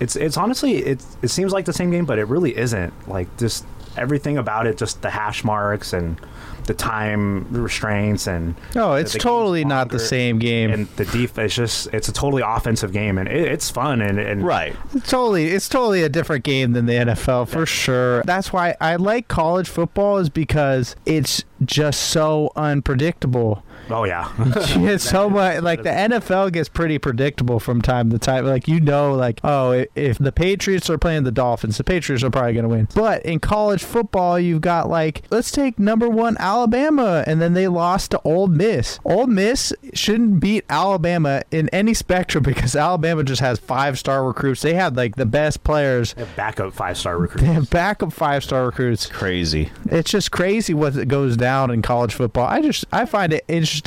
it's 0.00 0.16
it's 0.16 0.36
honestly 0.36 0.76
it 0.76 1.04
it 1.22 1.28
seems 1.28 1.52
like 1.52 1.64
the 1.64 1.72
same 1.72 1.90
game, 1.90 2.04
but 2.04 2.18
it 2.18 2.24
really 2.24 2.56
isn't. 2.56 2.92
Like 3.08 3.34
just 3.36 3.64
everything 3.96 4.38
about 4.38 4.66
it, 4.66 4.76
just 4.76 5.02
the 5.02 5.10
hash 5.10 5.44
marks 5.44 5.92
and 5.92 6.20
the 6.66 6.74
time 6.74 7.50
restraints 7.50 8.26
and 8.26 8.54
no, 8.74 8.92
it's 8.92 9.14
totally 9.14 9.64
not 9.64 9.88
the 9.88 9.98
same 9.98 10.38
game. 10.38 10.70
and 10.70 10.86
the 10.96 11.06
defense. 11.06 11.46
It's 11.46 11.54
just 11.54 11.94
it's 11.94 12.08
a 12.08 12.12
totally 12.12 12.42
offensive 12.44 12.92
game, 12.92 13.16
and 13.16 13.26
it, 13.26 13.50
it's 13.50 13.70
fun 13.70 14.02
and, 14.02 14.18
and 14.18 14.44
Right. 14.44 14.76
It's 14.94 15.08
totally 15.08 15.46
it's 15.46 15.68
totally 15.68 16.02
a 16.02 16.08
different 16.10 16.44
game 16.44 16.72
than 16.72 16.84
the 16.86 16.92
NFL 16.92 17.48
for 17.48 17.64
sure. 17.64 18.22
That's 18.22 18.52
why 18.52 18.76
I 18.80 18.96
like 18.96 19.28
college 19.28 19.68
football 19.68 20.18
is 20.18 20.28
because 20.28 20.94
it's 21.06 21.42
just 21.64 22.00
so 22.10 22.52
unpredictable. 22.54 23.64
Oh 23.90 24.04
yeah, 24.04 24.30
it's 24.38 25.04
so 25.04 25.30
much 25.38 25.62
like 25.62 25.82
the 25.82 25.90
NFL 25.90 26.52
gets 26.52 26.68
pretty 26.68 26.98
predictable 26.98 27.60
from 27.60 27.82
time 27.82 28.10
to 28.10 28.18
time. 28.18 28.44
Like 28.46 28.68
you 28.68 28.80
know, 28.80 29.14
like 29.14 29.40
oh, 29.44 29.84
if 29.94 30.18
the 30.18 30.32
Patriots 30.32 30.90
are 30.90 30.98
playing 30.98 31.24
the 31.24 31.32
Dolphins, 31.32 31.78
the 31.78 31.84
Patriots 31.84 32.22
are 32.24 32.30
probably 32.30 32.52
going 32.52 32.64
to 32.64 32.68
win. 32.68 32.88
But 32.94 33.24
in 33.24 33.40
college 33.40 33.82
football, 33.82 34.38
you've 34.38 34.60
got 34.60 34.88
like 34.88 35.22
let's 35.30 35.50
take 35.50 35.78
number 35.78 36.08
one 36.08 36.36
Alabama, 36.38 37.24
and 37.26 37.40
then 37.40 37.54
they 37.54 37.68
lost 37.68 38.10
to 38.12 38.20
Ole 38.24 38.48
Miss. 38.48 38.98
Ole 39.04 39.26
Miss 39.26 39.72
shouldn't 39.94 40.40
beat 40.40 40.64
Alabama 40.68 41.42
in 41.50 41.68
any 41.70 41.94
spectrum 41.94 42.42
because 42.42 42.76
Alabama 42.76 43.24
just 43.24 43.40
has 43.40 43.58
five 43.58 43.98
star 43.98 44.24
recruits. 44.24 44.62
They 44.62 44.74
have 44.74 44.96
like 44.96 45.16
the 45.16 45.26
best 45.26 45.64
players. 45.64 46.14
They 46.14 46.24
have 46.24 46.36
backup 46.36 46.72
five 46.72 46.98
star 46.98 47.18
recruits. 47.18 47.46
They 47.46 47.52
have 47.52 47.70
backup 47.70 48.12
five 48.12 48.44
star 48.44 48.66
recruits 48.66 49.06
Crazy. 49.06 49.70
it's 49.86 50.10
just 50.10 50.30
crazy 50.30 50.74
what 50.74 50.96
it 50.96 51.08
goes 51.08 51.36
down 51.36 51.70
in 51.70 51.82
college 51.82 52.14
football. 52.14 52.46
I 52.46 52.60
just 52.60 52.84
I 52.92 53.04
find 53.06 53.32
it 53.32 53.44
interesting 53.48 53.77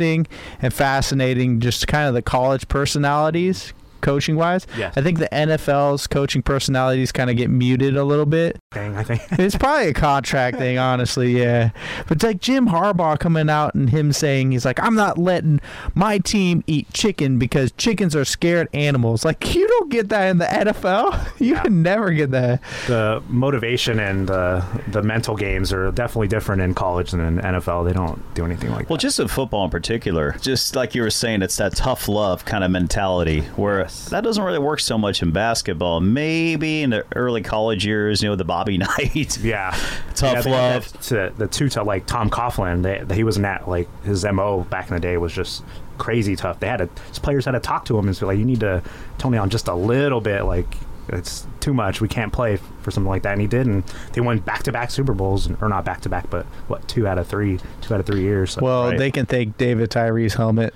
and 0.62 0.74
fascinating, 0.74 1.60
just 1.60 1.88
kind 1.88 2.08
of 2.08 2.14
the 2.14 2.22
college 2.22 2.68
personalities, 2.68 3.74
coaching 4.02 4.36
wise. 4.36 4.68
Yes. 4.78 4.94
I 4.98 5.02
think 5.02 5.20
the 5.20 5.30
NFL's 5.32 6.08
coaching 6.08 6.42
personalities 6.42 7.12
kind 7.12 7.30
of 7.30 7.38
get 7.38 7.50
muted 7.50 7.96
a 7.98 8.04
little 8.04 8.26
bit. 8.26 8.58
Thing, 8.72 8.96
I 8.96 9.04
think. 9.04 9.22
It's 9.34 9.56
probably 9.56 9.88
a 9.90 9.94
contract 9.94 10.58
thing, 10.58 10.78
honestly. 10.78 11.38
Yeah, 11.40 11.72
but 12.08 12.18
it's 12.18 12.24
like 12.24 12.40
Jim 12.42 12.68
Harbaugh 12.68 13.20
coming 13.20 13.50
out 13.50 13.74
and 13.76 13.90
him 13.90 14.12
saying 14.14 14.52
he's 14.52 14.66
like, 14.66 14.80
I'm 14.82 14.96
not 14.96 15.18
letting 15.18 15.60
my 15.96 16.18
team 16.18 16.64
eat 16.68 16.92
chicken 16.94 17.38
because 17.40 17.72
chickens 17.74 18.16
are 18.16 18.26
scared 18.26 18.68
animals. 18.74 19.24
Like 19.26 19.54
you 19.56 19.68
don't 19.68 19.90
get 19.90 20.10
that 20.10 20.30
in 20.30 20.38
the 20.40 20.46
NFL. 20.46 21.20
You 21.42 21.56
Yeah. 21.56 21.64
can 21.64 21.82
never 21.82 22.12
get 22.12 22.32
that. 22.32 22.62
the 22.88 23.22
motivation 23.28 24.00
and 24.00 24.28
the 24.28 24.64
the 24.90 25.02
mental 25.02 25.36
games 25.36 25.74
are 25.74 25.92
definitely 25.92 26.28
different 26.28 26.62
in 26.62 26.74
college 26.74 27.12
than 27.12 27.20
in 27.20 27.38
NFL. 27.40 27.86
They 27.86 27.94
don't 27.94 28.22
do 28.36 28.46
anything 28.46 28.70
like 28.70 28.78
Well, 28.82 28.84
that. 28.86 28.90
Well, 28.90 28.98
just 28.98 29.20
in 29.20 29.28
football 29.28 29.66
in 29.66 29.72
particular, 29.72 30.36
just 30.42 30.76
like 30.76 30.94
you 30.96 31.02
were 31.02 31.10
saying, 31.10 31.42
it's 31.42 31.58
that 31.58 31.76
tough 31.76 32.08
love 32.08 32.46
kind 32.46 32.64
of 32.64 32.72
mentality 32.72 33.42
where 33.56 33.80
that 34.10 34.24
doesn't 34.24 34.44
really 34.44 34.60
work 34.60 34.80
so 34.80 34.98
much 34.98 35.22
in 35.22 35.32
basketball. 35.32 36.00
Maybe 36.02 36.82
in 36.82 36.90
the 36.92 37.06
early 37.16 37.42
college 37.42 37.86
years, 37.86 38.22
you 38.22 38.30
know, 38.30 38.36
the 38.36 38.44
Bobby 38.44 38.78
Knight. 38.80 39.38
Yeah, 39.42 39.72
Tough 40.16 40.46
yeah, 40.46 40.52
love. 40.52 41.02
To, 41.04 41.32
the 41.38 41.48
two 41.48 41.70
to 41.70 41.84
like 41.84 42.06
Tom 42.06 42.30
Coughlin, 42.30 42.84
they, 43.08 43.16
he 43.16 43.24
was 43.24 43.38
not 43.38 43.70
like 43.70 43.88
his 44.04 44.26
mo 44.26 44.66
back 44.70 44.90
in 44.90 44.96
the 44.96 45.00
day 45.02 45.18
was 45.18 45.34
just 45.34 45.64
crazy 45.98 46.36
tough. 46.36 46.60
They 46.60 46.68
had 46.68 46.78
to 46.78 46.88
players 47.22 47.46
had 47.46 47.52
to 47.52 47.60
talk 47.60 47.86
to 47.86 47.98
him 47.98 48.08
and 48.08 48.16
say 48.18 48.26
like, 48.26 48.38
you 48.40 48.46
need 48.46 48.60
to 48.62 48.82
tone 49.18 49.32
down 49.34 49.50
just 49.50 49.68
a 49.68 49.76
little 49.76 50.20
bit. 50.22 50.44
Like 50.44 50.68
it's 51.10 51.46
too 51.60 51.74
much. 51.74 52.00
We 52.00 52.08
can't 52.08 52.32
play 52.32 52.58
for 52.82 52.92
something 52.92 53.10
like 53.10 53.24
that. 53.24 53.34
And 53.34 53.42
he 53.42 53.48
did, 53.48 53.68
and 53.68 53.84
they 54.14 54.22
won 54.22 54.40
back 54.40 54.64
to 54.64 54.72
back 54.72 54.92
Super 54.92 55.14
Bowls, 55.14 55.50
or 55.62 55.68
not 55.68 55.84
back 55.84 56.02
to 56.02 56.10
back, 56.10 56.30
but 56.30 56.46
what 56.68 56.88
two 56.88 57.06
out 57.08 57.18
of 57.18 57.28
three, 57.28 57.60
two 57.82 57.94
out 57.94 58.00
of 58.00 58.06
three 58.06 58.22
years. 58.22 58.52
So, 58.52 58.62
Well, 58.62 58.90
Right. 58.90 58.98
they 58.98 59.12
can 59.12 59.26
thank 59.26 59.58
David 59.58 59.90
Tyree's 59.90 60.36
helmet. 60.36 60.74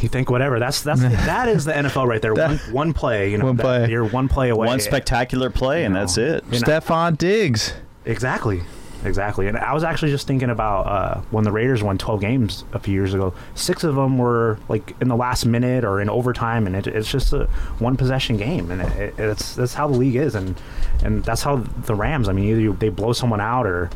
You 0.00 0.08
think 0.08 0.30
whatever. 0.30 0.58
That's 0.58 0.82
that's 0.82 1.00
that 1.02 1.48
is 1.48 1.64
the 1.64 1.72
NFL 1.72 2.06
right 2.06 2.20
there. 2.22 2.34
That- 2.34 2.50
One, 2.50 2.58
one 2.72 2.92
play, 2.92 3.30
you 3.30 3.38
know, 3.38 3.46
One 3.46 3.56
that- 3.56 3.62
play. 3.62 3.90
you're 3.90 4.04
one 4.06 4.28
play 4.28 4.48
away. 4.50 4.66
One 4.66 4.80
spectacular 4.80 5.50
play, 5.50 5.84
and 5.84 5.94
know. 5.94 6.00
that's 6.00 6.18
it. 6.18 6.44
You 6.50 6.60
know, 6.60 6.66
Stefon 6.66 7.16
Diggs. 7.18 7.74
Exactly. 8.04 8.62
Exactly. 9.02 9.48
And 9.48 9.56
I 9.56 9.72
was 9.72 9.82
actually 9.82 10.10
just 10.10 10.26
thinking 10.26 10.50
about 10.50 10.82
uh, 10.86 11.20
when 11.30 11.42
the 11.44 11.50
Raiders 11.50 11.82
won 11.82 11.96
12 11.96 12.20
games 12.20 12.64
a 12.74 12.78
few 12.78 12.92
years 12.92 13.14
ago, 13.14 13.32
six 13.54 13.82
of 13.82 13.94
them 13.94 14.18
were 14.18 14.58
like 14.68 14.94
in 15.00 15.08
the 15.08 15.16
last 15.16 15.46
minute 15.46 15.84
or 15.86 16.02
in 16.02 16.10
overtime. 16.10 16.66
And 16.66 16.76
it, 16.76 16.86
it's 16.86 17.10
just 17.10 17.32
a 17.32 17.44
one 17.78 17.96
possession 17.96 18.36
game. 18.36 18.70
And 18.70 18.82
it, 18.82 18.98
it, 18.98 19.14
it's 19.18 19.54
that's 19.54 19.72
how 19.72 19.88
the 19.88 19.96
league 19.96 20.16
is. 20.16 20.34
And, 20.34 20.60
and 21.02 21.24
that's 21.24 21.40
how 21.42 21.56
the 21.86 21.94
Rams, 21.94 22.28
I 22.28 22.32
mean, 22.32 22.44
either 22.50 22.60
you, 22.60 22.72
they 22.74 22.90
blow 22.90 23.14
someone 23.14 23.40
out 23.40 23.66
or, 23.66 23.88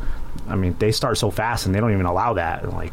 I 0.47 0.55
mean, 0.55 0.75
they 0.79 0.91
start 0.91 1.19
so 1.19 1.29
fast 1.29 1.67
and 1.67 1.75
they 1.75 1.79
don't 1.79 1.93
even 1.93 2.07
allow 2.07 2.33
that. 2.33 2.63
And 2.63 2.73
like, 2.73 2.91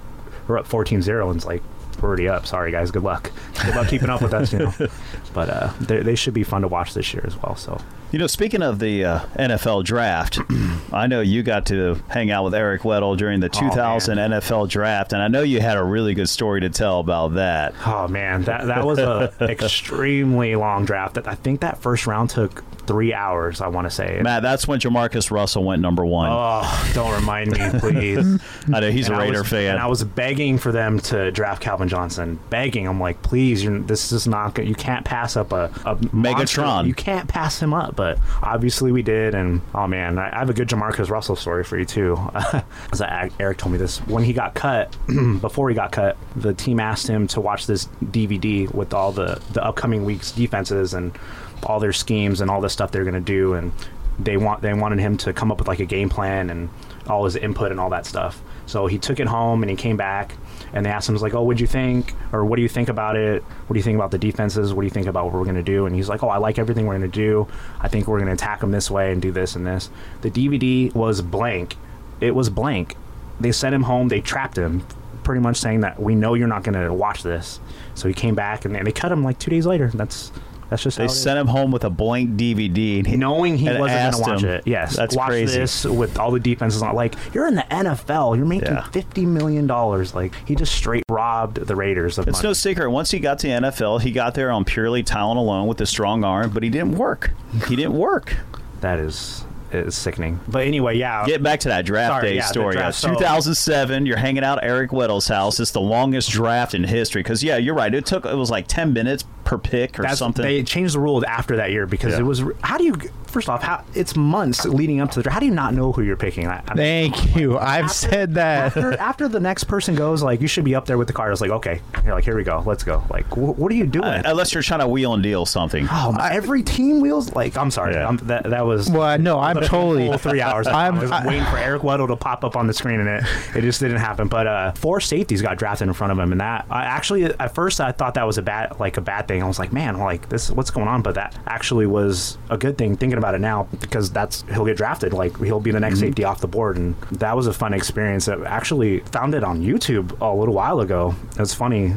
we're 0.48 0.58
up 0.58 0.66
14 0.66 1.00
0 1.00 1.30
and 1.30 1.36
it's 1.38 1.46
like, 1.46 1.62
we're 2.00 2.08
already 2.08 2.28
up. 2.28 2.46
Sorry, 2.46 2.70
guys. 2.70 2.90
Good 2.90 3.02
luck. 3.02 3.30
Good 3.64 3.74
luck 3.74 3.88
keeping 3.88 4.08
up 4.10 4.22
with 4.22 4.32
us, 4.34 4.52
you 4.52 4.60
know. 4.60 4.72
But 5.34 5.48
uh, 5.48 5.72
they, 5.80 6.00
they 6.02 6.14
should 6.14 6.34
be 6.34 6.44
fun 6.44 6.60
to 6.60 6.68
watch 6.68 6.92
this 6.92 7.14
year 7.14 7.24
as 7.26 7.34
well. 7.42 7.56
So, 7.56 7.80
You 8.10 8.18
know, 8.18 8.26
speaking 8.26 8.60
of 8.62 8.80
the 8.80 9.02
uh, 9.02 9.20
NFL 9.38 9.82
draft, 9.84 10.38
I 10.92 11.06
know 11.06 11.22
you 11.22 11.42
got 11.42 11.64
to 11.66 11.98
hang 12.08 12.30
out 12.30 12.44
with 12.44 12.54
Eric 12.54 12.82
Weddle 12.82 13.16
during 13.16 13.40
the 13.40 13.48
2000 13.48 14.18
NFL 14.18 14.68
draft, 14.68 15.14
and 15.14 15.22
I 15.22 15.28
know 15.28 15.40
you 15.40 15.62
had 15.62 15.78
a 15.78 15.82
really 15.82 16.12
good 16.12 16.28
story 16.28 16.60
to 16.60 16.68
tell 16.68 17.00
about 17.00 17.32
that. 17.36 17.72
Oh 17.86 18.08
man, 18.08 18.42
that 18.42 18.66
that 18.66 18.84
was 18.84 18.98
a 18.98 19.32
extremely 19.40 20.54
long 20.54 20.84
draft. 20.84 21.16
I 21.26 21.34
think 21.34 21.60
that 21.60 21.78
first 21.80 22.06
round 22.06 22.28
took 22.28 22.62
three 22.86 23.12
hours. 23.14 23.60
I 23.60 23.68
want 23.68 23.86
to 23.86 23.90
say. 23.90 24.20
Matt, 24.22 24.42
that's 24.42 24.66
when 24.66 24.80
JaMarcus 24.80 25.30
Russell 25.30 25.64
went 25.64 25.82
number 25.82 26.04
one. 26.04 26.28
Oh, 26.30 26.90
don't 26.94 27.14
remind 27.14 27.52
me, 27.52 27.58
please. 27.78 28.40
I 28.72 28.80
know 28.80 28.90
he's 28.90 29.08
And 29.08 29.16
a 29.16 29.20
Raider 29.20 29.40
was, 29.40 29.48
fan. 29.48 29.72
And 29.72 29.78
I 29.78 29.86
was 29.86 30.02
begging 30.04 30.58
for 30.58 30.72
them 30.72 30.98
to 31.00 31.30
draft 31.30 31.62
Calvin 31.62 31.88
Johnson. 31.88 32.38
Begging, 32.50 32.86
I'm 32.86 33.00
like, 33.00 33.22
please, 33.22 33.62
you're, 33.62 33.78
this 33.80 34.12
is 34.12 34.26
not. 34.26 34.54
good. 34.54 34.68
You 34.68 34.74
can't 34.74 35.04
pass 35.04 35.36
up 35.36 35.52
a, 35.52 35.70
a 35.84 35.96
monster. 36.14 36.62
Megatron. 36.62 36.86
You 36.86 36.94
can't 36.94 37.28
pass 37.28 37.60
him 37.60 37.74
up. 37.74 37.96
But 37.96 38.18
obviously 38.42 38.92
we 38.92 39.02
did. 39.02 39.34
And 39.34 39.60
oh 39.74 39.86
man, 39.86 40.18
I, 40.18 40.34
I 40.34 40.38
have 40.38 40.50
a 40.50 40.54
good 40.54 40.68
JaMarcus 40.68 41.10
Russell 41.10 41.36
story 41.36 41.64
for 41.64 41.78
you 41.78 41.84
too. 41.84 42.16
As 42.92 43.00
I, 43.00 43.30
Eric 43.38 43.58
told 43.58 43.72
me 43.72 43.78
this 43.78 43.98
when 44.06 44.24
he 44.24 44.32
got 44.32 44.54
cut. 44.54 44.96
before 45.40 45.68
he 45.68 45.74
got 45.74 45.92
cut, 45.92 46.16
the 46.36 46.54
team 46.54 46.80
asked 46.80 47.06
him 47.06 47.26
to 47.28 47.40
watch 47.40 47.66
this 47.66 47.86
DVD 48.04 48.72
with 48.72 48.92
all 48.94 49.12
the 49.12 49.40
the 49.52 49.64
upcoming 49.64 50.04
week's 50.04 50.32
defenses 50.32 50.94
and 50.94 51.16
all 51.64 51.80
their 51.80 51.92
schemes 51.92 52.40
and 52.40 52.50
all 52.50 52.60
the 52.60 52.70
stuff 52.70 52.90
they're 52.90 53.04
going 53.04 53.14
to 53.14 53.20
do 53.20 53.54
and 53.54 53.72
they 54.18 54.36
want 54.36 54.62
they 54.62 54.74
wanted 54.74 54.98
him 54.98 55.16
to 55.16 55.32
come 55.32 55.50
up 55.50 55.58
with 55.58 55.68
like 55.68 55.80
a 55.80 55.86
game 55.86 56.08
plan 56.08 56.50
and 56.50 56.68
all 57.08 57.24
his 57.24 57.36
input 57.36 57.70
and 57.70 57.80
all 57.80 57.90
that 57.90 58.06
stuff. 58.06 58.42
So 58.66 58.86
he 58.86 58.98
took 58.98 59.20
it 59.20 59.26
home 59.26 59.62
and 59.62 59.70
he 59.70 59.76
came 59.76 59.96
back 59.96 60.36
and 60.72 60.86
they 60.86 60.90
asked 60.90 61.08
him, 61.08 61.16
like, 61.16 61.34
"Oh, 61.34 61.42
what'd 61.42 61.60
you 61.60 61.66
think? 61.66 62.14
Or 62.32 62.44
what 62.44 62.56
do 62.56 62.62
you 62.62 62.68
think 62.68 62.88
about 62.88 63.16
it? 63.16 63.42
What 63.42 63.74
do 63.74 63.78
you 63.78 63.82
think 63.82 63.96
about 63.96 64.10
the 64.10 64.18
defenses? 64.18 64.72
What 64.72 64.82
do 64.82 64.86
you 64.86 64.90
think 64.90 65.06
about 65.06 65.24
what 65.26 65.34
we're 65.34 65.44
to 65.56 65.62
do?" 65.62 65.86
And 65.86 65.94
he's 65.94 66.08
like, 66.08 66.22
"Oh, 66.22 66.28
I 66.28 66.38
like 66.38 66.58
everything 66.58 66.86
we're 66.86 66.98
to 66.98 67.08
do. 67.08 67.48
I 67.80 67.88
think 67.88 68.06
we're 68.06 68.18
to 68.28 68.32
attack 68.32 68.60
them 68.60 68.70
this 68.70 68.90
way 68.90 69.12
and 69.12 69.20
do 69.20 69.32
this 69.32 69.56
and 69.56 69.66
this." 69.66 69.90
The 70.22 70.30
DVD 70.30 70.94
was 70.94 71.20
blank. 71.20 71.76
It 72.20 72.34
was 72.34 72.48
blank. 72.48 72.96
They 73.40 73.52
sent 73.52 73.74
him 73.74 73.82
home. 73.82 74.08
They 74.08 74.20
trapped 74.20 74.56
him, 74.56 74.86
pretty 75.24 75.40
much 75.40 75.56
saying 75.56 75.80
that 75.80 76.00
we 76.00 76.14
know 76.14 76.34
you're 76.34 76.48
not 76.48 76.62
to 76.64 76.92
watch 76.92 77.22
this. 77.22 77.60
So 77.94 78.08
he 78.08 78.14
came 78.14 78.34
back 78.34 78.64
and 78.64 78.74
they 78.74 78.92
cut 78.92 79.12
him 79.12 79.24
like 79.24 79.38
two 79.38 79.50
days 79.50 79.66
later. 79.66 79.90
That's 79.92 80.32
that's 80.72 80.82
just 80.82 80.96
they 80.96 81.04
how 81.04 81.08
sent 81.08 81.38
him 81.38 81.46
home 81.48 81.70
with 81.70 81.84
a 81.84 81.90
blank 81.90 82.30
DVD. 82.30 82.98
and 82.98 83.06
he- 83.06 83.16
knowing 83.18 83.58
he 83.58 83.66
and 83.68 83.78
wasn't 83.78 84.00
going 84.12 84.24
to 84.24 84.30
watch 84.30 84.42
him. 84.42 84.48
it. 84.48 84.62
Yes, 84.66 84.96
That's 84.96 85.14
watch 85.14 85.28
crazy. 85.28 85.58
this 85.58 85.84
with 85.84 86.18
all 86.18 86.30
the 86.30 86.40
defenses 86.40 86.82
on. 86.82 86.94
Like 86.94 87.14
you're 87.34 87.46
in 87.46 87.56
the 87.56 87.66
NFL, 87.70 88.36
you're 88.36 88.46
making 88.46 88.68
Yeah. 88.72 88.84
fifty 88.88 89.26
million 89.26 89.66
dollars. 89.66 90.14
Like 90.14 90.32
he 90.46 90.54
just 90.54 90.74
straight 90.74 91.04
robbed 91.10 91.66
the 91.66 91.76
Raiders 91.76 92.16
of 92.16 92.26
It's 92.26 92.38
money. 92.38 92.48
no 92.48 92.52
secret. 92.54 92.90
Once 92.90 93.10
he 93.10 93.18
got 93.18 93.38
to 93.40 93.46
the 93.48 93.52
NFL, 93.52 94.00
he 94.00 94.10
got 94.12 94.34
there 94.34 94.50
on 94.50 94.64
purely 94.64 95.02
talent 95.02 95.38
alone 95.38 95.66
with 95.68 95.78
a 95.82 95.86
strong 95.86 96.24
arm, 96.24 96.50
but 96.50 96.62
he 96.62 96.70
didn't 96.70 96.96
work. 96.96 97.32
He 97.68 97.76
didn't 97.76 97.92
work. 97.98 98.34
that 98.80 98.98
is 98.98 99.44
is 99.72 99.94
sickening. 99.94 100.38
But 100.48 100.66
anyway, 100.66 100.96
yeah. 100.98 101.24
Get 101.26 101.42
back 101.42 101.60
to 101.60 101.68
that 101.68 101.86
draft 101.86 102.12
Sorry, 102.12 102.28
day 102.28 102.36
yeah, 102.36 102.44
story. 102.44 102.74
draft, 102.74 103.02
Yeah, 103.02 103.10
so- 103.10 103.14
2007. 103.18 104.04
You're 104.04 104.18
hanging 104.18 104.44
out 104.44 104.58
at 104.58 104.64
Eric 104.64 104.92
Weddle's 104.92 105.28
house. 105.28 105.58
It's 105.60 105.70
the 105.70 105.80
longest 105.80 106.30
draft 106.30 106.74
in 106.74 106.84
history. 106.84 107.22
Because 107.22 107.42
yeah, 107.42 107.56
you're 107.56 107.74
right. 107.74 107.94
It 107.94 108.04
took 108.04 108.26
it 108.26 108.36
was 108.36 108.50
like 108.50 108.66
10 108.68 108.92
minutes 108.92 109.24
per 109.52 109.58
pick 109.58 109.98
or 109.98 110.02
That's, 110.02 110.18
something. 110.18 110.42
They 110.44 110.62
changed 110.62 110.94
the 110.94 111.00
rules 111.00 111.24
after 111.24 111.56
that 111.56 111.70
year 111.70 111.86
because 111.86 112.12
Yeah. 112.14 112.20
it 112.20 112.22
was. 112.22 112.42
How 112.62 112.78
do 112.78 112.84
you? 112.84 112.94
First 113.26 113.48
off, 113.48 113.62
how 113.62 113.82
it's 113.94 114.14
months 114.14 114.66
leading 114.66 115.00
up 115.00 115.10
to 115.12 115.18
the 115.18 115.22
draft. 115.22 115.32
How 115.32 115.40
do 115.40 115.46
you 115.46 115.54
not 115.54 115.72
know 115.72 115.90
who 115.92 116.02
you're 116.02 116.18
picking? 116.18 116.46
I, 116.48 116.62
I- 116.68 116.74
Thank 116.74 117.34
you. 117.34 117.56
I've 117.58 117.84
After- 117.86 117.94
said 117.94 118.34
that. 118.34 118.66
after, 118.76 118.92
after 118.98 119.26
the 119.28 119.40
next 119.40 119.64
person 119.64 119.94
goes, 119.94 120.22
like 120.22 120.42
you 120.42 120.46
should 120.48 120.64
be 120.66 120.74
up 120.74 120.84
there 120.84 120.98
with 120.98 121.06
the 121.06 121.14
card. 121.14 121.32
It's 121.32 121.40
like 121.40 121.50
okay, 121.50 121.80
you're 122.04 122.14
like 122.14 122.24
here 122.24 122.36
we 122.36 122.44
go, 122.44 122.62
let's 122.66 122.84
go. 122.84 123.02
Like 123.08 123.24
wh- 123.28 123.58
what 123.58 123.72
are 123.72 123.74
you 123.74 123.86
doing? 123.86 124.04
Uh, 124.04 124.22
unless 124.26 124.52
you're 124.52 124.62
trying 124.62 124.80
to 124.80 124.86
wheel 124.88 125.14
and 125.14 125.22
deal 125.22 125.46
something. 125.46 125.88
Oh, 125.90 126.12
my- 126.12 126.30
every 126.30 126.62
team 126.62 127.00
wheels. 127.00 127.32
Like 127.34 127.56
I'm 127.56 127.70
sorry, 127.70 127.94
Yeah. 127.94 128.06
I'm, 128.08 128.18
that 128.18 128.44
that 128.50 128.66
was 128.66 128.90
Well, 128.90 129.18
no, 129.18 129.40
I'm 129.40 129.56
totally. 129.62 130.14
three 130.18 130.42
hours. 130.42 130.66
I'm- 130.66 130.96
I 130.96 131.00
was 131.00 131.10
I- 131.10 131.26
waiting 131.26 131.44
for 131.46 131.56
Eric 131.56 131.82
Weddle 131.82 132.08
to 132.08 132.16
pop 132.16 132.44
up 132.44 132.54
on 132.54 132.66
the 132.66 132.74
screen, 132.74 133.00
and 133.00 133.08
it 133.08 133.24
it 133.56 133.60
just 133.62 133.80
didn't 133.80 133.96
happen. 133.98 134.28
But 134.28 134.46
uh, 134.46 134.72
four 134.72 135.00
safeties 135.00 135.40
got 135.40 135.56
drafted 135.56 135.88
in 135.88 135.94
front 135.94 136.12
of 136.12 136.18
him, 136.18 136.32
and 136.32 136.40
that 136.42 136.66
I 136.68 136.82
actually 136.84 137.24
at 137.24 137.54
first 137.54 137.80
I 137.80 137.92
thought 137.92 138.12
that 138.14 138.26
was 138.26 138.36
a 138.36 138.42
bad 138.42 138.78
like 138.78 138.98
a 138.98 139.00
bad 139.00 139.26
thing. 139.26 139.41
I 139.42 139.46
was 139.48 139.58
like, 139.58 139.72
man, 139.72 139.98
like 139.98 140.28
this, 140.28 140.50
what's 140.50 140.70
going 140.70 140.88
on? 140.88 141.02
But 141.02 141.14
that 141.16 141.36
actually 141.46 141.86
was 141.86 142.38
a 142.50 142.56
good 142.56 142.78
thing. 142.78 142.96
Thinking 142.96 143.18
about 143.18 143.34
it 143.34 143.40
now, 143.40 143.68
because 143.80 144.10
that's 144.10 144.42
he'll 144.52 144.64
get 144.64 144.76
drafted. 144.76 145.12
Like 145.12 145.36
he'll 145.38 145.60
be 145.60 145.70
the 145.70 145.80
next 145.80 146.00
safety 146.00 146.24
off 146.24 146.40
the 146.40 146.48
board, 146.48 146.76
and 146.76 146.94
that 147.12 147.36
was 147.36 147.46
a 147.46 147.52
fun 147.52 147.74
experience. 147.74 148.28
I 148.28 148.42
actually 148.44 149.00
found 149.00 149.34
it 149.34 149.44
on 149.44 149.62
YouTube 149.62 150.18
a 150.20 150.34
little 150.34 150.54
while 150.54 150.80
ago. 150.80 151.14
It's 151.38 151.54
funny 151.54 151.94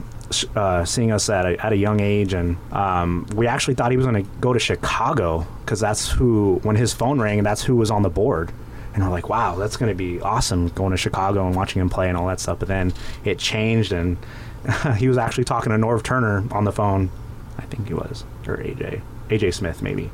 uh, 0.56 0.84
seeing 0.86 1.12
us 1.12 1.30
at 1.30 1.46
a, 1.46 1.66
at 1.66 1.74
a 1.74 1.78
young 1.78 2.00
age, 2.00 2.34
and 2.34 2.58
um, 2.72 3.28
we 3.36 3.48
actually 3.48 3.76
thought 3.76 3.92
he 3.92 3.98
was 3.98 4.06
going 4.06 4.24
to 4.24 4.30
go 4.40 4.54
to 4.54 4.60
Chicago 4.60 5.46
because 5.62 5.80
that's 5.80 6.10
who, 6.10 6.60
when 6.64 6.76
his 6.76 6.94
phone 6.94 7.20
rang, 7.20 7.44
that's 7.44 7.64
who 7.64 7.76
was 7.76 7.92
on 7.92 8.02
the 8.02 8.10
board. 8.10 8.52
and 8.94 9.04
we're 9.04 9.10
like, 9.10 9.30
wow, 9.30 9.56
that's 9.56 9.78
going 9.78 9.90
to 9.90 9.96
be 9.96 10.20
awesome 10.22 10.70
going 10.70 10.92
to 10.92 10.98
Chicago 10.98 11.46
and 11.46 11.56
watching 11.56 11.82
him 11.82 11.90
play 11.90 12.08
and 12.08 12.18
all 12.18 12.28
that 12.28 12.40
stuff. 12.40 12.60
But 12.60 12.68
then 12.68 12.94
it 13.24 13.38
changed, 13.38 13.92
and 13.92 14.18
he 14.98 15.08
was 15.08 15.18
actually 15.18 15.44
talking 15.44 15.72
to 15.72 15.78
Norv 15.78 16.04
Turner 16.04 16.44
on 16.52 16.64
the 16.64 16.72
phone. 16.72 17.10
I 17.58 17.64
think 17.64 17.88
he 17.88 17.94
was, 17.94 18.24
or 18.48 18.58
AJ, 18.58 19.02
AJ 19.30 19.54
Smith 19.54 19.82
maybe. 19.82 20.12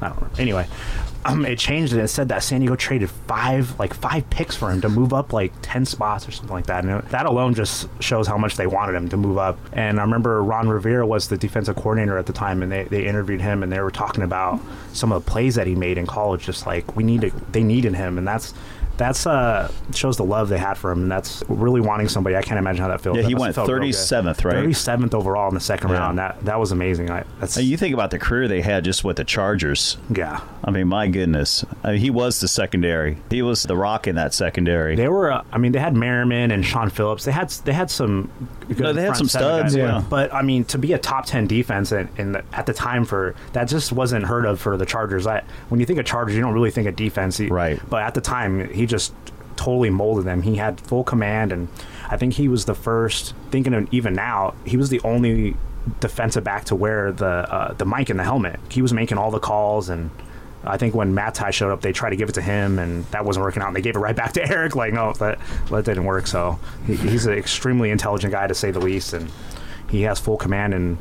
I 0.00 0.08
don't 0.08 0.16
remember. 0.16 0.40
Anyway, 0.40 0.66
um, 1.24 1.46
it 1.46 1.58
changed 1.58 1.92
and 1.92 2.02
it 2.02 2.08
said 2.08 2.28
that 2.28 2.42
San 2.42 2.60
Diego 2.60 2.76
traded 2.76 3.08
five, 3.10 3.78
like 3.78 3.94
five 3.94 4.28
picks 4.28 4.54
for 4.56 4.70
him 4.70 4.80
to 4.82 4.88
move 4.88 5.12
up 5.14 5.32
like 5.32 5.52
ten 5.62 5.86
spots 5.86 6.28
or 6.28 6.32
something 6.32 6.52
like 6.54 6.66
that. 6.66 6.84
And 6.84 6.92
it- 7.04 7.08
that 7.10 7.26
alone 7.26 7.54
just 7.54 7.88
shows 8.02 8.26
how 8.26 8.36
much 8.36 8.56
they 8.56 8.66
wanted 8.66 8.96
him 8.96 9.08
to 9.10 9.16
move 9.16 9.38
up. 9.38 9.58
And 9.72 9.98
I 9.98 10.02
remember 10.02 10.42
Ron 10.42 10.68
Rivera 10.68 11.06
was 11.06 11.28
the 11.28 11.38
defensive 11.38 11.76
coordinator 11.76 12.18
at 12.18 12.26
the 12.26 12.32
time, 12.34 12.62
and 12.62 12.70
they, 12.70 12.84
they 12.84 13.06
interviewed 13.06 13.40
him 13.40 13.62
and 13.62 13.72
they 13.72 13.80
were 13.80 13.90
talking 13.92 14.24
about 14.24 14.60
some 14.92 15.12
of 15.12 15.24
the 15.24 15.30
plays 15.30 15.54
that 15.54 15.66
he 15.66 15.74
made 15.74 15.96
in 15.96 16.06
college. 16.06 16.44
Just 16.44 16.66
like 16.66 16.94
we 16.96 17.04
needed, 17.04 17.32
they 17.52 17.62
needed 17.62 17.94
him, 17.94 18.18
and 18.18 18.26
that's. 18.28 18.52
That's 18.96 19.26
uh 19.26 19.70
shows 19.92 20.16
the 20.16 20.24
love 20.24 20.48
they 20.48 20.58
had 20.58 20.74
for 20.74 20.90
him, 20.92 21.02
and 21.02 21.10
that's 21.12 21.42
really 21.48 21.80
wanting 21.80 22.08
somebody. 22.08 22.36
I 22.36 22.42
can't 22.42 22.58
imagine 22.58 22.82
how 22.82 22.88
that 22.88 23.00
feels. 23.00 23.16
Yeah, 23.16 23.22
That 23.22 23.28
he 23.28 23.34
went 23.34 23.46
have 23.48 23.54
felt 23.56 23.68
real 23.68 23.80
good. 23.80 23.88
37th, 23.94 24.44
right? 24.44 24.56
37th 24.56 25.14
overall 25.14 25.48
in 25.48 25.54
the 25.54 25.60
second 25.60 25.90
Yeah. 25.90 25.98
round. 25.98 26.18
That 26.18 26.44
that 26.44 26.60
was 26.60 26.72
amazing. 26.72 27.10
I, 27.10 27.24
that's 27.40 27.56
And 27.56 27.66
you 27.66 27.76
think 27.76 27.94
about 27.94 28.10
the 28.10 28.18
career 28.18 28.46
they 28.48 28.60
had 28.60 28.84
just 28.84 29.04
with 29.04 29.16
the 29.16 29.24
Chargers. 29.24 29.96
yeah. 30.14 30.40
I 30.66 30.70
mean, 30.70 30.88
my 30.88 31.08
goodness. 31.08 31.62
I 31.82 31.92
mean, 31.92 32.00
he 32.00 32.08
was 32.08 32.40
the 32.40 32.48
secondary. 32.48 33.18
He 33.28 33.42
was 33.42 33.64
the 33.64 33.76
rock 33.76 34.06
in 34.06 34.14
that 34.16 34.32
secondary. 34.32 34.96
They 34.96 35.08
were. 35.08 35.30
Uh, 35.30 35.42
I 35.52 35.58
mean, 35.58 35.72
they 35.72 35.78
had 35.78 35.94
Merriman 35.94 36.50
and 36.50 36.64
Shaun 36.64 36.88
Phillips. 36.88 37.24
They 37.24 37.32
had 37.32 37.50
they 37.64 37.72
had 37.72 37.90
some. 37.90 38.30
Good 38.68 38.78
No, 38.80 38.92
they 38.94 39.02
had 39.02 39.16
some 39.16 39.28
studs, 39.28 39.76
yeah. 39.76 40.02
But 40.08 40.32
I 40.32 40.40
mean, 40.40 40.64
to 40.66 40.78
be 40.78 40.94
a 40.94 40.98
top 40.98 41.26
ten 41.26 41.46
defense 41.46 41.92
and, 41.92 42.08
at 42.54 42.64
the 42.64 42.72
time 42.72 43.04
for 43.04 43.34
that 43.52 43.68
just 43.68 43.92
wasn't 43.92 44.24
heard 44.24 44.46
of 44.46 44.58
for 44.58 44.78
the 44.78 44.86
Chargers. 44.86 45.26
I, 45.26 45.42
when 45.68 45.80
you 45.80 45.86
think 45.86 45.98
of 45.98 46.06
Chargers, 46.06 46.34
you 46.34 46.40
don't 46.40 46.54
really 46.54 46.70
think 46.70 46.88
of 46.88 46.96
defense, 46.96 47.38
Right. 47.40 47.78
But 47.90 48.02
at 48.02 48.14
the 48.14 48.20
time, 48.22 48.70
he 48.72 48.83
just 48.86 49.12
totally 49.56 49.90
molded 49.90 50.24
them. 50.24 50.42
He 50.42 50.56
had 50.56 50.80
full 50.80 51.04
command, 51.04 51.52
and 51.52 51.68
I 52.10 52.16
think 52.16 52.34
he 52.34 52.48
was 52.48 52.64
the 52.64 52.74
first. 52.74 53.34
Thinking 53.50 53.74
of 53.74 53.92
even 53.92 54.14
now, 54.14 54.54
he 54.64 54.76
was 54.76 54.88
the 54.90 55.00
only 55.00 55.56
defensive 56.00 56.42
back 56.44 56.64
to 56.66 56.74
wear 56.74 57.12
the 57.12 57.26
uh, 57.26 57.74
the 57.74 57.84
mic 57.86 58.10
and 58.10 58.18
the 58.18 58.24
helmet. 58.24 58.58
He 58.70 58.82
was 58.82 58.92
making 58.92 59.18
all 59.18 59.30
the 59.30 59.40
calls 59.40 59.88
and. 59.88 60.10
I 60.66 60.78
think 60.78 60.94
when 60.94 61.12
Manti 61.12 61.42
Te'o 61.42 61.52
showed 61.52 61.72
up, 61.72 61.82
they 61.82 61.92
tried 61.92 62.08
to 62.08 62.16
give 62.16 62.30
it 62.30 62.36
to 62.36 62.40
him, 62.40 62.78
and 62.78 63.04
that 63.10 63.26
wasn't 63.26 63.44
working 63.44 63.60
out. 63.62 63.66
And 63.68 63.76
they 63.76 63.82
gave 63.82 63.96
it 63.96 63.98
right 63.98 64.16
back 64.16 64.32
to 64.32 64.48
Eric. 64.50 64.74
Like, 64.74 64.94
no, 64.94 65.12
that 65.12 65.38
that 65.68 65.84
didn't 65.84 66.06
work. 66.06 66.26
So 66.26 66.58
he, 66.86 66.96
he's 66.96 67.26
an 67.26 67.34
extremely 67.34 67.90
intelligent 67.90 68.32
guy, 68.32 68.46
to 68.46 68.54
say 68.54 68.70
the 68.70 68.80
least, 68.80 69.12
and 69.12 69.30
he 69.90 70.00
has 70.04 70.18
full 70.18 70.38
command. 70.38 70.72
And 70.72 70.96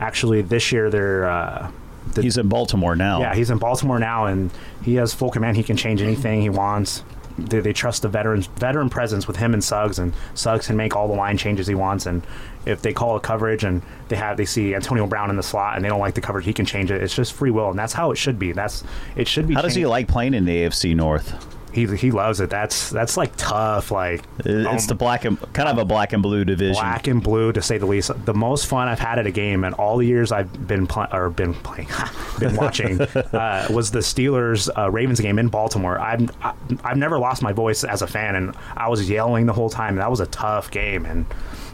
actually, 0.00 0.42
this 0.42 0.70
year 0.70 0.90
they're 0.90 1.30
uh, 1.30 1.70
the, 2.12 2.20
He's 2.20 2.36
in 2.36 2.48
Baltimore 2.50 2.94
now. 2.94 3.20
yeah, 3.20 3.34
he's 3.34 3.48
in 3.48 3.56
Baltimore 3.56 3.98
now, 3.98 4.26
and 4.26 4.50
he 4.82 4.96
has 4.96 5.14
full 5.14 5.30
command. 5.30 5.56
He 5.56 5.62
can 5.62 5.78
change 5.78 6.02
anything 6.02 6.42
he 6.42 6.50
wants. 6.50 7.02
They, 7.38 7.60
they 7.60 7.72
trust 7.72 8.02
the 8.02 8.08
veterans 8.08 8.46
veteran 8.46 8.88
presence 8.90 9.26
with 9.26 9.36
him 9.36 9.54
and 9.54 9.62
Suggs, 9.62 9.98
and 9.98 10.12
Suggs 10.34 10.66
can 10.66 10.76
make 10.76 10.96
all 10.96 11.08
the 11.08 11.14
line 11.14 11.36
changes 11.36 11.66
he 11.66 11.74
wants. 11.74 12.06
And 12.06 12.22
if 12.64 12.82
they 12.82 12.92
call 12.92 13.16
a 13.16 13.20
coverage 13.20 13.64
and 13.64 13.82
they 14.08 14.16
have 14.16 14.36
they 14.36 14.44
see 14.44 14.74
Antonio 14.74 15.06
Brown 15.06 15.30
in 15.30 15.36
the 15.36 15.42
slot 15.42 15.76
and 15.76 15.84
they 15.84 15.88
don't 15.88 16.00
like 16.00 16.14
the 16.14 16.20
coverage, 16.20 16.44
he 16.44 16.52
can 16.52 16.66
change 16.66 16.90
it. 16.90 17.02
It's 17.02 17.14
just 17.14 17.32
free 17.32 17.50
will, 17.50 17.70
and 17.70 17.78
that's 17.78 17.92
how 17.92 18.10
it 18.10 18.16
should 18.16 18.38
be. 18.38 18.52
That's 18.52 18.84
it 19.16 19.28
should 19.28 19.46
be. 19.46 19.54
How 19.54 19.62
does 19.62 19.74
he 19.74 19.86
like 19.86 20.08
playing 20.08 20.34
in 20.34 20.44
the 20.44 20.56
AFC 20.64 20.94
North? 20.94 21.55
He 21.76 21.86
he 21.96 22.10
loves 22.10 22.40
it. 22.40 22.50
That's 22.50 22.90
that's 22.90 23.16
like 23.16 23.32
tough. 23.36 23.90
Like 23.92 24.22
It's 24.40 24.84
um, 24.84 24.88
the 24.88 24.94
black 24.96 25.24
and 25.24 25.38
kind 25.52 25.68
of 25.68 25.78
a 25.78 25.84
black 25.84 26.12
and 26.12 26.22
blue 26.22 26.44
division. 26.44 26.74
black 26.74 27.06
and 27.06 27.22
blue 27.22 27.52
to 27.52 27.62
say 27.62 27.78
the 27.78 27.86
least. 27.86 28.10
The 28.24 28.34
most 28.34 28.66
fun 28.66 28.88
I've 28.88 28.98
had 28.98 29.18
at 29.20 29.26
a 29.26 29.30
game 29.30 29.62
in 29.64 29.74
all 29.74 29.98
the 29.98 30.06
years 30.06 30.32
I've 30.32 30.66
been 30.66 30.86
playing 30.88 31.10
or 31.12 31.30
been 31.30 31.54
playing, 31.54 31.88
been 32.40 32.56
watching, 32.56 33.00
uh, 33.32 33.68
was 33.70 33.90
the 33.92 34.00
Steelers 34.00 34.68
uh, 34.76 34.90
Ravens 34.90 35.20
game 35.20 35.38
in 35.38 35.48
Baltimore. 35.48 35.98
I've 36.00 36.30
I- 36.42 36.54
I've 36.82 36.96
never 36.96 37.18
lost 37.18 37.42
my 37.42 37.52
voice 37.52 37.84
as 37.84 38.02
a 38.02 38.06
fan, 38.06 38.34
and 38.34 38.56
I 38.76 38.88
was 38.88 39.08
yelling 39.08 39.46
the 39.46 39.52
whole 39.52 39.70
time. 39.70 39.96
That 39.96 40.10
was 40.10 40.20
a 40.20 40.26
tough 40.26 40.70
game, 40.70 41.04
and 41.06 41.26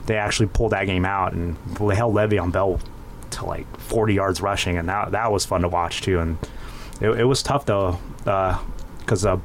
they 0.07 0.17
actually 0.17 0.49
pulled 0.49 0.73
that 0.73 0.85
game 0.85 1.05
out, 1.05 1.33
and 1.33 1.57
they 1.79 1.95
held 1.95 2.15
Le'Veon 2.15 2.51
Bell 2.53 2.81
to 3.31 3.45
like 3.47 3.67
40 3.79 4.15
yards 4.15 4.41
rushing, 4.43 4.77
and 4.77 4.89
that 4.89 5.13
that 5.13 5.31
was 5.33 5.45
fun 5.47 5.63
to 5.63 5.69
watch 5.69 6.03
too. 6.03 6.19
And 6.19 6.39
it, 7.01 7.11
it 7.21 7.25
was 7.25 7.43
tough 7.43 7.65
though, 7.67 7.99
because 8.19 9.25
uh, 9.25 9.39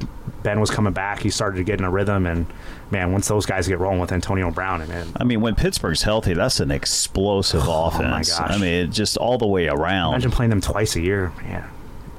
Ben 0.48 0.60
was 0.60 0.70
coming 0.70 0.94
back. 0.94 1.20
He 1.20 1.28
started 1.28 1.58
to 1.58 1.64
get 1.64 1.78
in 1.78 1.84
a 1.84 1.90
rhythm, 1.90 2.24
and 2.24 2.46
man, 2.90 3.12
once 3.12 3.28
those 3.28 3.44
guys 3.44 3.68
get 3.68 3.78
rolling 3.78 4.00
with 4.00 4.12
Antonio 4.12 4.50
Brown, 4.50 4.80
and 4.80 5.14
I 5.20 5.24
mean, 5.24 5.42
when 5.42 5.54
Pittsburgh's 5.54 6.02
healthy, 6.02 6.32
that's 6.32 6.58
an 6.58 6.70
explosive 6.70 7.64
Oh, 7.66 7.90
my 7.90 8.20
offense. 8.20 8.38
gosh. 8.38 8.50
I 8.50 8.56
mean, 8.56 8.90
just 8.90 9.18
all 9.18 9.36
the 9.36 9.46
way 9.46 9.68
around. 9.68 10.14
imagine 10.14 10.30
playing 10.30 10.48
them 10.48 10.62
twice 10.62 10.96
a 10.96 11.02
year, 11.02 11.32
man. 11.42 11.68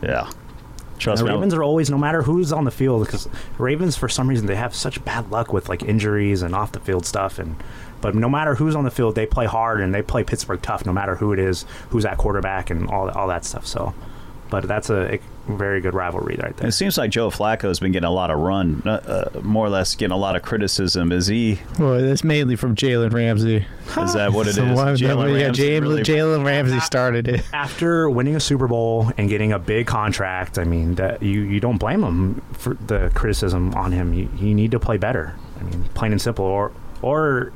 yeah. 0.03 0.29
Trust 0.99 1.21
The 1.23 1.27
me. 1.29 1.33
Ravens 1.33 1.53
are 1.55 1.63
always, 1.63 1.89
no 1.89 1.97
matter 1.97 2.21
who's 2.21 2.51
on 2.51 2.65
the 2.65 2.71
field, 2.71 3.05
because 3.05 3.27
Ravens 3.57 3.95
for 3.95 4.09
some 4.09 4.27
reason 4.27 4.45
they 4.47 4.55
have 4.57 4.75
such 4.75 5.03
bad 5.05 5.31
luck 5.31 5.51
with 5.53 5.69
like 5.69 5.81
injuries 5.81 6.41
and 6.43 6.53
off 6.53 6.73
the 6.73 6.79
field 6.81 7.05
stuff, 7.05 7.39
and 7.39 7.55
but 8.01 8.13
no 8.15 8.29
matter 8.29 8.53
who's 8.55 8.75
on 8.75 8.83
the 8.83 8.91
field, 8.91 9.15
they 9.15 9.25
play 9.25 9.45
hard 9.47 9.81
and 9.81 9.95
they 9.95 10.01
play 10.03 10.23
Pittsburgh 10.23 10.61
tough, 10.61 10.85
no 10.85 10.91
matter 10.93 11.15
who 11.15 11.31
it 11.33 11.39
is, 11.39 11.65
who's 11.89 12.05
at 12.05 12.17
quarterback, 12.17 12.69
and 12.69 12.89
all 12.89 13.09
all 13.11 13.27
that 13.29 13.43
stuff. 13.45 13.65
So, 13.65 13.93
but 14.49 14.67
that's 14.67 14.89
a, 14.89 15.15
a 15.15 15.19
very 15.47 15.81
good 15.81 15.93
rivalry 15.93 16.37
right 16.41 16.55
there. 16.57 16.67
It 16.67 16.73
seems 16.73 16.97
like 16.97 17.11
Joe 17.11 17.29
Flacco's 17.29 17.79
been 17.79 17.91
getting 17.91 18.07
a 18.07 18.11
lot 18.11 18.31
of 18.31 18.39
run, 18.39 18.81
uh, 18.85 18.89
uh, 19.35 19.41
more 19.41 19.65
or 19.65 19.69
less 19.69 19.95
getting 19.95 20.11
a 20.11 20.17
lot 20.17 20.35
of 20.35 20.41
criticism. 20.41 21.11
Is 21.11 21.27
he? 21.27 21.59
Well, 21.79 21.99
that's 22.01 22.23
mainly 22.23 22.55
from 22.55 22.75
Jalen 22.75 23.13
Ramsey. 23.13 23.65
Is 23.97 24.13
that 24.13 24.31
what 24.33 24.47
it 24.47 24.51
is? 24.51 24.55
So 24.55 24.65
one- 24.73 24.95
Jalen 24.95 24.99
yeah, 25.39 25.45
Ramsey 25.45 25.63
Jalen, 25.63 25.81
really- 25.81 26.03
Jalen 26.03 26.45
Ramsey 26.45 26.79
started 26.79 27.27
it. 27.27 27.43
after 27.53 28.09
winning 28.09 28.35
a 28.35 28.39
Super 28.39 28.67
Bowl 28.67 29.11
and 29.17 29.29
getting 29.29 29.51
a 29.51 29.59
big 29.59 29.87
contract, 29.87 30.57
I 30.59 30.63
mean, 30.63 30.95
that 30.95 31.21
you, 31.23 31.41
you 31.41 31.59
don't 31.59 31.77
blame 31.77 32.03
him 32.03 32.41
for 32.53 32.75
the 32.75 33.11
criticism 33.15 33.73
on 33.75 33.91
him. 33.91 34.13
You, 34.13 34.29
you 34.37 34.53
need 34.53 34.71
to 34.71 34.79
play 34.79 34.97
better. 34.97 35.35
I 35.59 35.63
mean, 35.63 35.83
plain 35.93 36.11
and 36.11 36.21
simple. 36.21 36.45
Or 36.45 36.71
or 37.01 37.51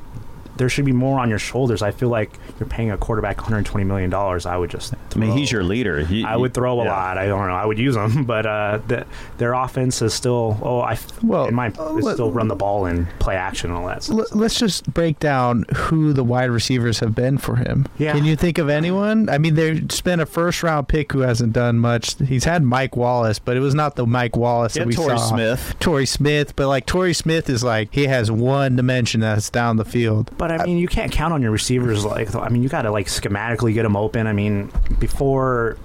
there 0.56 0.68
should 0.68 0.84
be 0.84 0.92
more 0.92 1.18
on 1.18 1.28
your 1.30 1.38
shoulders. 1.38 1.82
I 1.82 1.90
feel 1.90 2.08
like 2.08 2.30
you're 2.58 2.68
paying 2.68 2.90
a 2.90 2.96
quarterback 2.96 3.38
120 3.38 3.84
million 3.84 4.10
dollars. 4.10 4.46
I 4.46 4.56
would 4.56 4.70
just. 4.70 4.94
I 5.14 5.18
mean, 5.18 5.36
he's 5.36 5.50
your 5.50 5.64
leader. 5.64 6.04
He- 6.04 6.24
I 6.24 6.36
would 6.36 6.54
throw 6.54 6.80
a 6.80 6.84
yeah. 6.84 6.92
lot. 6.92 7.18
I 7.18 7.26
don't 7.26 7.46
know. 7.48 7.54
I 7.54 7.64
would 7.64 7.78
use 7.78 7.94
them, 7.94 8.24
but 8.26 8.46
uh, 8.46 8.80
the, 8.86 9.06
their 9.38 9.52
offense 9.52 10.00
is 10.02 10.14
still. 10.14 10.58
Oh, 10.62 10.80
I. 10.80 10.98
Well, 11.22 11.46
in 11.46 11.54
my 11.54 11.68
uh, 11.68 11.96
it's 11.96 12.04
let- 12.06 12.14
still 12.14 12.30
run 12.32 12.48
the 12.48 12.54
ball 12.54 12.86
and 12.86 13.08
play 13.18 13.36
action 13.36 13.70
and 13.70 13.78
all 13.78 13.86
that. 13.88 14.02
Stuff. 14.04 14.34
Let's 14.34 14.58
just 14.58 14.92
break 14.92 15.18
down 15.18 15.64
who 15.74 16.12
the 16.12 16.24
wide 16.24 16.50
receivers 16.50 17.00
have 17.00 17.14
been 17.14 17.38
for 17.38 17.56
him. 17.56 17.86
Yeah. 17.98 18.12
Can 18.12 18.24
you 18.24 18.36
think 18.36 18.58
of 18.58 18.68
anyone? 18.68 19.28
I 19.28 19.38
mean, 19.38 19.54
there's 19.54 20.00
been 20.00 20.20
a 20.20 20.26
first 20.26 20.62
round 20.62 20.88
pick 20.88 21.12
who 21.12 21.20
hasn't 21.20 21.52
done 21.52 21.78
much. 21.78 22.16
He's 22.18 22.44
had 22.44 22.62
Mike 22.62 22.96
Wallace, 22.96 23.38
but 23.38 23.56
it 23.56 23.60
was 23.60 23.74
not 23.74 23.96
the 23.96 24.06
Mike 24.06 24.36
Wallace 24.36 24.76
Yeah, 24.76 24.82
that 24.82 24.88
we 24.88 24.94
Torrey 24.94 25.18
saw. 25.18 25.28
Smith. 25.28 25.74
Torrey 25.80 26.06
Smith, 26.06 26.54
but 26.56 26.68
like 26.68 26.86
Torrey 26.86 27.14
Smith 27.14 27.48
is 27.50 27.64
like 27.64 27.92
he 27.92 28.06
has 28.06 28.30
one 28.30 28.76
dimension 28.76 29.20
that's 29.20 29.50
down 29.50 29.76
the 29.76 29.84
field. 29.84 30.30
But 30.38 30.43
I 30.50 30.64
mean, 30.64 30.78
you 30.78 30.88
can't 30.88 31.10
count 31.12 31.32
on 31.32 31.42
your 31.42 31.50
receivers. 31.50 32.04
Like, 32.04 32.34
I 32.34 32.48
mean, 32.48 32.62
you 32.62 32.68
got 32.68 32.82
to 32.82 32.90
like 32.90 33.06
schematically 33.06 33.72
get 33.74 33.82
them 33.84 33.96
open. 33.96 34.26
I 34.26 34.32
mean, 34.32 34.70
before 34.98 35.76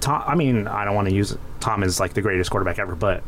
Tom. 0.00 0.22
I 0.26 0.34
mean, 0.34 0.66
I 0.66 0.84
don't 0.84 0.94
want 0.94 1.08
to 1.08 1.14
use 1.14 1.36
Tom 1.60 1.82
as 1.82 1.98
like 2.00 2.14
the 2.14 2.22
greatest 2.22 2.50
quarterback 2.50 2.78
ever, 2.78 2.94
but 2.94 3.22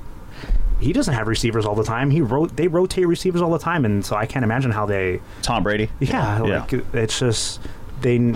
he 0.81 0.93
doesn't 0.93 1.15
have 1.15 1.29
receivers 1.29 1.65
all 1.65 1.75
the 1.75 1.85
time. 1.85 2.11
He 2.11 2.21
wrote 2.21 2.57
they 2.57 2.69
rotate 2.69 3.07
receivers 3.07 3.41
all 3.43 3.51
the 3.51 3.59
time, 3.59 3.85
and 3.85 4.05
so 4.05 4.17
I 4.17 4.27
can't 4.27 4.45
imagine 4.45 4.71
how 4.71 4.87
they. 4.87 5.21
Tom 5.43 5.63
Brady. 5.63 5.91
Yeah, 6.01 6.45
Yeah. 6.45 6.61
like 6.61 6.73
it's 6.95 7.19
just 7.19 7.61
they. 8.01 8.35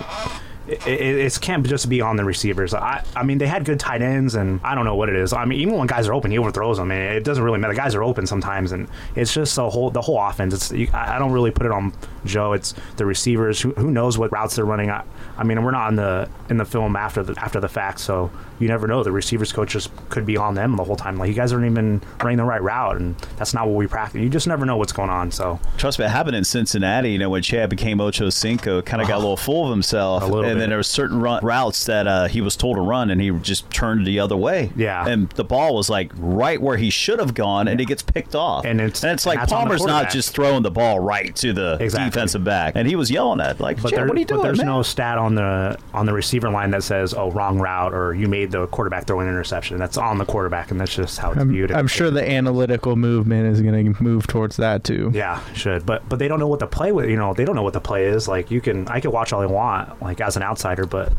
It, 0.67 0.87
it, 0.87 1.41
can't 1.41 1.65
just 1.65 1.87
be 1.87 2.01
on 2.01 2.17
the 2.17 2.25
receivers. 2.25 2.73
I, 2.73 3.03
I 3.15 3.23
mean, 3.23 3.37
they 3.37 3.47
had 3.47 3.63
good 3.63 3.79
tight 3.79 4.01
ends, 4.01 4.35
and 4.35 4.59
I 4.63 4.75
don't 4.75 4.83
know 4.85 4.95
what 4.95 5.07
it 5.07 5.15
is. 5.15 5.31
I 5.31 5.45
mean, 5.45 5.59
even 5.59 5.77
when 5.77 5.87
guys 5.87 6.07
are 6.07 6.13
open, 6.13 6.31
he 6.31 6.37
overthrows 6.37 6.77
them, 6.77 6.91
it 6.91 7.23
doesn't 7.23 7.43
really 7.43 7.59
matter. 7.59 7.73
Guys 7.73 7.95
are 7.95 8.03
open 8.03 8.27
sometimes, 8.27 8.73
and 8.73 8.87
it's 9.15 9.33
just 9.33 9.55
the 9.55 9.69
whole 9.69 9.89
the 9.89 10.01
whole 10.01 10.19
offense. 10.19 10.53
It's 10.53 10.71
you, 10.71 10.89
I 10.93 11.15
I 11.15 11.19
don't 11.19 11.31
really 11.31 11.51
put 11.51 11.65
it 11.65 11.71
on 11.71 11.93
Joe. 12.25 12.53
It's 12.53 12.73
the 12.97 13.05
receivers. 13.05 13.61
Who, 13.61 13.71
who 13.71 13.91
knows 13.91 14.17
what 14.17 14.31
routes 14.31 14.55
they're 14.55 14.65
running? 14.65 14.89
I, 14.89 15.03
I 15.37 15.43
mean, 15.43 15.63
we're 15.63 15.71
not 15.71 15.89
in 15.89 15.95
the 15.95 16.29
in 16.49 16.57
the 16.57 16.65
film 16.65 16.95
after 16.95 17.23
the 17.23 17.39
after 17.41 17.59
the 17.59 17.69
fact, 17.69 17.99
so 17.99 18.29
you 18.59 18.67
never 18.67 18.87
know. 18.87 19.03
The 19.03 19.11
receivers 19.11 19.51
coach 19.51 19.71
just 19.71 19.89
could 20.09 20.25
be 20.25 20.37
on 20.37 20.55
them 20.55 20.75
the 20.75 20.83
whole 20.83 20.95
time. 20.95 21.17
Like 21.17 21.29
you 21.29 21.33
guys 21.35 21.53
aren't 21.53 21.65
even 21.65 22.01
running 22.21 22.37
the 22.37 22.43
right 22.43 22.61
route, 22.61 22.97
and 22.97 23.15
that's 23.37 23.53
not 23.53 23.67
what 23.67 23.75
we 23.75 23.87
practice. 23.87 24.21
You 24.21 24.29
just 24.29 24.47
never 24.47 24.65
know 24.65 24.77
what's 24.77 24.93
going 24.93 25.09
on. 25.09 25.31
So 25.31 25.59
Trust 25.77 25.99
me, 25.99 26.05
it 26.05 26.09
happened 26.09 26.35
in 26.35 26.43
Cincinnati. 26.43 27.11
You 27.11 27.17
know, 27.19 27.29
when 27.29 27.41
Chad 27.43 27.69
became 27.69 27.99
Ocho 28.01 28.29
Cinco, 28.29 28.81
kind 28.81 29.01
of 29.01 29.07
got 29.07 29.15
a 29.17 29.19
little 29.27 29.37
full 29.37 29.65
of 29.65 29.71
himself, 29.71 30.23
A 30.23 30.25
little 30.25 30.41
and 30.43 30.55
bit. 30.55 30.59
then 30.59 30.69
there 30.69 30.77
were 30.79 30.83
certain 30.83 31.19
run, 31.19 31.43
routes 31.43 31.85
that 31.85 32.07
uh, 32.07 32.27
he 32.27 32.41
was 32.41 32.55
told 32.55 32.77
to 32.77 32.81
run, 32.81 33.09
and 33.09 33.21
he 33.21 33.29
just 33.39 33.69
turned 33.71 34.05
the 34.07 34.19
other 34.19 34.37
way. 34.37 34.71
Yeah. 34.75 35.07
and 35.07 35.29
the 35.31 35.43
ball 35.43 35.75
was 35.75 35.89
like 35.89 36.11
right 36.17 36.61
where 36.61 36.77
he 36.77 36.89
should 36.89 37.19
have 37.19 37.33
gone, 37.33 37.67
and 37.67 37.79
he 37.79 37.85
gets 37.85 38.01
picked 38.03 38.35
off. 38.35 38.65
And 38.65 38.79
it's- 38.81 39.03
and 39.03 39.11
it's 39.13 39.25
like 39.25 39.39
the 39.41 39.47
Palmer's 39.47 39.83
not 39.85 40.09
just 40.09 40.33
throwing 40.33 40.63
the 40.63 40.71
ball 40.71 40.99
right 40.99 41.35
to 41.37 41.53
the 41.53 41.77
Exactly. 41.79 42.09
defensive 42.09 42.43
back, 42.43 42.73
and 42.75 42.87
he 42.87 42.95
was 42.95 43.09
yelling 43.11 43.39
at 43.41 43.59
like, 43.59 43.81
But, 43.81 43.89
Chad, 43.89 43.99
there, 43.99 44.07
what 44.07 44.15
are 44.17 44.19
you 44.19 44.25
doing, 44.25 44.41
there's 44.41 44.57
man? 44.57 44.67
no 44.67 44.81
stat 44.81 45.17
on 45.17 45.35
the 45.35 45.77
on 45.93 46.05
the 46.05 46.13
receiver 46.13 46.49
line 46.49 46.71
that 46.71 46.83
says, 46.83 47.13
"Oh, 47.13 47.31
wrong 47.31 47.59
route," 47.59 47.93
or 47.93 48.13
"You 48.13 48.27
made 48.27 48.46
the 48.47 48.67
quarterback 48.67 49.05
throw 49.05 49.19
an 49.19 49.27
interception." 49.27 49.77
That's 49.77 49.97
on 49.97 50.17
the 50.17 50.25
quarterback, 50.25 50.71
and 50.71 50.79
that's 50.79 50.95
just 50.95 51.19
how 51.19 51.31
it's 51.31 51.41
I'm, 51.41 51.49
viewed. 51.49 51.71
I'm 51.71 51.87
sure 51.87 52.09
the 52.09 52.27
analytical 52.27 52.95
movement 52.95 53.47
is 53.47 53.61
going 53.61 53.93
to 53.93 54.03
move 54.03 54.27
towards 54.27 54.57
that 54.57 54.83
too. 54.83 55.11
Yeah, 55.13 55.41
should, 55.53 55.85
but 55.85 56.07
but 56.09 56.19
they 56.19 56.27
don't 56.27 56.39
know 56.39 56.47
what 56.47 56.59
the 56.59 56.67
play 56.67 56.91
with. 56.91 57.09
You 57.09 57.17
know, 57.17 57.33
they 57.33 57.45
don't 57.45 57.55
know 57.55 57.63
what 57.63 57.73
the 57.73 57.81
play 57.81 58.05
is. 58.05 58.27
Like 58.27 58.51
you 58.51 58.61
can, 58.61 58.87
I 58.87 58.99
can 58.99 59.11
watch 59.11 59.33
all 59.33 59.41
I 59.41 59.45
want, 59.45 60.01
like 60.01 60.21
as 60.21 60.35
an 60.35 60.43
outsider, 60.43 60.85
but 60.85 61.13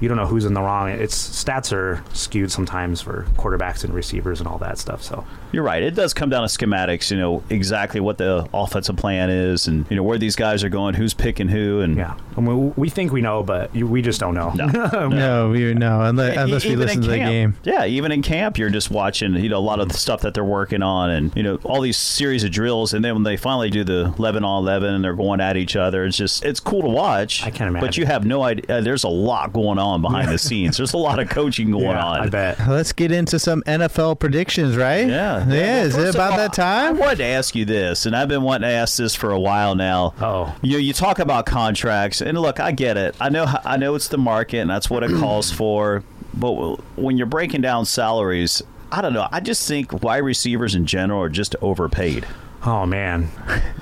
you 0.00 0.08
don't 0.08 0.16
know 0.16 0.26
who's 0.26 0.44
in 0.44 0.54
the 0.54 0.60
wrong. 0.60 0.88
It's 0.90 1.44
stats 1.44 1.72
are 1.72 2.02
skewed 2.12 2.52
sometimes 2.52 3.00
for 3.00 3.24
quarterbacks 3.36 3.84
and 3.84 3.92
receivers 3.92 4.40
and 4.40 4.48
all 4.48 4.58
that 4.58 4.78
stuff. 4.78 5.02
So 5.02 5.24
You're 5.52 5.62
right. 5.64 5.82
It 5.82 5.94
does 5.94 6.14
come 6.14 6.30
down 6.30 6.46
to 6.46 6.48
schematics. 6.48 7.10
You 7.10 7.18
know 7.18 7.42
exactly 7.50 8.00
what 8.00 8.18
the 8.18 8.48
offensive 8.54 8.96
plan 8.96 9.30
is, 9.30 9.66
and 9.68 9.86
you 9.90 9.96
know 9.96 10.02
where 10.02 10.18
these 10.18 10.36
guys 10.36 10.62
are 10.64 10.68
going, 10.68 10.94
who's 10.94 11.14
picking 11.14 11.48
who, 11.48 11.80
and 11.80 11.96
yeah, 11.96 12.14
I 12.36 12.40
mean, 12.40 12.72
we 12.76 12.88
think 12.88 13.12
we 13.12 13.20
know, 13.20 13.42
but 13.42 13.72
we 13.72 14.02
just 14.02 14.20
don't 14.20 14.34
know. 14.34 14.50
No. 14.52 15.08
No, 15.18 15.50
we 15.50 15.74
no 15.74 16.02
unless, 16.02 16.36
unless 16.36 16.64
we 16.64 16.76
listen 16.76 16.98
in 16.98 17.02
to 17.02 17.08
the 17.08 17.18
game. 17.18 17.56
Yeah, 17.64 17.86
even 17.86 18.12
in 18.12 18.22
camp, 18.22 18.58
you're 18.58 18.70
just 18.70 18.90
watching, 18.90 19.34
you 19.34 19.48
know, 19.48 19.58
a 19.58 19.60
lot 19.60 19.80
of 19.80 19.88
the 19.88 19.94
stuff 19.96 20.20
that 20.22 20.34
they're 20.34 20.44
working 20.44 20.82
on, 20.82 21.10
and 21.10 21.34
you 21.36 21.42
know, 21.42 21.56
all 21.64 21.80
these 21.80 21.96
series 21.96 22.44
of 22.44 22.50
drills, 22.50 22.94
and 22.94 23.04
then 23.04 23.14
when 23.14 23.22
they 23.24 23.36
finally 23.36 23.70
do 23.70 23.84
the 23.84 24.14
eleven 24.18 24.44
on 24.44 24.62
eleven, 24.62 24.94
and 24.94 25.02
they're 25.04 25.14
going 25.14 25.40
at 25.40 25.56
each 25.56 25.76
other, 25.76 26.04
it's 26.04 26.16
just 26.16 26.44
it's 26.44 26.60
cool 26.60 26.82
to 26.82 26.88
watch. 26.88 27.42
I 27.42 27.50
can't 27.50 27.68
imagine. 27.68 27.86
But 27.86 27.96
you 27.96 28.06
have 28.06 28.24
no 28.24 28.42
idea. 28.42 28.80
There's 28.82 29.04
a 29.04 29.08
lot 29.08 29.52
going 29.52 29.78
on 29.78 29.87
behind 30.02 30.28
the 30.30 30.38
scenes. 30.38 30.76
There's 30.76 30.92
a 30.92 30.98
lot 30.98 31.18
of 31.18 31.28
coaching 31.30 31.70
going 31.70 31.84
Yeah, 31.84 32.04
on. 32.04 32.20
I 32.20 32.28
bet. 32.28 32.58
Let's 32.68 32.92
get 32.92 33.10
into 33.10 33.38
some 33.38 33.62
NFL 33.62 34.18
predictions, 34.20 34.76
right? 34.76 35.06
Yeah. 35.08 35.46
yeah. 35.46 35.46
Well, 35.48 35.86
is 35.86 35.96
it 35.96 36.14
about 36.14 36.32
all, 36.32 36.36
that 36.38 36.52
time? 36.52 36.96
I 36.96 36.98
wanted 36.98 37.16
to 37.18 37.24
ask 37.24 37.54
you 37.54 37.64
this, 37.64 38.04
and 38.06 38.14
I've 38.14 38.28
been 38.28 38.42
wanting 38.42 38.68
to 38.68 38.74
ask 38.74 38.96
this 38.98 39.14
for 39.14 39.30
a 39.30 39.40
while 39.40 39.74
now. 39.74 40.14
Oh. 40.20 40.54
you 40.62 40.72
know, 40.72 40.78
you 40.78 40.92
talk 40.92 41.18
about 41.18 41.46
contracts, 41.46 42.20
and 42.20 42.36
look, 42.38 42.60
I 42.60 42.72
get 42.72 42.96
it. 42.96 43.16
I 43.20 43.28
know, 43.30 43.46
I 43.64 43.76
know 43.76 43.94
it's 43.94 44.08
the 44.08 44.18
market, 44.18 44.58
and 44.58 44.70
that's 44.70 44.90
what 44.90 45.02
it 45.02 45.10
calls 45.18 45.50
for. 45.52 46.02
But 46.34 46.52
when 46.96 47.16
you're 47.16 47.26
breaking 47.26 47.62
down 47.62 47.84
salaries, 47.86 48.62
I 48.92 49.02
don't 49.02 49.12
know. 49.12 49.26
I 49.32 49.40
just 49.40 49.66
think 49.66 50.02
wide 50.02 50.18
receivers 50.18 50.74
in 50.74 50.86
general 50.86 51.22
are 51.22 51.28
just 51.28 51.56
overpaid. 51.60 52.26
Oh 52.64 52.84
man, 52.86 53.28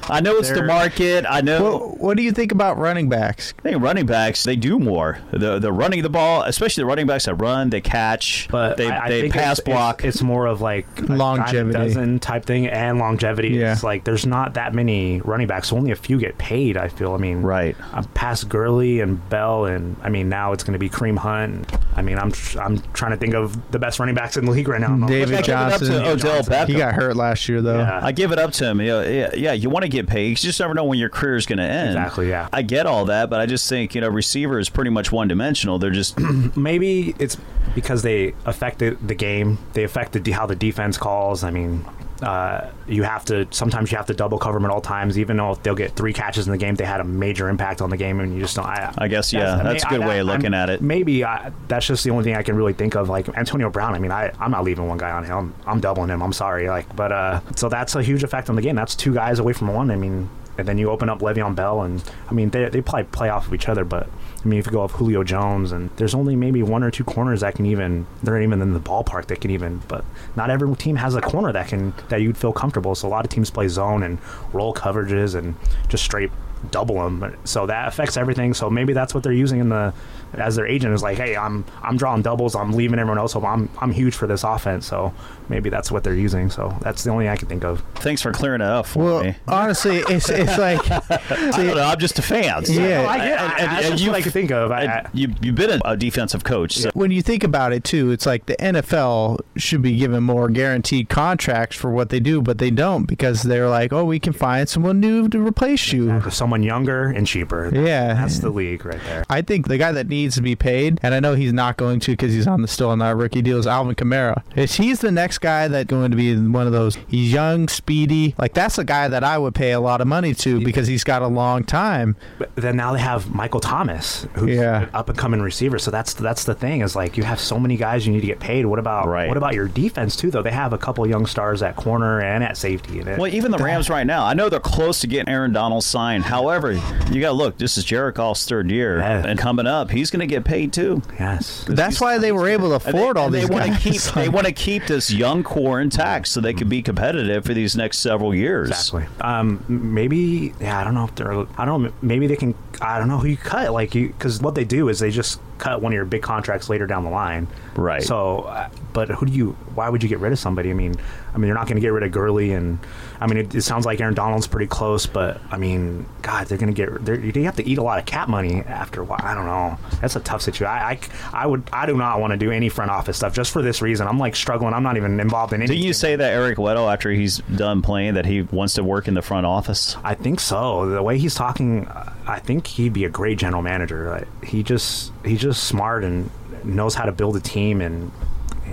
I 0.09 0.21
know 0.21 0.37
it's 0.37 0.49
the 0.51 0.57
They're- 0.57 0.67
market. 0.67 1.25
I 1.29 1.41
know. 1.41 1.79
What, 1.79 1.99
what 1.99 2.17
do 2.19 2.23
you 2.23 2.31
think 2.31 2.53
about 2.53 2.77
running 2.77 3.09
backs? 3.09 3.55
I 3.59 3.63
think 3.63 3.83
running 3.83 4.05
backs 4.05 4.43
they 4.45 4.55
do 4.55 4.79
more. 4.79 5.19
The 5.33 5.59
the 5.59 5.73
running 5.73 6.03
the 6.03 6.11
ball, 6.11 6.43
especially 6.43 6.83
the 6.83 6.87
running 6.87 7.07
backs 7.07 7.25
that 7.25 7.35
run, 7.37 7.71
they 7.71 7.81
catch, 7.81 8.49
but 8.51 8.77
they 8.77 8.89
I, 8.91 9.07
I 9.07 9.09
they 9.09 9.21
think 9.23 9.33
pass 9.35 9.59
it's, 9.59 9.65
block. 9.67 10.05
It's, 10.05 10.17
it's 10.17 10.23
more 10.23 10.47
of 10.47 10.61
like 10.61 10.87
a 10.99 11.03
dime 11.03 11.11
a 11.13 11.17
Longevity. 11.17 11.73
dozen 11.79 12.19
type 12.19 12.45
thing 12.45 12.67
and 12.67 12.99
longevity. 12.99 13.49
Yeah. 13.49 13.73
It's 13.73 13.83
like 13.83 14.05
there's 14.05 14.27
not 14.27 14.55
that 14.55 14.75
many 14.75 15.21
running 15.23 15.47
backs. 15.47 15.73
Only 15.73 15.91
a 15.91 15.97
few 15.97 16.19
get 16.19 16.37
paid. 16.37 16.77
I 16.77 16.89
feel. 16.89 17.15
I 17.15 17.17
mean, 17.17 17.41
Right. 17.43 17.75
I'm 17.95 18.05
past 18.05 18.49
Gurley 18.51 19.01
and 19.01 19.27
Bell, 19.31 19.65
and 19.65 19.97
I 20.03 20.11
mean 20.11 20.29
now 20.29 20.53
it's 20.53 20.63
going 20.65 20.75
to 20.75 20.79
be 20.79 20.91
Kareem 20.91 21.17
Hunt. 21.17 21.73
I 21.97 22.03
mean, 22.03 22.19
I'm 22.19 22.31
I'm 22.61 22.79
trying 22.93 23.13
to 23.13 23.17
think 23.17 23.33
of 23.35 23.71
the 23.73 23.79
best 23.79 23.99
running 23.99 24.15
backs 24.15 24.37
in 24.37 24.45
the 24.45 24.51
league 24.51 24.69
right 24.69 24.81
now. 24.83 24.89
I'm 24.89 25.07
David 25.07 25.29
I 25.29 25.31
give 25.31 25.41
it 25.41 25.45
Johnson. 25.47 25.89
to 25.89 26.11
Odell 26.11 26.43
Beckham. 26.43 26.67
He 26.69 26.75
got 26.75 26.95
hurt 26.95 27.17
last 27.17 27.49
year, 27.49 27.63
though. 27.63 27.79
Yeah. 27.79 28.01
I 28.03 28.13
give 28.13 28.33
it 28.33 28.39
up 28.39 28.53
to 28.53 28.66
him. 28.67 28.81
You 28.81 28.87
know, 28.89 29.03
yeah, 29.03 29.35
yeah, 29.35 29.53
you 29.53 29.71
want 29.71 29.85
to 29.85 29.89
get 29.89 30.07
paid. 30.07 30.35
'cause 30.35 30.45
You 30.45 30.49
just 30.49 30.61
never 30.61 30.75
know 30.75 30.85
when 30.85 30.99
your 30.99 31.09
career 31.09 31.37
is 31.37 31.47
going 31.47 31.59
to 31.59 31.65
end. 31.65 31.91
Exactly, 31.91 32.29
yeah. 32.29 32.49
I 32.53 32.63
get 32.63 32.87
all 32.87 33.05
that, 33.07 33.31
but 33.31 33.41
I 33.41 33.47
just 33.47 33.69
think 33.69 33.95
you 33.95 34.01
know, 34.01 34.09
receiver 34.09 34.59
is 34.59 34.69
pretty 34.69 34.91
much 34.91 35.11
one 35.13 35.29
dimensional. 35.29 35.79
They're 35.79 35.91
just 35.91 36.19
maybe 36.57 37.15
it's 37.19 37.37
because 37.75 38.03
they 38.03 38.35
affected 38.45 39.07
the 39.07 39.15
game. 39.15 39.59
They 39.75 39.85
affected 39.85 40.27
how 40.29 40.47
the 40.47 40.57
defense 40.57 40.97
calls. 40.99 41.45
I 41.45 41.51
mean, 41.51 41.85
uh, 42.23 42.71
you 42.87 43.03
have 43.03 43.25
to 43.27 43.47
sometimes 43.51 43.91
you 43.91 43.97
have 43.97 44.07
to 44.07 44.15
double 44.15 44.39
cover 44.39 44.59
them 44.59 44.65
at 44.65 44.71
all 44.71 44.81
times, 44.81 45.19
even 45.19 45.37
though 45.37 45.53
if 45.53 45.63
they'll 45.63 45.75
get 45.75 45.95
three 45.97 46.13
catches 46.13 46.47
in 46.47 46.53
the 46.53 46.59
game, 46.59 46.75
they 46.75 46.85
had 46.85 47.01
a 47.01 47.05
major 47.05 47.49
impact 47.49 47.83
on 47.83 47.91
the 47.91 47.97
game, 47.97 48.21
and 48.21 48.35
you 48.35 48.41
just 48.41 48.57
don't. 48.57 48.65
I, 48.65 48.93
I 48.99 49.09
guess, 49.09 49.33
yeah, 49.33 49.63
that's 49.63 49.85
a 49.85 49.89
good 49.89 50.01
way 50.01 50.21
of 50.21 50.27
looking 50.27 50.55
at 50.55 50.71
it. 50.71 50.81
Maybe 50.81 51.25
I, 51.25 51.53
that's 51.69 51.87
just 51.87 52.05
the 52.05 52.11
only 52.11 52.25
thing 52.25 52.37
I 52.37 52.43
can 52.43 52.57
really 52.57 52.73
think 52.73 52.95
of. 52.95 53.09
Like 53.09 53.29
Antonio 53.37 53.71
Brown. 53.71 53.95
I 53.95 53.99
mean, 53.99 54.13
I 54.13 54.33
I'm 54.41 54.51
not 54.51 54.65
leaving 54.65 54.89
one 54.89 54.99
guy 54.99 55.11
on 55.11 55.25
him. 55.25 55.37
I'm, 55.37 55.55
I'm 55.67 55.81
doubling 55.81 56.11
him. 56.11 56.23
I'm 56.23 56.33
sorry. 56.33 56.69
Like, 56.69 56.95
but 56.97 57.13
uh, 57.13 57.41
so 57.55 57.69
that's 57.69 57.95
a 57.95 58.03
huge 58.03 58.25
effect 58.25 58.49
on 58.49 58.57
the 58.57 58.63
game. 58.63 58.77
That's 58.77 58.95
two 58.95 59.13
guys 59.15 59.39
away 59.39 59.53
from 59.53 59.69
one. 59.69 59.91
I 59.91 59.97
mean. 59.97 60.29
And 60.59 60.67
then 60.67 60.79
you 60.79 60.89
open 60.89 61.11
up 61.11 61.19
Le'Veon 61.19 61.55
Bell, 61.55 61.83
and 61.83 62.03
I 62.31 62.33
mean 62.33 62.49
they 62.49 62.67
they 62.71 62.81
probably 62.81 63.05
play 63.05 63.29
off 63.29 63.47
of 63.47 63.53
each 63.53 63.69
other. 63.69 63.85
But 63.85 64.09
I 64.47 64.49
mean, 64.49 64.61
if 64.61 64.67
you 64.67 64.73
go 64.73 64.83
off 64.83 64.93
Julio 64.93 65.25
Jones, 65.25 65.73
and 65.73 65.91
there's 65.97 66.15
only 66.15 66.37
maybe 66.37 66.63
one 66.63 66.85
or 66.85 66.91
two 66.93 67.03
corners 67.03 67.41
that 67.41 67.57
can 67.57 67.67
even 67.67 68.07
they're 68.23 68.41
even 68.41 68.63
in 68.63 68.75
the 68.75 68.81
ballpark 68.81 69.27
that 69.27 69.41
can 69.41 69.51
even. 69.51 69.83
But 69.89 70.05
not 70.37 70.51
every 70.51 70.73
team 70.77 70.95
has 70.95 71.17
a 71.17 71.21
corner 71.21 71.51
that 71.51 71.67
can 71.67 71.93
that 72.11 72.23
you'd 72.23 72.39
feel 72.39 72.53
comfortable. 72.53 72.95
So 72.95 73.09
a 73.09 73.11
lot 73.11 73.25
of 73.25 73.31
teams 73.33 73.51
play 73.51 73.67
zone 73.67 74.05
and 74.05 74.19
roll 74.53 74.73
coverages 74.73 75.35
and 75.35 75.57
just 75.89 76.05
straight 76.05 76.31
double 76.71 76.95
them. 76.95 77.37
So 77.43 77.67
that 77.67 77.89
affects 77.89 78.17
everything. 78.17 78.55
So 78.55 78.71
maybe 78.71 78.93
that's 78.93 79.15
what 79.15 79.25
they're 79.25 79.33
using 79.33 79.59
in 79.59 79.69
the 79.69 79.93
as 80.35 80.57
their 80.57 80.67
agent 80.67 80.93
is 80.95 81.03
like, 81.03 81.17
hey, 81.19 81.37
I'm 81.37 81.65
I'm 81.83 81.97
drawing 81.97 82.23
doubles. 82.23 82.55
I'm 82.55 82.73
leaving 82.73 82.99
everyone 82.99 83.19
else. 83.19 83.33
So 83.33 83.45
I'm 83.45 83.69
I'm 83.81 83.93
huge 83.93 84.15
for 84.15 84.27
this 84.27 84.45
offense. 84.45 84.87
So 84.87 85.13
maybe 85.49 85.71
that's 85.71 85.91
what 85.91 86.05
they're 86.05 86.15
using. 86.15 86.51
So 86.51 86.77
that's 86.81 87.05
the 87.05 87.11
only 87.11 87.29
I 87.29 87.37
can 87.37 87.49
think 87.49 87.65
of. 87.65 87.83
thanks 87.97 88.21
for 88.23 88.33
clearing 88.33 88.61
it 88.61 88.67
up 88.67 88.87
for 88.87 89.05
Well, 89.05 89.25
me. 89.25 89.37
honestly, 89.49 89.99
it's 89.99 90.29
it's 90.29 90.59
like 90.59 90.81
I 91.11 91.51
don't 91.57 91.77
know, 91.77 91.83
I'm 91.83 91.99
just 91.99 92.19
a 92.19 92.23
fan. 92.23 92.65
So- 92.65 92.73
Yeah. 92.73 93.03
No, 93.03 93.09
I 93.09 93.17
get. 93.19 93.41
And- 93.41 93.53
I, 93.53 93.77
and- 93.79 93.87
and 93.93 94.01
you- 94.01 94.11
what 94.11 94.17
I 94.19 94.23
can 94.23 94.33
think 94.33 94.51
of. 94.51 94.71
I, 94.73 94.85
I, 94.85 95.07
you 95.13 95.33
you've 95.41 95.55
been 95.55 95.71
a, 95.71 95.81
a 95.85 95.97
defensive 95.97 96.45
coach. 96.45 96.77
So 96.79 96.91
when 96.95 97.11
you 97.11 97.23
think 97.23 97.45
about 97.45 97.73
it 97.73 97.85
too, 97.85 98.11
it's 98.11 98.27
like 98.27 98.47
the 98.47 98.57
NFL 98.57 99.39
should 99.57 99.83
be 99.83 99.97
given 99.97 100.23
more 100.23 100.49
guaranteed 100.49 101.09
contracts 101.09 101.77
for 101.77 101.91
what 101.91 102.11
they 102.11 102.21
do, 102.21 102.43
but 102.43 102.59
they 102.59 102.71
don't 102.71 103.05
because 103.07 103.43
they're 103.43 103.69
like, 103.69 103.93
oh, 103.93 104.05
we 104.05 104.19
can 104.19 104.33
find 104.33 104.69
someone 104.69 105.01
new 105.01 105.29
to 105.29 105.39
replace 105.45 105.93
you. 105.93 106.21
for 106.21 106.31
someone 106.31 106.63
younger 106.63 107.05
and 107.07 107.27
cheaper. 107.27 107.71
Yeah. 107.73 108.15
that's 108.15 108.41
the 108.41 108.51
league 108.51 108.85
right 108.85 109.01
there. 109.05 109.25
I 109.31 109.43
think 109.43 109.69
the 109.69 109.79
guy 109.79 109.93
that 109.93 110.09
needs 110.23 110.35
to 110.37 110.43
be 110.43 110.55
paid, 110.57 110.99
and 111.03 111.15
I 111.15 111.21
know 111.21 111.35
he's 111.35 111.53
not 111.53 111.77
going 111.77 112.01
to 112.01 112.13
because 112.13 112.33
he's 112.33 112.47
on 112.47 112.63
the 112.63 112.69
still 112.69 112.91
on 112.91 112.99
that 113.01 113.17
rookie 113.17 113.43
deal, 113.43 113.59
is 113.59 113.67
Alvin 113.67 113.95
Kamara. 113.95 114.43
Is 114.57 114.75
he's 114.77 115.01
the 115.01 115.11
next 115.11 115.39
guy 115.39 115.69
that's 115.69 115.89
going 115.89 116.11
to 116.11 116.17
be 116.17 116.37
one 116.37 116.67
of 116.67 116.73
those? 116.73 116.97
He's 117.09 117.33
young, 117.33 117.69
speedy. 117.69 118.35
Like 118.39 118.55
that's 118.55 118.79
a 118.79 118.85
guy 118.85 119.09
that 119.09 119.23
I 119.25 119.39
would 119.39 119.55
pay 119.55 119.73
a 119.73 119.81
lot 119.81 120.01
of 120.01 120.07
money 120.07 120.35
to 120.35 120.61
because 120.61 120.87
he's 120.89 121.05
got 121.05 121.23
a 121.23 121.27
long 121.29 121.65
time. 121.65 122.17
But 122.39 122.55
then 122.57 122.77
now 122.77 122.93
they 122.93 123.01
have 123.01 123.33
Michael 123.35 123.61
Thomas, 123.61 124.27
who's 124.35 124.57
Yeah. 124.57 124.83
an 124.83 124.89
up 124.95 125.09
and 125.09 125.19
coming 125.19 125.41
receiver. 125.41 125.79
So 125.79 125.91
that's 125.91 126.15
that's 126.15 126.45
the 126.45 126.55
thing 126.55 126.81
is 126.81 126.97
like 126.97 127.17
you 127.17 127.23
have 127.25 127.41
so 127.41 127.59
many 127.59 127.77
guys 127.77 128.07
you 128.07 128.13
need 128.13 128.21
to 128.23 128.27
get 128.27 128.41
paid. 128.41 128.67
What 128.67 128.79
about 128.79 129.07
Right. 129.09 129.29
what 129.29 129.37
about 129.37 129.55
your 129.55 129.69
defense 129.69 130.17
too? 130.17 130.31
Though 130.31 130.43
they 130.43 130.51
have 130.53 130.73
a 130.73 130.79
couple 130.79 131.07
young 131.07 131.27
stars 131.27 131.63
at 131.63 131.77
corner 131.77 132.21
and 132.21 132.43
at 132.43 132.57
safety. 132.57 133.01
And 133.01 133.09
it, 133.09 133.19
Well, 133.19 133.33
even 133.33 133.51
the 133.51 133.59
Rams 133.59 133.89
right 133.91 134.07
now, 134.07 134.25
I 134.25 134.35
know 134.35 134.49
they're 134.49 134.61
close 134.61 135.01
to 135.01 135.07
getting 135.07 135.29
Aaron 135.33 135.53
Donald 135.53 135.85
signed. 135.85 136.25
However, 136.25 136.73
you 136.73 137.21
got 137.21 137.29
to 137.29 137.33
look. 137.33 137.59
This 137.59 137.77
is 137.79 137.85
Jared 137.85 138.15
Goff's 138.15 138.47
third 138.47 138.71
year, 138.71 138.99
Yeah. 138.99 139.23
and 139.27 139.39
coming 139.39 139.67
up, 139.67 139.91
he's 139.91 140.06
going 140.11 140.21
to 140.21 140.27
get 140.27 140.45
paid 140.45 140.73
too. 140.73 141.03
yes, 141.19 141.65
That's 141.69 142.01
why 142.01 142.19
they 142.19 142.33
were 142.33 142.49
able 142.49 142.69
to 142.69 142.75
And 142.75 142.85
they- 142.85 142.91
afford 142.99 143.17
all 143.17 143.31
these 143.31 143.49
they 143.49 143.53
wanna 143.55 143.69
guys. 143.69 143.83
keep 143.83 144.15
they 144.15 144.29
want 144.29 144.47
to 144.47 144.53
keep 144.53 144.87
this 144.87 145.11
young 145.13 145.43
core 145.43 145.81
intact 145.81 146.29
so 146.29 146.41
they 146.41 146.55
can 146.55 146.69
be 146.69 146.83
competitive 146.83 147.45
for 147.45 147.55
these 147.55 147.77
next 147.77 147.99
several 147.99 148.35
years. 148.35 148.69
Exactly. 148.71 149.07
Um, 149.21 149.65
maybe 149.69 150.55
yeah. 150.61 150.79
I 150.81 150.85
don't 150.85 150.95
know 150.95 151.05
if 151.05 151.15
they're. 151.15 151.33
I 151.59 151.65
don't. 151.65 151.83
know. 151.85 151.93
Maybe 152.03 152.27
they 152.27 152.37
can. 152.37 152.55
I 152.81 152.99
don't 152.99 153.09
know 153.09 153.19
who 153.19 153.29
you 153.29 153.37
cut. 153.37 153.73
Like 153.73 153.95
you, 153.95 154.09
because 154.09 154.41
what 154.41 154.55
they 154.55 154.65
do 154.65 154.89
is 154.89 154.99
they 154.99 155.11
just 155.11 155.41
cut 155.59 155.81
one 155.81 155.93
of 155.93 155.95
your 155.97 156.05
big 156.05 156.23
contracts 156.23 156.69
later 156.69 156.87
down 156.87 157.05
the 157.05 157.11
line. 157.11 157.47
Right. 157.75 158.03
So, 158.03 158.41
uh, 158.41 158.69
but 158.97 159.11
who 159.11 159.27
do 159.27 159.33
you? 159.33 159.51
Why 159.75 159.91
would 159.91 160.03
you 160.03 160.09
get 160.09 160.21
rid 160.21 160.33
of 160.33 160.39
somebody? 160.39 160.71
I 160.71 160.73
mean, 160.73 160.95
I 161.35 161.37
mean, 161.37 161.49
you're 161.49 161.55
not 161.55 161.67
going 161.67 161.77
to 161.77 161.83
get 161.83 161.93
rid 161.93 162.03
of 162.03 162.13
Gurley, 162.13 162.55
and 162.55 162.79
I 163.21 163.27
mean, 163.27 163.37
it, 163.37 163.55
it 163.55 163.61
sounds 163.61 163.85
like 163.85 164.01
Aaron 164.01 164.15
Donald's 164.15 164.47
pretty 164.47 164.69
close, 164.69 165.05
but 165.05 165.39
I 165.51 165.59
mean, 165.59 166.07
God, 166.23 166.47
they're 166.47 166.57
going 166.57 166.75
to 166.75 166.87
get. 166.87 167.05
They're, 167.05 167.21
you 167.21 167.45
have 167.45 167.57
to 167.57 167.69
eat 167.69 167.77
a 167.77 167.83
lot 167.83 167.99
of 167.99 168.07
cap 168.07 168.27
money 168.27 168.63
after 168.63 169.03
a 169.03 169.05
while. 169.05 169.21
I 169.23 169.35
don't 169.35 169.45
know. 169.45 169.77
That's 170.01 170.17
a 170.17 170.21
tough 170.21 170.41
situation. 170.41 170.69
I, 170.73 170.93
I, 170.93 171.43
I 171.43 171.47
would. 171.47 171.69
I 171.75 171.85
do 171.85 171.95
not 171.95 172.21
want 172.21 172.31
to 172.31 172.39
do 172.39 172.51
any 172.51 172.71
front 172.71 172.91
office 172.91 173.19
stuff 173.19 173.35
just 173.35 173.53
for 173.53 173.61
this 173.61 173.83
reason. 173.83 174.09
I'm 174.09 174.19
like 174.19 174.35
struggling. 174.35 174.73
I'm 174.73 174.83
not 174.83 174.97
even 174.97 175.21
involved 175.21 175.53
in 175.53 175.61
any. 175.61 175.69
Didn't 175.69 175.85
you 175.85 175.93
say 175.93 176.17
that 176.17 176.33
Eric 176.33 176.57
Weddle, 176.57 176.91
after 176.91 177.11
he's 177.11 177.37
done 177.55 177.83
playing, 177.83 178.15
that 178.15 178.25
he 178.25 178.41
wants 178.41 178.73
to 178.77 178.83
work 178.83 179.09
in 179.09 179.13
the 179.13 179.21
front 179.23 179.45
office? 179.45 179.95
I 180.05 180.15
think 180.15 180.41
so. 180.41 180.89
The 180.89 181.03
way 181.03 181.19
he's 181.19 181.35
talking, 181.35 181.87
uh, 181.89 182.15
I 182.27 182.39
think 182.39 182.67
he'd 182.67 182.95
be 182.95 183.05
a 183.05 183.11
great 183.11 183.37
general 183.37 183.61
manager. 183.61 184.09
Like, 184.09 184.45
He 184.45 184.63
just 184.63 185.13
he's 185.23 185.43
just 185.43 185.65
smart 185.65 186.03
and 186.03 186.31
knows 186.65 186.95
how 186.95 187.05
to 187.05 187.13
build 187.13 187.37
a 187.37 187.41
team, 187.41 187.83
and 187.83 188.11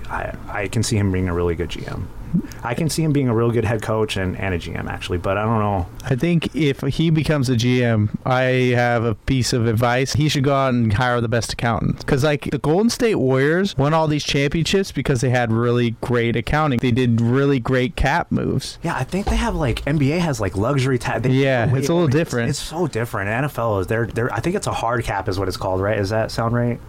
I 0.10 0.36
I 0.48 0.68
can 0.68 0.84
see 0.84 0.98
him 0.98 1.12
being 1.12 1.28
a 1.28 1.34
really 1.34 1.56
good 1.56 1.70
GM. 1.70 2.06
I 2.64 2.74
can 2.74 2.90
see 2.90 3.04
him 3.04 3.12
being 3.12 3.28
a 3.28 3.36
real 3.36 3.52
good 3.52 3.66
head 3.66 3.82
coach 3.82 4.18
and, 4.18 4.38
and 4.38 4.54
a 4.54 4.60
GM 4.60 4.88
actually, 4.88 5.18
but 5.18 5.38
I 5.38 5.44
don't 5.44 5.60
know. 5.60 5.88
I 6.04 6.16
think 6.16 6.56
if 6.56 6.82
he 6.82 7.10
becomes 7.10 7.50
a 7.50 7.56
GM, 7.56 8.10
I 8.26 8.76
have 8.76 9.04
a 9.04 9.16
piece 9.16 9.54
of 9.54 9.68
advice. 9.68 10.14
He 10.14 10.30
should 10.30 10.44
go 10.44 10.54
out 10.54 10.74
and 10.74 10.92
hire 10.94 11.22
the 11.22 11.28
best 11.28 11.54
accountants. 11.54 12.04
Because, 12.04 12.24
like, 12.24 12.50
the 12.52 12.58
Golden 12.58 12.90
State 12.90 13.16
Warriors 13.16 13.78
won 13.78 13.94
all 13.94 14.08
these 14.08 14.24
championships 14.24 14.92
because 14.92 15.22
they 15.22 15.30
had 15.30 15.52
really 15.52 15.92
great 16.02 16.36
accounting. 16.36 16.80
They 16.80 16.92
did 16.92 17.22
really 17.22 17.60
great 17.60 17.96
cap 17.96 18.32
moves. 18.32 18.78
Yeah, 18.84 18.96
I 18.96 19.04
think 19.04 19.28
they 19.28 19.36
have 19.36 19.56
like 19.56 19.84
NBA 19.86 20.20
has 20.20 20.40
like 20.40 20.56
luxury 20.58 20.98
tax. 21.00 21.26
Yeah, 21.28 21.74
it's 21.76 21.90
a 21.90 21.94
little 21.94 22.08
different. 22.08 22.50
It's, 22.50 22.60
so 22.60 22.88
different. 22.88 23.30
NFL 23.30 23.82
is 23.82 23.88
they're 23.88 24.08
they're. 24.08 24.34
I 24.34 24.40
think 24.40 24.56
it's 24.56 24.68
a 24.68 24.74
hard 24.74 25.04
cap 25.04 25.28
is 25.28 25.38
what 25.38 25.48
it's 25.48 25.58
called, 25.58 25.82
right? 25.82 25.98
Is 25.98 26.10
that 26.10 26.32
sound 26.32 26.56
right? 26.56 26.80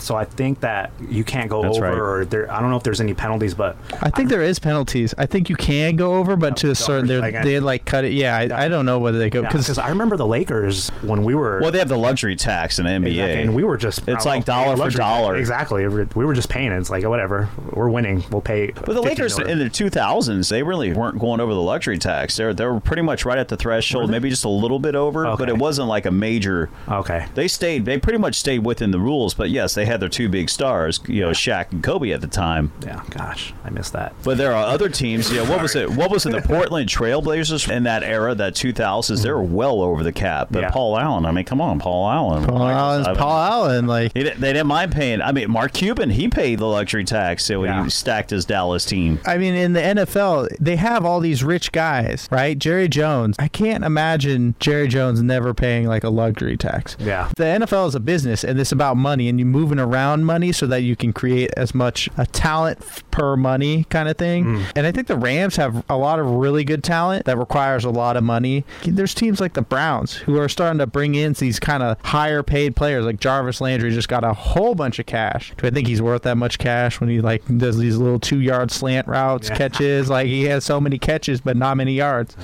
So 0.00 0.16
I 0.16 0.24
think 0.24 0.60
that 0.60 0.92
you 1.08 1.24
can't 1.24 1.50
go 1.50 1.62
That's 1.62 1.76
over, 1.76 1.86
right. 1.86 1.98
or 1.98 2.24
there. 2.24 2.50
I 2.50 2.60
don't 2.60 2.70
know 2.70 2.76
if 2.76 2.82
there's 2.82 3.00
any 3.00 3.14
penalties, 3.14 3.54
but 3.54 3.76
I 4.00 4.10
think 4.10 4.28
there 4.28 4.42
is 4.42 4.58
penalties. 4.58 4.93
I 4.94 5.24
I 5.24 5.26
think 5.26 5.48
you 5.48 5.56
can 5.56 5.96
go 5.96 6.14
over, 6.14 6.36
but 6.36 6.56
to 6.58 6.70
a 6.70 6.74
certain, 6.74 7.06
they 7.06 7.18
like, 7.18 7.42
they 7.42 7.58
like 7.58 7.86
cut 7.86 8.04
it. 8.04 8.12
Yeah, 8.12 8.36
I, 8.36 8.66
I 8.66 8.68
don't 8.68 8.84
know 8.84 8.98
whether 8.98 9.18
they 9.18 9.30
go 9.30 9.40
because 9.42 9.62
because 9.64 9.78
I 9.78 9.88
remember 9.88 10.16
the 10.18 10.26
Lakers 10.26 10.90
when 11.00 11.24
we 11.24 11.34
were. 11.34 11.60
Well, 11.60 11.72
they 11.72 11.78
have 11.78 11.88
the 11.88 11.96
luxury 11.96 12.36
tax 12.36 12.78
in 12.78 12.84
the 12.84 12.90
NBA. 12.90 13.06
Exactly, 13.08 13.42
And 13.42 13.54
we 13.54 13.64
were 13.64 13.78
just. 13.78 14.06
It's 14.06 14.26
uh, 14.26 14.28
like 14.28 14.44
dollar 14.44 14.76
for 14.76 14.82
luxury- 14.82 14.98
dollar. 14.98 15.36
Exactly. 15.36 15.88
We 15.88 16.04
were- 16.26 16.34
just 16.34 16.50
paying 16.50 16.72
it. 16.72 16.78
It's 16.78 16.90
like, 16.90 17.04
oh, 17.04 17.10
whatever. 17.10 17.48
We're 17.72 17.88
winning. 17.88 18.22
We'll 18.30 18.42
pay. 18.42 18.70
But 18.72 18.92
the 18.92 19.00
Lakers 19.00 19.38
in 19.38 19.58
the 19.58 19.70
2000s, 19.70 20.50
they 20.50 20.62
really 20.62 20.92
weren't 20.92 21.18
going 21.18 21.40
over 21.40 21.54
the 21.54 21.60
luxury 21.60 21.96
tax. 21.98 22.36
They 22.36 22.44
were, 22.44 22.52
they 22.54 22.66
were 22.66 22.80
pretty 22.80 23.02
much 23.02 23.24
right 23.24 23.38
at 23.38 23.48
the 23.48 23.56
threshold, 23.56 24.10
maybe 24.10 24.28
just 24.28 24.44
a 24.44 24.48
little 24.48 24.78
bit 24.78 24.94
over, 24.94 25.36
but 25.36 25.48
it 25.48 25.56
wasn't 25.56 25.88
like 25.88 26.04
a 26.06 26.10
major. 26.10 26.68
Okay. 26.88 27.26
They 27.34 27.48
stayed. 27.48 27.84
They 27.86 27.98
pretty 27.98 28.18
much 28.18 28.34
stayed 28.36 28.64
within 28.64 28.90
the 28.90 29.00
rules. 29.00 29.32
But 29.34 29.50
yes, 29.50 29.74
they 29.74 29.86
had 29.86 30.00
their 30.00 30.08
two 30.08 30.28
big 30.28 30.50
stars, 30.50 31.00
you 31.08 31.22
know, 31.22 31.30
Shaq 31.30 31.72
and 31.72 31.82
Kobe 31.82 32.10
at 32.10 32.20
the 32.20 32.26
time. 32.26 32.72
Yeah. 32.84 33.02
Gosh, 33.10 33.54
I 33.64 33.70
missed 33.70 33.92
that. 33.94 34.12
But 34.22 34.36
there 34.36 34.52
are 34.52 34.66
other 34.66 34.83
teams. 34.92 35.32
yeah, 35.32 35.48
what 35.48 35.62
was 35.62 35.74
it? 35.74 35.90
What 35.90 36.10
was 36.10 36.26
it? 36.26 36.32
The 36.32 36.42
Portland 36.42 36.88
Trailblazers 36.88 37.70
in 37.74 37.84
that 37.84 38.02
era, 38.02 38.34
that 38.34 38.54
2000s, 38.54 39.22
they 39.22 39.30
were 39.30 39.38
mm-hmm. 39.42 39.54
well 39.54 39.80
over 39.82 40.02
the 40.02 40.12
cap. 40.12 40.48
But 40.50 40.62
Yeah. 40.62 40.70
Paul 40.70 40.98
Allen, 40.98 41.24
I 41.26 41.32
mean, 41.32 41.44
come 41.44 41.60
on, 41.60 41.78
Paul 41.78 42.10
Allen. 42.10 42.44
Paul 42.46 42.68
Allen's 42.68 43.06
I 43.06 43.14
Paul 43.14 43.38
Allen. 43.42 43.86
Like 43.86 44.12
He, 44.14 44.22
didn't- 44.22 44.40
they 44.40 44.52
didn't 44.52 44.66
mind 44.68 44.92
paying. 44.92 45.20
I 45.22 45.32
mean, 45.32 45.50
Mark 45.50 45.72
Cuban, 45.72 46.10
he 46.10 46.28
paid 46.28 46.58
the 46.58 46.66
luxury 46.66 47.04
tax 47.04 47.48
when 47.48 47.62
Yeah. 47.64 47.84
he 47.84 47.90
stacked 47.90 48.30
his 48.30 48.44
Dallas 48.44 48.84
team. 48.84 49.20
I 49.24 49.38
mean, 49.38 49.54
in 49.54 49.72
the 49.72 49.80
NFL, 49.80 50.48
they 50.60 50.76
have 50.76 51.04
all 51.04 51.20
these 51.20 51.42
rich 51.44 51.72
guys, 51.72 52.28
right? 52.30 52.58
Jerry 52.58 52.88
Jones. 52.88 53.36
I 53.38 53.48
can't 53.48 53.84
imagine 53.84 54.54
Jerry 54.60 54.88
Jones 54.88 55.22
never 55.22 55.54
paying 55.54 55.86
like 55.86 56.04
a 56.04 56.10
luxury 56.10 56.56
tax. 56.56 56.96
Yeah. 56.98 57.30
The 57.36 57.44
NFL 57.44 57.88
is 57.88 57.94
a 57.94 58.00
business, 58.00 58.44
and 58.44 58.58
it's 58.58 58.72
about 58.72 58.96
money, 58.96 59.28
and 59.28 59.38
you're 59.38 59.46
moving 59.46 59.78
around 59.78 60.24
money 60.24 60.52
so 60.52 60.66
that 60.66 60.82
you 60.82 60.96
can 60.96 61.12
create 61.12 61.50
as 61.56 61.74
much 61.74 62.08
a 62.16 62.26
talent 62.26 62.78
f- 62.80 63.02
per 63.10 63.36
money 63.36 63.84
kind 63.90 64.08
of 64.08 64.16
thing. 64.16 64.44
Mm. 64.44 64.63
And 64.76 64.86
I 64.86 64.92
think 64.92 65.06
the 65.06 65.16
Rams 65.16 65.56
have 65.56 65.84
a 65.88 65.96
lot 65.96 66.18
of 66.18 66.26
really 66.30 66.64
good 66.64 66.82
talent 66.84 67.24
that 67.26 67.36
requires 67.38 67.84
a 67.84 67.90
lot 67.90 68.16
of 68.16 68.24
money. 68.24 68.64
There's 68.84 69.14
teams 69.14 69.40
like 69.40 69.54
the 69.54 69.62
Browns 69.62 70.14
who 70.14 70.38
are 70.38 70.48
starting 70.48 70.78
to 70.78 70.86
bring 70.86 71.14
in 71.14 71.32
these 71.34 71.58
kind 71.58 71.82
of 71.82 71.98
higher 72.02 72.42
paid 72.42 72.76
players, 72.76 73.04
like 73.04 73.18
Jarvis 73.20 73.60
Landry 73.60 73.90
just 73.90 74.08
got 74.08 74.24
a 74.24 74.32
whole 74.32 74.74
bunch 74.74 74.98
of 74.98 75.06
cash. 75.06 75.52
Do 75.58 75.66
I 75.66 75.70
think 75.70 75.86
he's 75.88 76.02
worth 76.02 76.22
that 76.22 76.36
much 76.36 76.58
cash 76.58 77.00
when 77.00 77.08
he 77.10 77.20
like 77.20 77.42
does 77.58 77.78
these 77.78 77.96
little 77.96 78.18
two 78.20 78.40
yard 78.40 78.70
slant 78.70 79.06
routes, 79.08 79.48
Yeah. 79.48 79.56
catches? 79.56 80.08
Like 80.10 80.26
he 80.26 80.44
has 80.44 80.64
so 80.64 80.80
many 80.80 80.98
catches, 80.98 81.40
but 81.40 81.56
not 81.56 81.76
many 81.76 81.94
yards. 81.94 82.36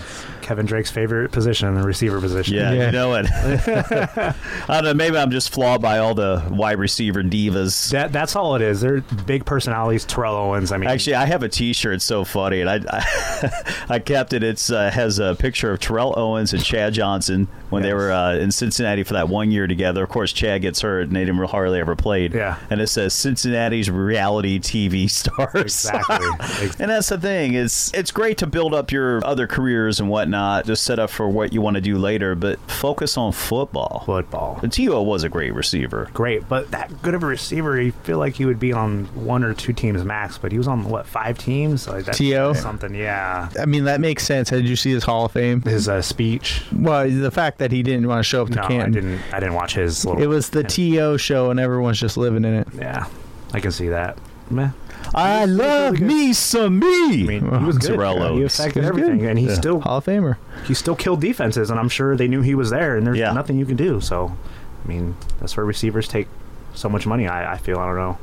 Kevin 0.43 0.67
Drake's 0.67 0.91
favorite 0.91 1.31
position, 1.33 1.75
the 1.75 1.83
receiver 1.83 2.21
position. 2.21 2.55
Yeah, 2.57 2.73
Yeah. 2.73 2.87
you 2.87 2.93
know 2.93 3.15
it. 3.15 3.27
I 3.91 4.35
don't 4.69 4.85
know. 4.85 4.95
Maybe 4.95 5.17
I'm 5.17 5.31
just 5.31 5.53
flawed 5.53 5.81
by 5.83 5.99
all 5.99 6.15
the 6.15 6.43
wide 6.51 6.79
receiver 6.79 7.23
divas. 7.23 7.91
That 7.91 8.13
that's 8.13 8.35
all 8.37 8.57
it 8.57 8.63
is. 8.63 8.81
They're 8.81 9.01
big 9.27 9.45
personalities. 9.45 10.05
Terrell 10.05 10.35
Owens. 10.37 10.73
I 10.73 10.79
mean, 10.79 10.89
Actually, 10.91 11.15
I 11.17 11.27
have 11.27 11.43
a 11.43 11.49
T-shirt. 11.49 12.03
So 12.11 12.25
funny, 12.25 12.61
and 12.61 12.69
I 12.69 12.81
I, 12.91 13.75
I 13.89 13.99
kept 14.01 14.33
it. 14.33 14.43
It's 14.43 14.69
uh, 14.71 14.91
has 14.91 15.21
a 15.21 15.37
picture 15.37 15.71
of 15.71 15.79
Terrell 15.79 16.13
Owens 16.19 16.53
and 16.53 16.61
Chad 16.61 16.93
Johnson 16.93 17.47
when 17.69 17.85
they 17.85 17.95
were 17.95 18.11
uh, 18.11 18.35
in 18.35 18.51
Cincinnati 18.51 19.05
for 19.05 19.13
that 19.15 19.29
one 19.29 19.53
year 19.53 19.69
together. 19.69 20.03
Of 20.03 20.09
course, 20.09 20.33
Chad 20.33 20.63
gets 20.63 20.81
hurt, 20.81 21.07
and 21.07 21.15
they 21.15 21.25
didn't 21.25 21.41
hardly 21.45 21.79
ever 21.79 21.95
played. 21.95 22.35
Yeah. 22.35 22.59
and 22.69 22.81
it 22.81 22.89
says 22.89 23.15
Cincinnati's 23.15 23.89
reality 23.89 24.59
TV 24.59 25.09
stars. 25.21 25.55
exactly. 25.55 26.27
Ex- 26.67 26.81
And 26.81 26.91
that's 26.91 27.11
the 27.11 27.19
thing. 27.19 27.55
It's 27.55 27.95
it's 27.95 28.11
great 28.11 28.39
to 28.39 28.47
build 28.49 28.75
up 28.75 28.91
your 28.91 29.25
other 29.25 29.47
careers 29.47 30.01
and 30.01 30.09
whatnot, 30.11 30.67
just 30.67 30.83
set 30.83 30.99
up 30.99 31.11
for 31.11 31.29
what 31.29 31.53
you 31.53 31.61
want 31.61 31.77
to 31.77 31.81
do 31.81 31.97
later, 31.97 32.35
but 32.35 32.59
focus 32.69 33.17
on 33.17 33.31
football. 33.31 34.03
football. 34.05 34.59
The 34.61 34.67
T.O. 34.69 35.01
was 35.03 35.23
a 35.23 35.29
great 35.29 35.55
receiver. 35.55 36.09
Great, 36.13 36.49
but 36.49 36.73
that 36.73 37.03
good 37.03 37.15
of 37.15 37.23
a 37.23 37.27
receiver, 37.27 37.81
you 37.81 37.93
feel 37.93 38.19
like 38.19 38.35
he 38.35 38.47
would 38.47 38.59
be 38.59 38.73
on 38.73 39.05
one 39.15 39.45
or 39.45 39.55
two 39.55 39.73
teams 39.73 40.03
max. 40.05 40.39
But 40.39 40.51
he 40.51 40.59
was 40.59 40.67
on 40.67 40.83
what 40.89 41.07
five 41.07 41.39
teams? 41.39 41.87
Like 41.87 42.00
that's 42.07 42.19
T.O.? 42.19 42.53
something. 42.55 42.95
Yeah. 42.95 43.49
I 43.59 43.67
mean, 43.67 43.85
that 43.85 44.01
makes 44.01 44.25
sense. 44.25 44.51
Did 44.51 44.69
you 44.69 44.77
see 44.77 44.91
his 44.93 45.05
Hall 45.05 45.25
of 45.27 45.33
Fame? 45.33 45.63
His 45.63 45.89
uh, 45.89 46.03
speech. 46.03 46.63
Well, 46.73 47.09
the 47.09 47.31
fact 47.31 47.59
that 47.59 47.73
he 47.73 47.83
didn't 47.83 48.07
want 48.09 48.19
to 48.21 48.23
show 48.25 48.43
up 48.43 48.49
to 48.51 48.55
No, 48.57 48.63
I 48.63 48.89
didn't. 48.89 49.21
I 49.33 49.41
didn't 49.41 49.55
watch 49.55 49.75
his. 49.75 50.05
Little, 50.05 50.23
It 50.23 50.27
was 50.27 50.51
the 50.51 50.63
TO 50.65 51.19
show, 51.19 51.51
and 51.51 51.59
everyone's 51.61 51.99
just 52.01 52.17
living 52.17 52.45
in 52.45 52.55
it. 52.55 52.69
Yeah, 52.77 53.07
I 53.53 53.61
can 53.61 53.73
see 53.73 53.89
that. 53.89 54.19
Meh. 54.51 54.71
I 55.15 55.45
love 55.47 55.95
good. 55.97 56.03
me 56.07 56.33
some 56.33 56.79
me. 56.79 56.87
I 56.87 57.27
mean, 57.27 57.59
he 57.61 57.65
was 57.65 57.79
good. 57.79 57.95
Terrell 57.95 58.37
He 58.37 58.43
affected 58.45 58.83
He 58.85 58.91
was 58.91 58.91
good. 58.91 59.05
everything, 59.05 59.27
and 59.27 59.39
he 59.39 59.47
Yeah. 59.47 59.55
still 59.55 59.81
Hall 59.81 59.99
of 59.99 60.05
Famer. 60.05 60.37
he 60.67 60.75
still 60.75 60.95
killed 60.97 61.21
defenses, 61.21 61.71
and 61.71 61.79
I'm 61.81 61.89
sure 61.89 62.17
they 62.17 62.29
knew 62.29 62.43
he 62.43 62.55
was 62.55 62.71
there, 62.71 62.97
and 62.97 63.07
there's 63.07 63.19
Yeah. 63.19 63.33
nothing 63.33 63.59
you 63.59 63.65
can 63.67 63.77
do. 63.77 64.01
So, 64.01 64.37
I 64.85 64.89
mean, 64.89 65.17
that's 65.41 65.57
where 65.57 65.65
receivers 65.65 66.07
take 66.09 66.29
so 66.75 66.89
much 66.89 67.07
money. 67.07 67.27
I, 67.29 67.55
I 67.55 67.57
feel. 67.59 67.79
I 67.79 67.87
don't 67.87 67.97
know. 67.97 68.19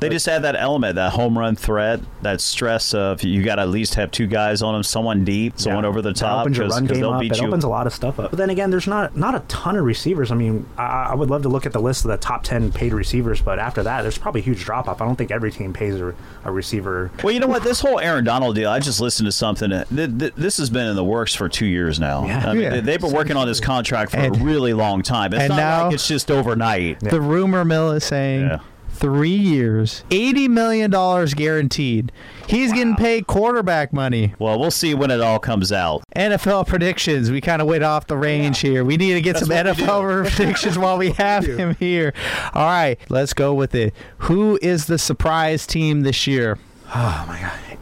They 0.00 0.08
just 0.08 0.26
add 0.28 0.42
that 0.44 0.56
element, 0.56 0.94
that 0.96 1.12
home 1.12 1.38
run 1.38 1.56
threat, 1.56 2.00
that 2.22 2.40
stress 2.40 2.94
of 2.94 3.22
you 3.22 3.42
got 3.42 3.56
to 3.56 3.62
at 3.62 3.68
least 3.68 3.94
have 3.96 4.10
two 4.10 4.26
guys 4.26 4.62
on 4.62 4.72
them, 4.74 4.82
someone 4.82 5.24
deep, 5.24 5.58
someone 5.60 5.84
Yeah. 5.84 5.88
over 5.90 6.00
the 6.02 6.10
That 6.10 6.16
top, 6.16 6.40
opens 6.42 6.56
your 6.58 6.68
run 6.68 6.86
game 6.86 7.00
they'll 7.00 7.10
up. 7.12 7.20
beat 7.20 7.32
It 7.32 7.40
you. 7.40 7.46
opens 7.48 7.64
a 7.64 7.68
lot 7.68 7.86
of 7.86 7.92
stuff 7.94 8.18
up. 8.18 8.30
But 8.30 8.38
then 8.38 8.50
again, 8.50 8.70
there's 8.70 8.86
not 8.86 9.16
not 9.16 9.34
a 9.34 9.40
ton 9.48 9.76
of 9.76 9.84
receivers. 9.84 10.30
I 10.32 10.34
mean, 10.34 10.66
I, 10.78 11.08
I 11.10 11.14
would 11.14 11.28
love 11.30 11.42
to 11.42 11.48
look 11.48 11.66
at 11.66 11.72
the 11.72 11.80
list 11.80 12.04
of 12.04 12.10
the 12.10 12.16
top 12.16 12.42
ten 12.42 12.72
paid 12.72 12.92
receivers, 12.92 13.40
but 13.40 13.58
after 13.58 13.82
that, 13.82 14.02
there's 14.02 14.18
probably 14.18 14.40
a 14.40 14.44
huge 14.44 14.64
drop 14.64 14.88
off. 14.88 15.00
I 15.00 15.06
don't 15.06 15.16
think 15.16 15.30
every 15.30 15.52
team 15.52 15.72
pays 15.72 15.94
a, 16.00 16.14
a 16.44 16.50
receiver. 16.50 17.10
Well, 17.22 17.32
you 17.32 17.40
know 17.40 17.46
what? 17.46 17.62
This 17.62 17.80
whole 17.80 18.00
Aaron 18.00 18.24
Donald 18.24 18.54
deal, 18.54 18.70
I 18.70 18.78
just 18.80 19.00
listened 19.00 19.26
to 19.26 19.32
something. 19.32 19.70
Th- 19.70 20.18
th- 20.18 20.34
this 20.36 20.56
has 20.56 20.70
been 20.70 20.86
in 20.86 20.96
the 20.96 21.04
works 21.04 21.34
for 21.34 21.48
two 21.48 21.66
years 21.66 22.00
now. 22.00 22.24
Yeah. 22.24 22.48
I 22.48 22.52
mean, 22.54 22.62
Yeah. 22.62 22.70
they- 22.70 22.80
They've 22.90 23.00
been 23.00 23.12
working 23.12 23.36
on 23.36 23.46
this 23.46 23.60
contract 23.60 24.10
for 24.12 24.16
And- 24.16 24.34
a 24.36 24.44
really 24.44 24.72
long 24.72 25.02
time. 25.02 25.32
It's 25.32 25.42
and 25.42 25.50
not 25.50 25.56
now- 25.56 25.84
like 25.86 25.94
it's 25.94 26.08
just 26.08 26.30
overnight. 26.30 27.00
The 27.00 27.20
rumor 27.20 27.64
mill 27.64 27.92
is 27.92 28.04
saying 28.04 28.40
Yeah. 28.46 28.58
Three 29.00 29.30
years, 29.30 30.04
eighty 30.10 30.46
million 30.46 30.90
dollars 30.90 31.34
guaranteed. 31.34 32.12
He's 32.46 32.72
getting 32.72 32.94
paid 32.96 33.26
quarterback 33.26 33.92
money. 33.92 34.34
Well, 34.38 34.60
we'll 34.60 34.70
see 34.70 34.94
when 34.94 35.10
it 35.10 35.20
all 35.20 35.38
comes 35.38 35.72
out. 35.72 36.02
NFL 36.14 36.66
predictions. 36.68 37.30
We 37.30 37.40
kind 37.40 37.62
of 37.62 37.68
went 37.68 37.82
off 37.82 38.06
the 38.06 38.16
range 38.16 38.60
here. 38.60 38.84
We 38.84 38.96
need 38.96 39.14
to 39.14 39.20
get 39.20 39.34
That's 39.34 39.46
some 39.46 39.56
NFL 39.56 40.30
predictions 40.36 40.78
while 40.78 40.98
we 40.98 41.12
have 41.12 41.44
him 41.46 41.74
here. 41.76 42.12
All 42.54 42.66
right, 42.66 42.98
let's 43.08 43.32
go 43.32 43.54
with 43.54 43.74
it. 43.74 43.94
Who 44.18 44.58
is 44.62 44.86
the 44.86 44.98
surprise 44.98 45.66
team 45.66 46.02
this 46.02 46.26
year? 46.26 46.58
Oh 46.92 47.24
my 47.28 47.40
god! 47.40 47.78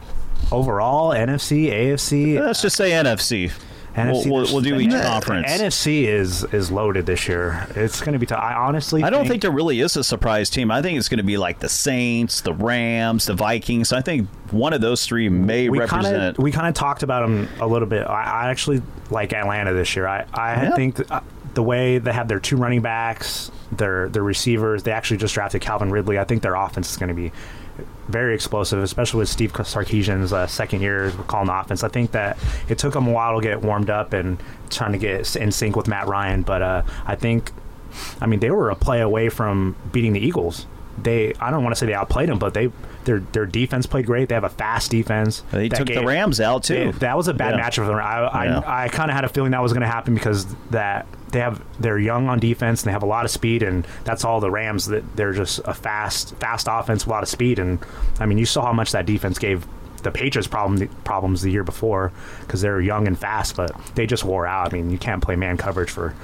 Overall, 0.52 1.10
NFC, 1.12 1.70
AFC, 1.72 2.38
Let's 2.38 2.62
just 2.62 2.76
say 2.76 2.90
NFC. 2.90 3.50
NFC. 3.98 4.24
we'll, 4.30 4.42
we'll, 4.42 4.52
we'll 4.54 4.60
do 4.62 4.78
each 4.80 4.90
the- 4.92 5.00
conference. 5.02 5.48
NFC 5.50 6.04
is 6.04 6.44
is 6.52 6.70
loaded 6.70 7.06
this 7.06 7.28
year. 7.28 7.66
It's 7.74 8.00
going 8.00 8.12
to 8.14 8.18
be. 8.18 8.26
T- 8.26 8.34
I 8.34 8.54
honestly, 8.54 9.02
I 9.02 9.10
don't 9.10 9.26
think 9.26 9.42
there 9.42 9.50
really 9.50 9.80
is 9.80 9.96
a 9.96 10.04
surprise 10.04 10.48
team. 10.50 10.70
I 10.70 10.82
think 10.82 10.98
it's 10.98 11.08
going 11.08 11.18
to 11.18 11.24
be 11.24 11.36
like 11.36 11.58
the 11.60 11.68
Saints, 11.68 12.40
the 12.40 12.52
Rams, 12.54 13.26
the 13.26 13.34
Vikings. 13.34 13.92
I 13.92 14.00
think 14.02 14.28
one 14.50 14.72
of 14.72 14.80
those 14.80 15.06
three 15.06 15.28
may 15.28 15.68
we 15.68 15.78
represent. 15.80 16.04
kind 16.16 16.16
of 16.36 16.38
we 16.38 16.50
kind 16.52 16.68
of 16.68 16.74
talked 16.74 17.02
about 17.02 17.22
them 17.22 17.48
a 17.60 17.66
little 17.66 17.88
bit. 17.88 18.06
I, 18.06 18.44
I 18.46 18.50
actually 18.50 18.82
like 19.10 19.32
Atlanta 19.32 19.72
this 19.72 19.94
year. 19.96 20.06
I 20.06 20.24
I 20.32 20.62
Yeah. 20.64 20.74
think 20.76 20.96
th- 20.96 21.10
uh, 21.10 21.20
the 21.54 21.62
way 21.62 21.98
they 21.98 22.12
have 22.12 22.28
their 22.28 22.38
two 22.40 22.56
running 22.56 22.82
backs, 22.82 23.50
their 23.72 24.08
their 24.08 24.22
receivers. 24.22 24.82
They 24.84 24.92
actually 24.92 25.16
just 25.16 25.34
drafted 25.34 25.60
Calvin 25.60 25.90
Ridley. 25.90 26.18
I 26.18 26.24
think 26.24 26.42
their 26.42 26.54
offense 26.54 26.90
is 26.90 26.96
going 26.96 27.08
to 27.08 27.14
be 27.14 27.32
very 28.08 28.34
explosive, 28.34 28.82
especially 28.82 29.18
with 29.18 29.28
Steve 29.28 29.52
Sarkisian's 29.52 30.32
uh, 30.32 30.46
second 30.46 30.80
year 30.80 31.12
calling 31.26 31.46
the 31.46 31.58
offense. 31.58 31.84
I 31.84 31.88
think 31.88 32.12
that 32.12 32.38
it 32.68 32.78
took 32.78 32.94
them 32.94 33.06
a 33.06 33.12
while 33.12 33.36
to 33.36 33.42
get 33.42 33.62
warmed 33.62 33.90
up 33.90 34.12
and 34.12 34.42
trying 34.70 34.92
to 34.92 34.98
get 34.98 35.36
in 35.36 35.52
sync 35.52 35.76
with 35.76 35.88
Matt 35.88 36.08
Ryan, 36.08 36.42
but 36.42 36.62
uh, 36.62 36.82
I 37.06 37.14
think, 37.14 37.52
I 38.20 38.26
mean, 38.26 38.40
they 38.40 38.50
were 38.50 38.70
a 38.70 38.76
play 38.76 39.00
away 39.00 39.28
from 39.28 39.76
beating 39.92 40.12
the 40.14 40.20
Eagles. 40.20 40.66
They, 41.02 41.34
I 41.40 41.50
don't 41.50 41.62
want 41.62 41.74
to 41.74 41.78
say 41.78 41.86
they 41.86 41.94
outplayed 41.94 42.28
them, 42.28 42.38
but 42.38 42.54
they, 42.54 42.70
their 43.04 43.20
their 43.20 43.46
defense 43.46 43.86
played 43.86 44.06
great. 44.06 44.28
They 44.28 44.34
have 44.34 44.44
a 44.44 44.48
fast 44.48 44.90
defense. 44.90 45.42
they 45.50 45.68
That 45.68 45.76
took 45.78 45.88
the 45.88 46.04
Rams 46.04 46.40
out 46.40 46.64
too. 46.64 46.74
yeah, 46.86 46.90
that 46.92 47.16
was 47.16 47.28
a 47.28 47.34
bad 47.34 47.54
Yeah. 47.56 47.68
matchup 47.68 47.74
for 47.76 47.86
them. 47.86 47.96
I 47.96 48.00
I, 48.26 48.44
Yeah. 48.46 48.62
I 48.66 48.88
kind 48.88 49.10
of 49.10 49.14
had 49.14 49.24
a 49.24 49.28
feeling 49.28 49.52
that 49.52 49.62
was 49.62 49.72
going 49.72 49.82
to 49.82 49.86
happen 49.88 50.14
because 50.14 50.46
that 50.70 51.06
they 51.30 51.40
have 51.40 51.62
they're 51.78 51.98
young 51.98 52.28
on 52.28 52.38
defense 52.38 52.82
and 52.82 52.88
they 52.88 52.92
have 52.92 53.02
a 53.02 53.06
lot 53.06 53.24
of 53.24 53.30
speed 53.30 53.62
and 53.62 53.86
that's 54.04 54.24
all 54.24 54.40
the 54.40 54.50
Rams 54.50 54.86
that 54.86 55.04
they're 55.16 55.32
just 55.32 55.60
a 55.64 55.74
fast 55.74 56.34
fast 56.36 56.66
offense, 56.70 57.04
a 57.06 57.10
lot 57.10 57.22
of 57.22 57.28
speed 57.28 57.58
and 57.58 57.78
I 58.20 58.26
mean 58.26 58.38
you 58.38 58.46
saw 58.46 58.64
how 58.66 58.72
much 58.72 58.92
that 58.92 59.06
defense 59.06 59.38
gave 59.38 59.66
the 60.02 60.10
Patriots 60.10 60.46
problem 60.48 60.86
problems 61.04 61.42
the 61.42 61.50
year 61.50 61.64
before 61.64 62.12
because 62.40 62.60
they're 62.60 62.80
young 62.80 63.06
and 63.08 63.18
fast, 63.18 63.56
but 63.56 63.72
they 63.94 64.06
just 64.06 64.24
wore 64.24 64.46
out. 64.46 64.72
I 64.72 64.76
mean 64.76 64.90
you 64.90 64.98
can't 64.98 65.22
play 65.22 65.36
man 65.36 65.56
coverage 65.56 65.90
for. 65.90 66.14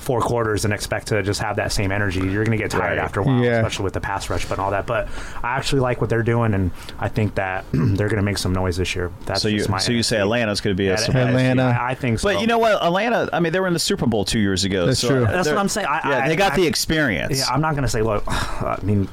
Four 0.00 0.20
quarters 0.22 0.64
and 0.64 0.72
expect 0.72 1.08
to 1.08 1.22
just 1.22 1.40
have 1.42 1.56
that 1.56 1.72
same 1.72 1.92
energy. 1.92 2.20
You're 2.20 2.42
going 2.44 2.56
to 2.56 2.62
get 2.62 2.70
tired 2.70 2.96
Right. 2.96 2.98
after 2.98 3.20
a 3.20 3.22
while, 3.22 3.44
Yeah. 3.44 3.58
especially 3.58 3.84
with 3.84 3.92
the 3.92 4.00
pass 4.00 4.30
rush, 4.30 4.46
but 4.46 4.58
all 4.58 4.70
that. 4.70 4.86
But 4.86 5.08
I 5.42 5.56
actually 5.56 5.80
like 5.80 6.00
what 6.00 6.08
they're 6.08 6.22
doing, 6.22 6.54
and 6.54 6.70
I 6.98 7.08
think 7.08 7.34
that 7.34 7.66
they're 7.72 8.08
going 8.08 8.16
to 8.16 8.22
make 8.22 8.38
some 8.38 8.52
noise 8.54 8.78
this 8.78 8.96
year. 8.96 9.12
That's 9.26 9.42
so 9.42 9.48
you 9.48 9.58
just 9.58 9.68
my 9.68 9.78
so 9.78 9.92
you 9.92 10.02
say 10.02 10.16
NFC. 10.16 10.20
Atlanta's 10.22 10.60
going 10.62 10.74
to 10.74 10.78
be 10.82 10.88
a 10.88 10.96
surprise. 10.96 11.28
Atlanta. 11.28 11.64
I, 11.64 11.90
I 11.90 11.94
think 11.94 12.18
so. 12.18 12.32
But 12.32 12.40
you 12.40 12.46
know 12.46 12.58
what, 12.58 12.82
Atlanta? 12.82 13.28
I 13.32 13.40
mean, 13.40 13.52
they 13.52 13.60
were 13.60 13.66
in 13.66 13.74
the 13.74 13.78
Super 13.78 14.06
Bowl 14.06 14.24
two 14.24 14.38
years 14.40 14.64
ago. 14.64 14.86
That's 14.86 15.00
so 15.00 15.08
true. 15.08 15.20
That's 15.26 15.48
what 15.48 15.58
I'm 15.58 15.68
saying. 15.68 15.86
I- 15.86 16.00
yeah, 16.08 16.18
I- 16.24 16.28
they 16.28 16.36
got 16.36 16.52
I- 16.54 16.56
the 16.56 16.66
experience. 16.66 17.38
yeah, 17.38 17.44
I'm 17.54 17.60
not 17.60 17.72
going 17.72 17.82
to 17.84 17.88
say. 17.88 18.00
Look, 18.02 18.24
I 18.28 18.78
mean, 18.82 19.06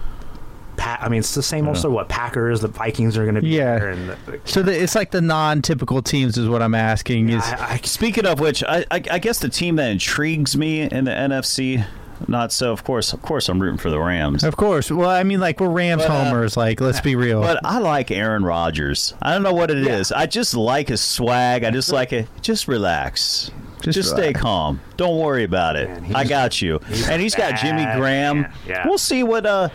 I 1.00 1.10
mean, 1.10 1.20
it's 1.20 1.36
the 1.36 1.43
same. 1.43 1.68
Also, 1.68 1.89
what 1.89 2.10
Packers, 2.10 2.62
the 2.62 2.68
Vikings 2.68 3.18
are 3.18 3.24
going 3.24 3.36
to 3.36 3.41
be 3.41 3.50
Yeah. 3.50 3.80
there, 3.80 3.89
and 3.89 4.10
the, 4.10 4.39
So 4.45 4.62
the, 4.62 4.78
it's 4.82 4.95
like 4.95 5.12
the 5.12 5.22
non-typical 5.22 6.02
teams 6.02 6.38
is 6.38 6.48
what 6.50 6.62
I'm 6.62 6.76
asking. 6.76 7.30
Is 7.30 7.43
I, 7.43 7.74
I, 7.74 7.78
Speaking 7.84 8.26
of 8.26 8.39
which, 8.39 8.64
I, 8.64 8.86
I, 8.89 9.00
guess 9.00 9.39
the 9.39 9.50
team 9.50 9.76
that 9.78 9.89
intrigues 9.91 10.58
me 10.58 10.82
in 10.82 11.06
the 11.06 11.12
NFC 11.12 11.86
not 12.28 12.52
so. 12.52 12.72
Of 12.72 12.84
course, 12.84 13.14
of 13.14 13.22
course, 13.22 13.50
I'm 13.50 13.62
rooting 13.62 13.78
for 13.78 13.89
the 13.89 14.00
Rams. 14.00 14.43
Of 14.43 14.58
course. 14.58 14.89
Well, 14.89 15.10
I 15.10 15.24
mean, 15.24 15.39
like 15.39 15.60
we're 15.60 15.70
Rams 15.70 16.04
But, 16.04 16.12
uh, 16.12 16.24
homers. 16.26 16.58
Like, 16.58 16.82
let's 16.82 17.02
be 17.02 17.16
real. 17.16 17.41
But 17.41 17.60
I 17.64 17.80
like 17.80 18.12
Aaron 18.12 18.43
Rodgers. 18.43 19.14
I 19.22 19.34
don't 19.34 19.43
know 19.43 19.54
what 19.54 19.70
it 19.70 19.86
is. 19.86 20.12
I 20.12 20.26
just 20.26 20.56
like 20.56 20.89
his 20.89 21.02
swag. 21.02 21.64
I 21.64 21.72
just 21.72 21.91
like 21.91 22.14
it. 22.14 22.28
Just 22.41 22.68
relax. 22.68 23.52
Just 23.82 23.95
Just, 23.95 24.09
stay 24.09 24.34
calm. 24.34 24.82
Don't 24.97 25.17
worry 25.17 25.43
about 25.43 25.75
it. 25.75 25.88
Man, 25.88 26.15
I 26.15 26.23
got 26.25 26.61
you. 26.61 26.80
he's 26.88 27.07
and 27.07 27.21
he's 27.21 27.36
got 27.36 27.59
Jimmy 27.59 27.86
Graham. 27.95 28.47
Yeah. 28.67 28.88
We'll 28.88 28.97
see 28.97 29.23
what 29.23 29.45
uh 29.45 29.69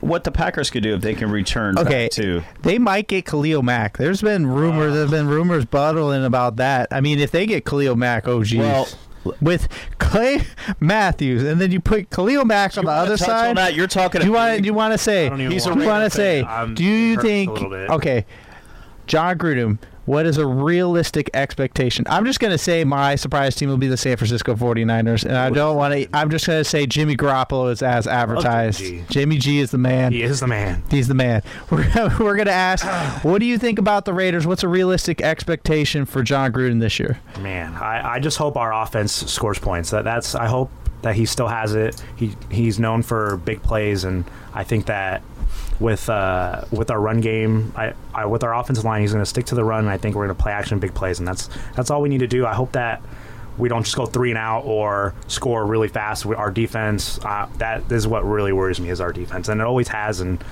what 0.00 0.24
the 0.24 0.30
Packers 0.30 0.70
could 0.70 0.82
do 0.82 0.94
if 0.94 1.00
they 1.00 1.14
can 1.14 1.30
return 1.30 1.78
okay, 1.78 2.04
back 2.04 2.10
to. 2.12 2.42
they 2.62 2.78
might 2.78 3.08
get 3.08 3.24
Khalil 3.24 3.62
Mack. 3.62 3.96
There's 3.96 4.22
been 4.22 4.46
rumors. 4.46 4.92
There's 4.94 5.10
been 5.10 5.26
rumors 5.26 5.64
bubbling 5.64 6.24
about 6.24 6.56
that. 6.56 6.88
I 6.90 7.00
mean, 7.00 7.18
if 7.18 7.30
they 7.30 7.46
get 7.46 7.64
Khalil 7.64 7.96
Mack, 7.96 8.28
oh 8.28 8.44
geez. 8.44 8.60
Well- 8.60 8.88
with 9.42 9.68
Clay 9.98 10.40
Matthews, 10.80 11.42
and 11.42 11.60
then 11.60 11.70
you 11.70 11.78
put 11.78 12.08
Khalil 12.08 12.46
Mack 12.46 12.78
on 12.78 12.86
the 12.86 12.90
other 12.90 13.18
side. 13.18 13.50
on 13.50 13.56
that? 13.56 13.74
You're 13.74 13.86
talking 13.86 14.22
Do 14.22 14.26
you 14.26 14.32
want? 14.32 14.62
Do 14.62 14.66
you 14.66 14.72
want 14.72 14.92
to 14.94 14.98
say? 14.98 15.28
Don't 15.28 15.38
He's 15.50 15.66
a 15.66 15.74
you 15.74 15.86
want 15.86 16.04
to 16.04 16.10
say? 16.10 16.42
fan. 16.42 16.50
I'm- 16.50 16.74
do 16.74 16.82
you 16.84 17.16
think? 17.20 17.50
Okay, 17.50 18.24
Jon 19.06 19.36
Gruden. 19.36 19.78
What 20.10 20.26
is 20.26 20.38
a 20.38 20.46
realistic 20.46 21.30
expectation? 21.34 22.04
I'm 22.10 22.26
just 22.26 22.40
going 22.40 22.50
to 22.50 22.58
say 22.58 22.82
my 22.82 23.14
surprise 23.14 23.54
team 23.54 23.68
will 23.68 23.76
be 23.76 23.86
the 23.86 23.96
San 23.96 24.16
Francisco 24.16 24.56
49ers, 24.56 25.24
and 25.24 25.36
I 25.36 25.50
don't 25.50 25.76
want 25.76 25.94
to. 25.94 26.08
I'm 26.12 26.30
just 26.30 26.48
going 26.48 26.58
to 26.58 26.64
say 26.64 26.84
Jimmy 26.84 27.16
Garoppolo 27.16 27.70
is 27.70 27.80
as 27.80 28.08
advertised. 28.08 28.80
G. 28.80 29.04
Jimmy 29.08 29.38
G 29.38 29.60
is 29.60 29.70
the 29.70 29.78
man. 29.78 30.10
He 30.10 30.22
is 30.22 30.40
the 30.40 30.48
man. 30.48 30.82
He's 30.90 31.06
the 31.06 31.14
man. 31.14 31.44
We're, 31.70 31.86
we're 32.18 32.34
going 32.34 32.46
to 32.46 32.52
ask, 32.52 32.84
what 33.24 33.38
do 33.38 33.46
you 33.46 33.56
think 33.56 33.78
about 33.78 34.04
the 34.04 34.12
Raiders? 34.12 34.48
What's 34.48 34.64
a 34.64 34.68
realistic 34.68 35.20
expectation 35.20 36.04
for 36.06 36.24
Jon 36.24 36.52
Gruden 36.52 36.80
this 36.80 36.98
year? 36.98 37.20
Man, 37.38 37.72
I, 37.74 38.14
I 38.14 38.18
just 38.18 38.36
hope 38.36 38.56
our 38.56 38.72
offense 38.72 39.12
scores 39.12 39.60
points. 39.60 39.90
That 39.90 40.02
that's 40.02 40.34
I 40.34 40.46
hope 40.46 40.72
that 41.02 41.14
he 41.14 41.24
still 41.24 41.46
has 41.46 41.76
it. 41.76 42.02
He 42.16 42.34
he's 42.50 42.80
known 42.80 43.02
for 43.02 43.36
big 43.36 43.62
plays, 43.62 44.02
and 44.02 44.24
I 44.54 44.64
think 44.64 44.86
that 44.86 45.22
with 45.80 46.08
uh, 46.08 46.64
with 46.70 46.90
our 46.90 47.00
run 47.00 47.20
game, 47.20 47.72
I, 47.74 47.94
I 48.14 48.26
with 48.26 48.44
our 48.44 48.54
offensive 48.54 48.84
line, 48.84 49.00
he's 49.00 49.12
going 49.12 49.22
to 49.24 49.28
stick 49.28 49.46
to 49.46 49.54
the 49.54 49.64
run. 49.64 49.80
And 49.80 49.90
I 49.90 49.96
think 49.96 50.14
we're 50.14 50.26
going 50.26 50.36
to 50.36 50.42
play 50.42 50.52
action 50.52 50.78
big 50.78 50.94
plays, 50.94 51.18
and 51.18 51.26
that's 51.26 51.48
that's 51.74 51.90
all 51.90 52.02
we 52.02 52.08
need 52.08 52.20
to 52.20 52.26
do. 52.28 52.46
I 52.46 52.54
hope 52.54 52.72
that 52.72 53.02
we 53.58 53.68
don't 53.68 53.82
just 53.82 53.96
go 53.96 54.06
three 54.06 54.30
and 54.30 54.38
out 54.38 54.60
or 54.64 55.14
score 55.26 55.66
really 55.66 55.88
fast. 55.88 56.24
We- 56.24 56.34
Our 56.36 56.50
defense, 56.50 57.18
uh, 57.24 57.48
that 57.58 57.90
is 57.90 58.06
what 58.06 58.24
really 58.24 58.52
worries 58.52 58.78
me 58.80 58.90
is 58.90 59.00
our 59.00 59.12
defense, 59.12 59.48
and 59.48 59.60
it 59.60 59.64
always 59.66 59.88
has. 59.88 60.20
And 60.20 60.42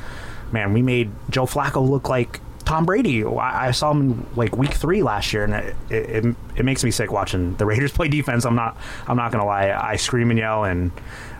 man, 0.50 0.72
we 0.72 0.82
made 0.82 1.10
Joe 1.30 1.44
Flacco 1.46 1.86
look 1.88 2.08
like 2.08 2.40
Tom 2.68 2.84
Brady. 2.84 3.24
I, 3.24 3.68
I 3.68 3.70
saw 3.70 3.92
him 3.92 4.00
in, 4.12 4.26
like 4.36 4.54
week 4.56 4.74
three 4.74 5.02
last 5.02 5.32
year, 5.32 5.44
and 5.44 5.54
it, 5.54 5.74
it, 5.88 6.24
it, 6.26 6.36
it 6.56 6.64
makes 6.66 6.84
me 6.84 6.90
sick 6.90 7.10
watching 7.10 7.54
the 7.56 7.64
Raiders 7.64 7.92
play 7.94 8.08
defense. 8.08 8.44
I'm 8.44 8.54
not 8.54 8.76
I'm 9.06 9.16
not 9.16 9.32
gonna 9.32 9.46
lie. 9.46 9.70
I 9.70 9.96
scream 9.96 10.28
and 10.30 10.38
yell, 10.38 10.64
and 10.64 10.92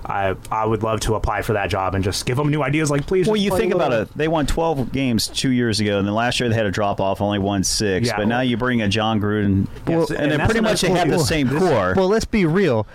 I 0.06 0.36
I 0.50 0.64
would 0.64 0.82
love 0.82 1.00
to 1.00 1.16
apply 1.16 1.42
for 1.42 1.52
that 1.52 1.68
job 1.68 1.94
and 1.94 2.02
just 2.02 2.24
give 2.24 2.38
them 2.38 2.48
new 2.48 2.62
ideas. 2.62 2.90
Like 2.90 3.06
please, 3.06 3.26
Well, 3.26 3.34
just 3.36 3.44
you 3.44 3.50
play 3.50 3.60
think 3.60 3.72
a 3.74 3.76
about 3.76 3.92
it. 3.92 4.08
They 4.16 4.26
won 4.26 4.46
12 4.46 4.90
games 4.90 5.28
two 5.28 5.50
years 5.50 5.80
ago, 5.80 5.98
and 5.98 6.06
then 6.08 6.14
last 6.14 6.40
year 6.40 6.48
they 6.48 6.54
had 6.54 6.64
a 6.64 6.70
drop 6.70 6.98
off, 6.98 7.20
only 7.20 7.38
won 7.38 7.62
six. 7.62 8.06
Yeah, 8.08 8.16
but 8.16 8.26
now 8.26 8.40
you 8.40 8.56
bring 8.56 8.80
a 8.80 8.88
Jon 8.88 9.20
Gruden, 9.20 9.66
Yes, 9.86 10.08
and, 10.08 10.18
and 10.20 10.32
then 10.32 10.40
pretty 10.46 10.60
much 10.60 10.80
they 10.80 10.88
another 10.90 11.10
have 11.10 11.18
the 11.18 11.24
same 11.26 11.48
this- 11.48 11.58
core. 11.58 11.92
Well, 11.94 12.08
let's 12.08 12.24
be 12.24 12.46
real. 12.46 12.86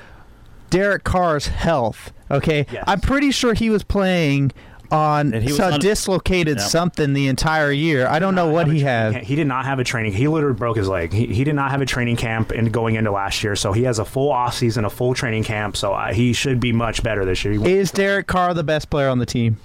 Derek 0.71 1.03
Carr's 1.03 1.45
health. 1.47 2.11
Okay, 2.31 2.65
Yes. 2.71 2.83
I'm 2.87 2.99
pretty 2.99 3.29
sure 3.29 3.53
he 3.53 3.69
was 3.69 3.83
playing 3.83 4.53
on 4.93 5.33
And 5.33 5.43
he 5.43 5.51
was 5.51 5.59
on- 5.59 5.79
dislocated 5.79 6.57
Yep. 6.57 6.67
something 6.67 7.13
the 7.13 7.27
entire 7.27 7.71
year. 7.71 8.07
I 8.07 8.19
don't 8.19 8.35
know 8.35 8.47
what 8.47 8.67
he 8.67 8.79
had. 8.81 9.13
camp. 9.13 9.25
He 9.25 9.35
did 9.35 9.47
not 9.47 9.65
have 9.65 9.79
a 9.79 9.83
training. 9.83 10.13
He 10.13 10.27
literally 10.27 10.55
broke 10.55 10.77
his 10.77 10.87
leg. 10.87 11.11
He, 11.11 11.25
he 11.27 11.43
did 11.43 11.55
not 11.55 11.71
have 11.71 11.81
a 11.81 11.85
training 11.85 12.15
camp 12.17 12.51
in 12.51 12.65
going 12.71 12.95
into 12.95 13.11
last 13.11 13.43
year. 13.43 13.55
So 13.55 13.71
he 13.73 13.83
has 13.83 13.99
a 13.99 14.05
full 14.05 14.31
off 14.31 14.53
season, 14.55 14.85
a 14.85 14.89
full 14.89 15.13
training 15.13 15.43
camp. 15.43 15.75
So 15.75 15.93
uh, 15.93 16.13
he 16.13 16.33
should 16.33 16.59
be 16.59 16.71
much 16.71 17.03
better 17.03 17.25
this 17.25 17.43
year. 17.43 17.53
Is 17.67 17.91
Derek 17.91 18.27
Carr 18.27 18.53
the 18.53 18.63
best 18.63 18.89
player 18.89 19.09
on 19.09 19.19
the 19.19 19.25
team? 19.25 19.57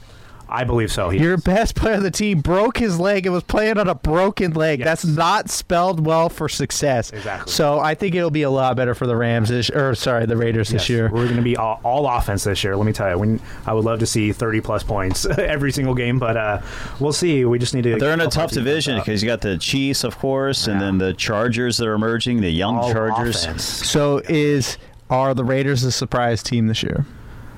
I 0.51 0.65
believe 0.65 0.91
so. 0.91 1.11
He, 1.11 1.19
Your 1.21 1.37
best 1.37 1.75
player 1.75 1.97
on 1.97 2.03
the 2.03 2.11
team 2.11 2.41
broke 2.41 2.79
his 2.79 2.99
leg 2.99 3.27
and 3.27 3.35
was 3.35 3.43
playing 3.43 3.77
on 3.79 3.87
a 3.89 3.95
broken 3.95 4.53
leg. 4.53 4.79
Yes. 4.79 4.87
That's 4.87 5.05
not 5.05 5.51
spelled 5.51 6.05
well 6.07 6.29
for 6.31 6.49
success. 6.49 7.11
Exactly. 7.13 7.53
So 7.53 7.79
I 7.79 7.95
think 7.95 8.15
it'll 8.15 8.31
be 8.31 8.43
a 8.43 8.51
lot 8.51 8.75
better 8.77 8.95
for 8.95 9.07
the 9.07 9.15
Rams 9.15 9.51
this, 9.51 9.69
or 9.69 9.95
sorry, 9.95 10.25
the 10.27 10.37
Raiders 10.37 10.71
this 10.71 10.89
year. 10.89 11.11
We're 11.13 11.25
going 11.25 11.37
to 11.37 11.43
be 11.43 11.57
all, 11.57 11.81
all 11.85 12.07
offense 12.09 12.45
this 12.45 12.65
year. 12.65 12.77
Let 12.77 12.87
me 12.87 12.93
tell 12.93 13.11
you, 13.11 13.19
we, 13.19 13.39
I 13.67 13.75
would 13.75 13.85
love 13.85 13.99
to 13.99 14.07
see 14.07 14.33
30 14.33 14.61
plus 14.63 14.83
points 14.83 15.27
every 15.39 15.71
single 15.71 15.95
game, 15.95 16.19
but 16.19 16.37
uh, 16.37 16.63
we'll 16.99 17.13
see. 17.13 17.45
We 17.45 17.59
just 17.59 17.75
need 17.75 17.83
to. 17.83 17.97
They're 17.97 18.15
in 18.15 18.21
a 18.21 18.29
tough 18.29 18.53
division 18.53 18.99
because 18.99 19.23
you 19.23 19.29
got 19.29 19.43
the 19.43 19.59
Chiefs, 19.59 20.03
of 20.05 20.19
course, 20.19 20.67
and 20.67 20.81
then 20.81 20.99
the 20.99 21.13
Chargers 21.13 21.77
that 21.77 21.87
are 21.87 21.95
emerging, 21.95 22.41
the 22.41 22.51
young 22.51 22.77
All 22.79 22.93
Chargers. 22.93 23.45
offense. 23.45 23.65
So 23.65 24.23
is 24.29 24.79
are 25.11 25.35
the 25.35 25.45
Raiders 25.45 25.85
a 25.85 25.93
surprise 25.93 26.43
team 26.43 26.67
this 26.69 26.83
year 26.83 27.05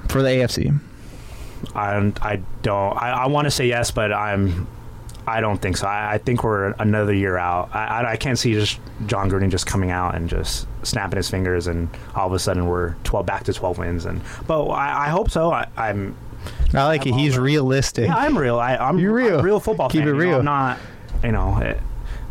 for 0.08 0.22
the 0.22 0.28
AFC? 0.28 0.78
I, 1.74 2.12
I 2.22 2.40
don't. 2.62 2.96
I, 2.96 3.10
I 3.10 3.26
want 3.28 3.46
to 3.46 3.50
say 3.50 3.66
yes, 3.68 3.90
but 3.90 4.12
I'm. 4.12 4.66
I 5.26 5.40
don't 5.40 5.60
think 5.60 5.76
so. 5.76 5.86
I, 5.86 6.14
I 6.14 6.18
think 6.18 6.42
we're 6.42 6.70
another 6.78 7.12
year 7.12 7.36
out. 7.36 7.70
I, 7.74 7.84
I, 8.02 8.10
I 8.12 8.16
can't 8.16 8.38
see 8.38 8.52
just 8.54 8.80
Jon 9.06 9.30
Gruden 9.30 9.50
just 9.50 9.66
coming 9.66 9.90
out 9.90 10.14
and 10.14 10.28
just 10.28 10.66
snapping 10.82 11.18
his 11.18 11.30
fingers, 11.30 11.66
and 11.66 11.88
all 12.16 12.26
of 12.26 12.32
a 12.32 12.38
sudden 12.38 12.66
we're 12.66 12.94
12 13.04 13.26
back 13.26 13.44
to 13.44 13.52
12 13.52 13.78
wins. 13.78 14.06
And 14.06 14.20
but 14.46 14.64
I, 14.66 15.06
I 15.06 15.08
hope 15.10 15.30
so. 15.30 15.52
I, 15.52 15.66
I'm. 15.76 16.16
I 16.74 16.84
like 16.86 17.06
it. 17.06 17.12
I'm 17.12 17.18
He's 17.18 17.36
all- 17.36 17.44
realistic. 17.44 18.06
Yeah, 18.08 18.16
I'm 18.16 18.36
real. 18.36 18.58
I, 18.58 18.76
I'm 18.76 18.98
You're 18.98 19.12
real. 19.12 19.38
I'm 19.38 19.44
real 19.44 19.60
football 19.60 19.90
Keep 19.90 20.00
fan. 20.00 20.08
it 20.08 20.12
you 20.12 20.16
know, 20.16 20.24
real. 20.24 20.38
I'm 20.38 20.44
not. 20.46 20.78
You 21.22 21.32
know. 21.32 21.58
It, 21.58 21.80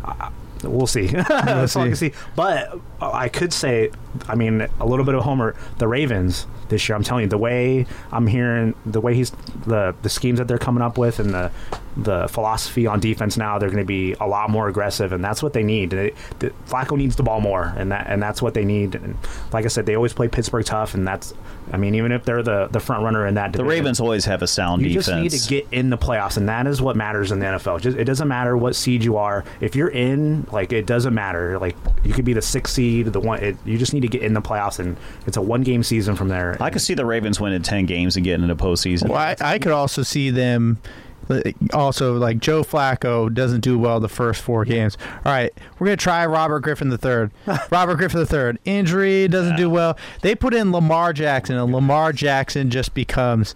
I, 0.04 0.30
we'll 0.64 0.86
see. 0.88 1.06
That's 1.28 1.76
all 1.76 1.82
I 1.84 1.86
can 1.86 1.96
see. 1.96 2.10
see. 2.10 2.16
But 2.34 2.78
I 3.00 3.28
could 3.28 3.52
say, 3.52 3.90
I 4.28 4.34
mean, 4.34 4.66
a 4.78 4.86
little 4.86 5.04
bit 5.04 5.14
of 5.14 5.22
Homer. 5.22 5.56
The 5.78 5.88
Ravens 5.88 6.46
this 6.70 6.88
year. 6.88 6.96
I'm 6.96 7.02
telling 7.02 7.24
you, 7.24 7.28
the 7.28 7.38
way 7.38 7.86
I'm 8.10 8.26
hearing, 8.26 8.74
the 8.86 9.00
way 9.00 9.14
he's 9.14 9.30
the 9.66 9.94
the 10.02 10.08
schemes 10.08 10.38
that 10.38 10.48
they're 10.48 10.58
coming 10.58 10.82
up 10.82 10.96
with, 10.96 11.18
and 11.18 11.34
the 11.34 11.50
the 11.96 12.28
philosophy 12.28 12.86
on 12.86 13.00
defense 13.00 13.36
now, 13.36 13.58
they're 13.58 13.68
going 13.68 13.82
to 13.82 13.86
be 13.86 14.14
a 14.14 14.26
lot 14.26 14.48
more 14.48 14.68
aggressive, 14.68 15.12
and 15.12 15.22
that's 15.22 15.42
what 15.42 15.52
they 15.52 15.62
need. 15.62 15.90
They, 15.90 16.14
the, 16.38 16.50
Flacco 16.66 16.96
needs 16.96 17.16
the 17.16 17.22
ball 17.22 17.40
more, 17.40 17.74
and 17.76 17.92
that 17.92 18.06
and 18.08 18.22
that's 18.22 18.40
what 18.40 18.54
they 18.54 18.64
need. 18.64 18.94
And 18.94 19.16
like 19.52 19.64
I 19.64 19.68
said, 19.68 19.86
they 19.86 19.96
always 19.96 20.12
play 20.12 20.28
Pittsburgh 20.28 20.64
tough, 20.64 20.94
and 20.94 21.06
that's. 21.06 21.34
I 21.72 21.76
mean, 21.76 21.94
even 21.94 22.10
if 22.10 22.24
they're 22.24 22.42
the 22.42 22.68
the 22.68 22.80
front 22.80 23.04
runner 23.04 23.26
in 23.26 23.34
that 23.34 23.52
The 23.52 23.64
Ravens 23.64 24.00
always 24.00 24.24
have 24.24 24.42
a 24.42 24.46
sound 24.46 24.82
you 24.82 24.88
defense. 24.88 25.06
just 25.06 25.22
need 25.22 25.30
to 25.30 25.48
get 25.48 25.78
in 25.78 25.90
the 25.90 25.98
playoffs, 25.98 26.36
and 26.36 26.48
that 26.48 26.66
is 26.66 26.80
what 26.82 26.96
matters 26.96 27.30
in 27.30 27.38
the 27.38 27.46
NFL. 27.46 27.80
Just, 27.80 27.96
it 27.96 28.04
doesn't 28.04 28.26
matter 28.28 28.56
what 28.56 28.74
seed 28.74 29.04
you 29.04 29.16
are. 29.16 29.44
If 29.60 29.76
you're 29.76 29.90
in, 29.90 30.46
like 30.50 30.72
it 30.72 30.86
doesn't 30.86 31.14
matter. 31.14 31.58
Like 31.58 31.76
you 32.02 32.12
could 32.12 32.24
be 32.24 32.32
the 32.32 32.42
sixth 32.42 32.74
seed, 32.74 32.89
the 33.02 33.20
one. 33.20 33.42
It, 33.42 33.56
you 33.64 33.78
just 33.78 33.94
need 33.94 34.00
to 34.00 34.08
get 34.08 34.22
in 34.22 34.34
the 34.34 34.42
playoffs, 34.42 34.78
and 34.78 34.96
it's 35.26 35.36
a 35.36 35.40
one 35.42 35.62
game 35.62 35.82
season 35.82 36.16
from 36.16 36.28
there. 36.28 36.56
I 36.60 36.70
could 36.70 36.82
see 36.82 36.94
the 36.94 37.06
Ravens 37.06 37.40
winning 37.40 37.62
10 37.62 37.86
games 37.86 38.16
and 38.16 38.24
getting 38.24 38.42
into 38.42 38.56
postseason. 38.56 39.08
Well, 39.08 39.18
I, 39.18 39.36
I 39.40 39.58
could 39.58 39.72
also 39.72 40.02
see 40.02 40.30
them. 40.30 40.78
Also, 41.72 42.16
like 42.16 42.40
Joe 42.40 42.64
Flacco 42.64 43.32
doesn't 43.32 43.60
do 43.60 43.78
well 43.78 44.00
the 44.00 44.08
first 44.08 44.42
four 44.42 44.64
games. 44.64 44.98
All 45.24 45.30
right, 45.32 45.52
we're 45.78 45.86
gonna 45.86 45.96
try 45.96 46.26
Robert 46.26 46.60
Griffin 46.60 46.88
the 46.88 46.98
third. 46.98 47.30
Robert 47.70 47.98
Griffin 47.98 48.18
the 48.18 48.26
third 48.26 48.58
injury 48.64 49.28
doesn't 49.28 49.54
do 49.54 49.70
well. 49.70 49.96
They 50.22 50.34
put 50.34 50.54
in 50.54 50.72
Lamar 50.72 51.12
Jackson, 51.12 51.56
and 51.56 51.72
Lamar 51.72 52.12
Jackson 52.12 52.68
just 52.68 52.94
becomes 52.94 53.54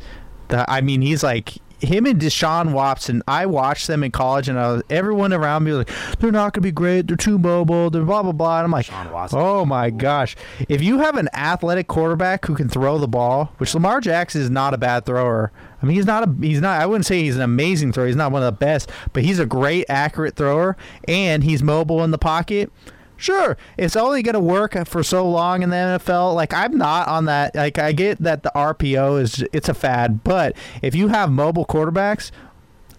the. 0.48 0.70
I 0.70 0.82
mean, 0.82 1.02
he's 1.02 1.24
like 1.24 1.54
him 1.84 2.06
and 2.06 2.20
Deshaun 2.20 2.72
Watson. 2.72 3.22
I 3.26 3.46
watched 3.46 3.86
them 3.86 4.02
in 4.02 4.10
college, 4.10 4.48
and 4.48 4.58
I 4.58 4.72
was, 4.72 4.82
everyone 4.90 5.32
around 5.32 5.64
me 5.64 5.72
was 5.72 5.78
like, 5.78 6.18
"They're 6.18 6.32
not 6.32 6.52
gonna 6.52 6.62
be 6.62 6.72
great. 6.72 7.06
They're 7.06 7.16
too 7.16 7.38
mobile. 7.38 7.90
They're 7.90 8.02
blah 8.04 8.22
blah 8.22 8.32
blah." 8.32 8.58
And 8.58 8.64
I'm 8.66 8.70
like, 8.70 8.88
"Oh 9.32 9.64
my 9.64 9.90
gosh! 9.90 10.36
If 10.68 10.82
you 10.82 10.98
have 10.98 11.16
an 11.16 11.28
athletic 11.34 11.88
quarterback 11.88 12.46
who 12.46 12.54
can 12.54 12.68
throw 12.68 12.98
the 12.98 13.08
ball, 13.08 13.52
which 13.58 13.74
Lamar 13.74 14.00
Jackson 14.00 14.40
is 14.40 14.50
not 14.50 14.74
a 14.74 14.78
bad 14.78 15.06
thrower. 15.06 15.52
I 15.82 15.86
mean, 15.86 15.96
he's 15.96 16.06
not 16.06 16.26
a 16.26 16.34
he's 16.40 16.60
not. 16.60 16.80
I 16.80 16.86
wouldn't 16.86 17.06
say 17.06 17.22
he's 17.22 17.36
an 17.36 17.42
amazing 17.42 17.92
thrower. 17.92 18.06
He's 18.06 18.16
not 18.16 18.32
one 18.32 18.42
of 18.42 18.46
the 18.46 18.58
best, 18.58 18.90
but 19.12 19.22
he's 19.22 19.38
a 19.38 19.46
great 19.46 19.84
accurate 19.88 20.36
thrower, 20.36 20.76
and 21.06 21.44
he's 21.44 21.62
mobile 21.62 22.02
in 22.04 22.10
the 22.10 22.18
pocket." 22.18 22.72
Sure, 23.16 23.56
it's 23.78 23.96
only 23.96 24.22
going 24.22 24.34
to 24.34 24.40
work 24.40 24.76
for 24.86 25.02
so 25.02 25.28
long 25.28 25.62
in 25.62 25.70
the 25.70 25.76
NFL. 25.76 26.34
Like 26.34 26.52
I'm 26.52 26.76
not 26.76 27.08
on 27.08 27.26
that. 27.26 27.54
Like 27.54 27.78
I 27.78 27.92
get 27.92 28.18
that 28.18 28.42
the 28.42 28.52
RPO 28.54 29.20
is 29.20 29.44
it's 29.52 29.68
a 29.68 29.74
fad, 29.74 30.24
but 30.24 30.56
if 30.82 30.94
you 30.94 31.08
have 31.08 31.30
mobile 31.30 31.64
quarterbacks, 31.64 32.30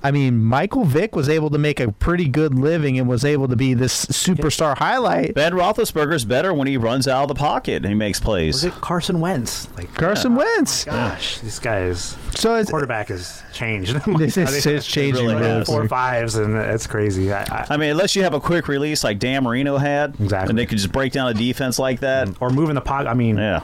I 0.06 0.12
mean, 0.12 0.44
Michael 0.44 0.84
Vick 0.86 1.16
was 1.16 1.28
able 1.30 1.50
to 1.50 1.58
make 1.58 1.80
a 1.80 1.92
pretty 1.92 2.28
good 2.28 2.54
living 2.54 3.00
and 3.00 3.10
was 3.10 3.26
able 3.26 3.48
to 3.48 3.56
be 3.56 3.74
this 3.74 4.06
superstar 4.06 4.78
highlight. 4.78 5.34
Ben 5.34 5.54
Roethlisberger's 5.54 6.26
better 6.26 6.54
when 6.54 6.68
he 6.68 6.78
runs 6.78 7.08
out 7.08 7.24
of 7.24 7.28
the 7.30 7.34
pocket 7.36 7.78
and 7.78 7.86
he 7.88 7.96
makes 7.96 8.20
plays. 8.20 8.56
Was 8.56 8.66
it 8.66 8.74
Carson 8.76 9.20
Wentz? 9.20 9.68
Like 9.76 9.94
Carson 9.96 10.36
Wentz. 10.36 10.88
Oh 10.88 10.92
gosh, 10.92 11.40
this 11.40 11.58
guy's 11.58 12.16
So 12.36 12.56
it's, 12.56 12.70
quarterback 12.70 13.08
has 13.08 13.42
changed. 13.54 13.96
This 14.18 14.38
is- 14.38 14.66
it's 14.66 14.86
changing 14.86 15.24
really 15.26 15.36
really 15.36 15.48
has. 15.60 15.68
four 15.68 15.88
fives, 15.88 16.36
and 16.36 16.56
it's 16.56 16.86
crazy. 16.88 17.34
I, 17.34 17.42
I, 17.44 17.68
I 17.72 17.78
mean, 17.78 17.90
unless 17.90 18.16
you 18.16 18.24
have 18.24 18.34
a 18.36 18.40
quick 18.40 18.68
release 18.68 19.04
like 19.04 19.18
Dan 19.20 19.44
Marino 19.44 19.78
had, 19.78 20.16
Exactly. 20.20 20.50
and 20.52 20.60
they 20.60 20.66
could 20.68 20.78
just 20.78 20.92
break 20.92 21.14
down 21.14 21.30
a 21.30 21.34
defense 21.34 21.80
like 21.80 22.02
that. 22.02 22.30
or 22.40 22.50
moving 22.52 22.76
the 22.76 22.82
pocket. 22.82 23.08
I 23.10 23.14
mean, 23.16 23.38
Yeah. 23.38 23.62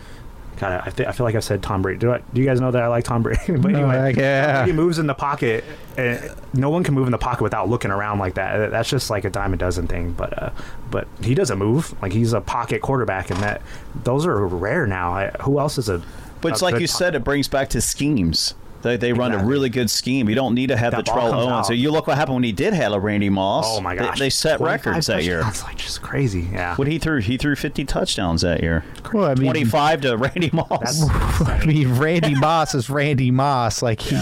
God, 0.62 0.84
I, 0.86 0.92
th- 0.92 1.10
I 1.10 1.12
feel 1.12 1.24
like 1.26 1.34
I've 1.34 1.44
said 1.44 1.64
Tom 1.64 1.82
Brady. 1.82 1.98
Do, 1.98 2.12
I, 2.12 2.22
do 2.36 2.40
you 2.40 2.46
guys 2.46 2.62
know 2.62 2.70
that 2.70 2.84
I 2.84 2.88
like 2.88 3.04
Tom 3.04 3.24
Brady? 3.24 3.42
but 3.48 3.74
anyway, 3.74 3.98
like, 3.98 4.16
yeah. 4.16 4.64
he 4.64 4.72
moves 4.72 5.00
in 5.00 5.08
the 5.08 5.16
pocket. 5.16 5.64
Uh, 5.98 6.20
no 6.54 6.70
one 6.70 6.84
can 6.84 6.94
move 6.94 7.08
in 7.08 7.12
the 7.12 7.18
pocket 7.18 7.42
without 7.42 7.68
looking 7.68 7.90
around 7.90 8.20
like 8.20 8.36
that. 8.36 8.70
That's 8.70 8.88
just 8.88 9.10
like 9.10 9.26
a 9.26 9.32
dime 9.32 9.56
a 9.56 9.58
dozen 9.58 9.88
thing. 9.88 10.12
But 10.12 10.38
uh, 10.40 10.52
but 10.92 11.08
he 11.24 11.34
doesn't 11.34 11.58
move. 11.58 12.00
Like 12.04 12.12
he's 12.14 12.34
a 12.34 12.42
pocket 12.42 12.84
quarterback, 12.84 13.32
and 13.32 13.40
that 13.40 13.64
those 14.04 14.28
are 14.28 14.46
rare 14.46 14.86
now. 14.86 15.14
I, 15.14 15.32
who 15.42 15.60
else 15.60 15.80
is 15.80 15.90
a 15.90 16.00
But 16.42 16.52
it's 16.52 16.62
a 16.62 16.66
like 16.66 16.76
good 16.76 16.82
you 16.82 16.88
top- 16.88 16.98
said, 17.00 17.16
it 17.16 17.24
brings 17.24 17.48
back 17.48 17.70
to 17.70 17.82
schemes. 17.82 18.54
They, 18.82 18.98
they 18.98 19.14
run 19.14 19.32
a 19.34 19.44
really 19.44 19.70
good 19.70 19.90
scheme. 19.90 20.28
You 20.30 20.36
don't 20.36 20.56
need 20.56 20.68
to 20.68 20.78
have 20.78 20.92
That 20.92 21.06
the 21.06 21.12
ball 21.12 21.20
Terrell 21.22 21.32
comes 21.34 21.44
Owens. 21.46 21.54
out. 21.60 21.66
So 21.68 21.74
you 21.74 21.92
look 21.92 22.08
what 22.08 22.18
happened 22.18 22.36
when 22.36 22.44
he 22.44 22.52
did 22.52 22.74
have 22.74 22.94
a 22.94 23.00
Randy 23.00 23.30
Moss. 23.30 23.66
Oh 23.68 23.82
my 23.82 23.96
They- 23.96 24.02
gosh, 24.02 24.20
They, 24.20 24.30
set 24.30 24.60
records 24.62 25.08
that 25.08 25.24
year. 25.24 25.42
touchdowns, 25.44 25.64
like 25.64 25.78
just 25.78 26.02
crazy. 26.02 26.48
Yeah. 26.52 26.76
What 26.76 26.88
he 26.88 26.98
threw? 27.00 27.20
He 27.20 27.38
threw 27.38 27.56
50 27.56 27.86
touchdowns 27.86 28.42
that 28.42 28.62
year. 28.62 28.84
Well, 29.14 29.26
I 29.26 29.36
mean, 29.36 29.46
25 29.52 30.02
to 30.02 30.18
Randy 30.18 30.50
Moss. 30.54 31.04
I 31.10 31.64
mean, 31.66 31.96
Randy 31.98 32.36
Moss 32.36 32.74
is 32.76 32.90
Randy 32.90 33.32
Moss. 33.32 33.82
Like 33.82 34.02
he, 34.02 34.16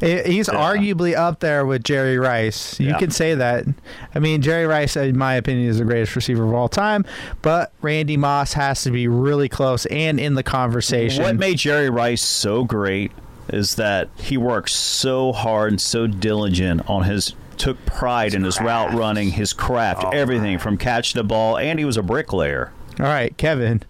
he's 0.00 0.48
arguably 0.48 1.14
up 1.16 1.40
there 1.40 1.64
with 1.66 1.82
Jerry 1.84 2.18
Rice. 2.18 2.78
You 2.80 2.88
Yeah. 2.88 2.98
can 2.98 3.10
say 3.10 3.34
that. 3.34 3.64
I 4.14 4.18
mean, 4.18 4.42
Jerry 4.42 4.66
Rice, 4.66 4.96
in 4.96 5.16
my 5.16 5.34
opinion, 5.34 5.68
is 5.68 5.78
the 5.78 5.84
greatest 5.84 6.14
receiver 6.16 6.44
of 6.44 6.52
all 6.54 6.68
time. 6.68 7.04
But 7.42 7.72
Randy 7.82 8.16
Moss 8.16 8.52
has 8.54 8.82
to 8.82 8.90
be 8.90 9.08
really 9.08 9.48
close 9.48 9.86
and 9.86 10.18
in 10.20 10.34
the 10.34 10.42
conversation. 10.42 11.22
What 11.22 11.36
made 11.36 11.58
Jerry 11.58 11.90
Rice 11.90 12.22
so 12.22 12.64
great 12.64 13.12
is 13.48 13.74
that 13.76 14.08
he 14.16 14.36
worked 14.36 14.70
so 14.70 15.32
hard 15.32 15.72
and 15.72 15.80
so 15.80 16.06
diligent 16.06 16.88
on 16.88 17.04
his 17.04 17.34
took 17.56 17.84
pride 17.86 18.34
in 18.34 18.42
his 18.44 18.60
route 18.60 18.92
running, 18.94 19.30
his 19.30 19.52
craft, 19.52 20.02
Oh, 20.04 20.10
everything 20.10 20.58
from 20.58 20.76
catch 20.76 21.12
the 21.12 21.22
ball, 21.24 21.56
and 21.56 21.78
he 21.78 21.84
was 21.84 21.96
a 21.96 22.02
bricklayer. 22.02 22.72
all 22.98 23.06
right, 23.06 23.36
Kevin. 23.36 23.82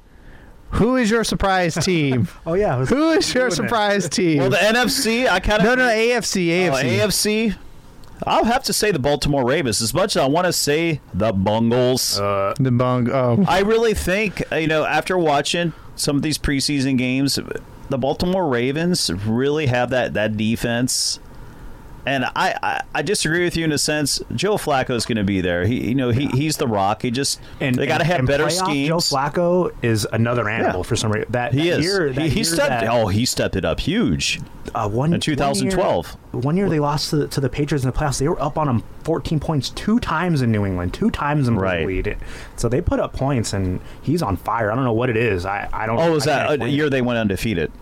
Who 0.72 0.96
is 0.96 1.08
your 1.10 1.22
surprise 1.24 1.74
team? 1.76 2.26
oh 2.46 2.54
yeah. 2.54 2.76
I 2.78 2.84
Who 2.84 3.10
is 3.12 3.32
your 3.32 3.44
doing 3.48 3.52
it. 3.52 3.54
surprise 3.54 4.08
team? 4.08 4.38
Well, 4.38 4.50
the 4.50 4.56
NFC, 4.56 5.28
I 5.28 5.38
kind 5.40 5.60
of 5.60 5.66
no, 5.66 5.74
no, 5.76 5.88
AFC, 5.88 6.68
Oh, 6.68 6.72
AFC. 6.72 6.98
AFC. 6.98 7.56
I'll 8.26 8.44
have 8.44 8.64
to 8.64 8.72
say 8.72 8.90
the 8.90 8.98
Baltimore 8.98 9.44
Ravens. 9.44 9.80
As 9.82 9.92
much 9.94 10.16
as 10.16 10.22
I 10.22 10.26
want 10.26 10.46
to 10.46 10.52
say 10.52 11.00
the 11.12 11.32
Bungles, 11.32 12.18
Uh, 12.18 12.54
the 12.58 12.70
bung. 12.70 13.08
Oh, 13.10 13.44
I 13.46 13.60
really 13.60 13.94
think 13.94 14.42
you 14.52 14.66
know 14.66 14.84
after 14.84 15.16
watching 15.18 15.72
some 15.96 16.16
of 16.16 16.22
these 16.22 16.38
preseason 16.38 16.96
games, 16.98 17.38
the 17.88 17.98
Baltimore 17.98 18.48
Ravens 18.48 19.10
really 19.10 19.66
have 19.66 19.90
that 19.90 20.14
that 20.14 20.36
defense. 20.36 21.18
And 22.06 22.24
I, 22.36 22.54
I, 22.62 22.80
I 22.96 23.02
disagree 23.02 23.44
with 23.44 23.56
you 23.56 23.64
in 23.64 23.72
a 23.72 23.78
sense. 23.78 24.20
Joe 24.34 24.56
Flacco 24.56 24.90
is 24.90 25.06
going 25.06 25.16
to 25.16 25.24
be 25.24 25.40
there. 25.40 25.64
He 25.66 25.88
you 25.88 25.94
know 25.94 26.10
he, 26.10 26.26
he's 26.26 26.58
the 26.58 26.66
rock. 26.68 27.00
He 27.02 27.10
just 27.10 27.40
and 27.60 27.74
they 27.76 27.86
got 27.86 27.98
to 27.98 28.04
have 28.04 28.26
better 28.26 28.50
schemes. 28.50 28.88
Joe 28.88 28.96
Flacco 28.98 29.74
is 29.82 30.06
another 30.12 30.48
animal 30.48 30.80
Yeah. 30.80 30.82
for 30.82 30.96
some 30.96 31.10
reason. 31.12 31.32
That 31.32 31.54
he 31.54 31.70
that 31.70 31.78
is. 31.80 31.84
Year, 31.86 32.12
that 32.12 32.22
he, 32.22 32.28
he 32.28 32.44
stepped. 32.44 32.68
that- 32.68 32.88
oh, 32.88 33.08
he 33.08 33.24
stepped 33.24 33.56
it 33.56 33.64
up 33.64 33.80
huge. 33.80 34.40
uh, 34.74 34.88
one 34.88 35.14
in 35.14 35.20
2012. 35.20 36.06
One 36.06 36.14
year, 36.34 36.40
one 36.42 36.56
year 36.58 36.68
they 36.68 36.78
lost 36.80 37.10
to 37.10 37.16
the, 37.16 37.28
to 37.28 37.40
the 37.40 37.48
Patriots 37.48 37.84
in 37.84 37.90
the 37.90 37.96
playoffs. 37.96 38.18
They 38.18 38.28
were 38.28 38.40
up 38.42 38.58
on 38.58 38.66
them 38.66 38.82
14 39.04 39.40
points 39.40 39.70
two 39.70 39.98
times 39.98 40.42
in 40.42 40.52
New 40.52 40.66
England, 40.66 40.92
two 40.92 41.10
times 41.10 41.48
in 41.48 41.56
Right. 41.56 41.80
the 41.80 41.86
lead. 41.86 42.16
So 42.56 42.68
they 42.68 42.80
put 42.82 43.00
up 43.00 43.14
points, 43.14 43.52
and 43.54 43.80
he's 44.02 44.20
on 44.22 44.36
fire. 44.36 44.70
I 44.70 44.74
don't 44.74 44.84
know 44.84 44.92
what 44.92 45.08
it 45.08 45.16
is. 45.16 45.46
I, 45.46 45.68
I 45.72 45.86
don't. 45.86 45.98
Oh, 45.98 46.12
was 46.12 46.26
I 46.26 46.56
that 46.56 46.62
a 46.62 46.68
year 46.68 46.86
it. 46.86 46.90
they 46.90 47.00
went 47.02 47.18
undefeated? 47.18 47.72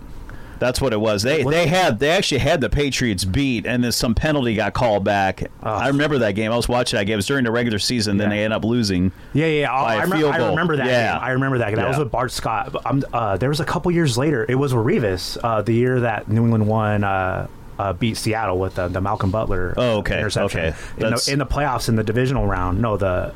That's 0.62 0.80
what 0.80 0.92
it 0.92 1.00
was. 1.00 1.24
They 1.24 1.42
they 1.42 1.66
had 1.66 1.98
they 1.98 2.10
actually 2.10 2.38
had 2.38 2.60
the 2.60 2.70
Patriots 2.70 3.24
beat, 3.24 3.66
and 3.66 3.82
then 3.82 3.90
some 3.90 4.14
penalty 4.14 4.54
got 4.54 4.74
called 4.74 5.02
back. 5.02 5.50
I 5.60 5.88
remember 5.88 6.18
that 6.18 6.36
game. 6.36 6.52
I 6.52 6.56
was 6.56 6.68
watching 6.68 6.98
that 6.98 7.04
game. 7.04 7.14
It 7.14 7.16
was 7.16 7.26
during 7.26 7.42
the 7.42 7.50
regular 7.50 7.80
season. 7.80 8.16
Then 8.16 8.30
they 8.30 8.44
end 8.44 8.54
up 8.54 8.64
losing. 8.64 9.10
Yeah, 9.34 9.46
yeah. 9.46 9.60
yeah. 9.62 9.72
Oh, 9.72 9.84
I, 9.84 9.96
I 9.96 10.02
remember 10.50 10.76
that. 10.76 10.86
Yeah. 10.86 11.14
Game. 11.14 11.24
I 11.24 11.30
remember 11.30 11.58
that. 11.58 11.74
That 11.74 11.88
was 11.88 11.98
with 11.98 12.12
Bart 12.12 12.30
Scott. 12.30 12.76
Um, 12.86 13.02
uh, 13.12 13.36
there 13.38 13.48
was 13.48 13.58
a 13.58 13.64
couple 13.64 13.90
years 13.90 14.16
later. 14.16 14.46
It 14.48 14.54
was 14.54 14.72
with 14.72 14.86
Revis, 14.86 15.36
uh, 15.42 15.62
the 15.62 15.72
year 15.74 15.98
that 16.00 16.28
New 16.28 16.44
England 16.44 16.68
won. 16.68 17.02
Uh, 17.02 17.48
uh, 17.78 17.92
beat 17.94 18.16
Seattle 18.16 18.60
with 18.60 18.76
the, 18.76 18.86
the 18.86 19.00
Malcolm 19.00 19.32
Butler. 19.32 19.74
Oh, 19.76 19.98
okay, 19.98 20.18
interception. 20.18 20.60
okay. 20.60 20.76
In 20.98 21.10
the, 21.10 21.28
in 21.32 21.38
the 21.40 21.46
playoffs, 21.46 21.88
in 21.88 21.96
the 21.96 22.04
divisional 22.04 22.46
round. 22.46 22.80
No, 22.80 22.96
the 22.96 23.34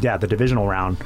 yeah, 0.00 0.18
the 0.18 0.26
divisional 0.26 0.66
round. 0.66 0.98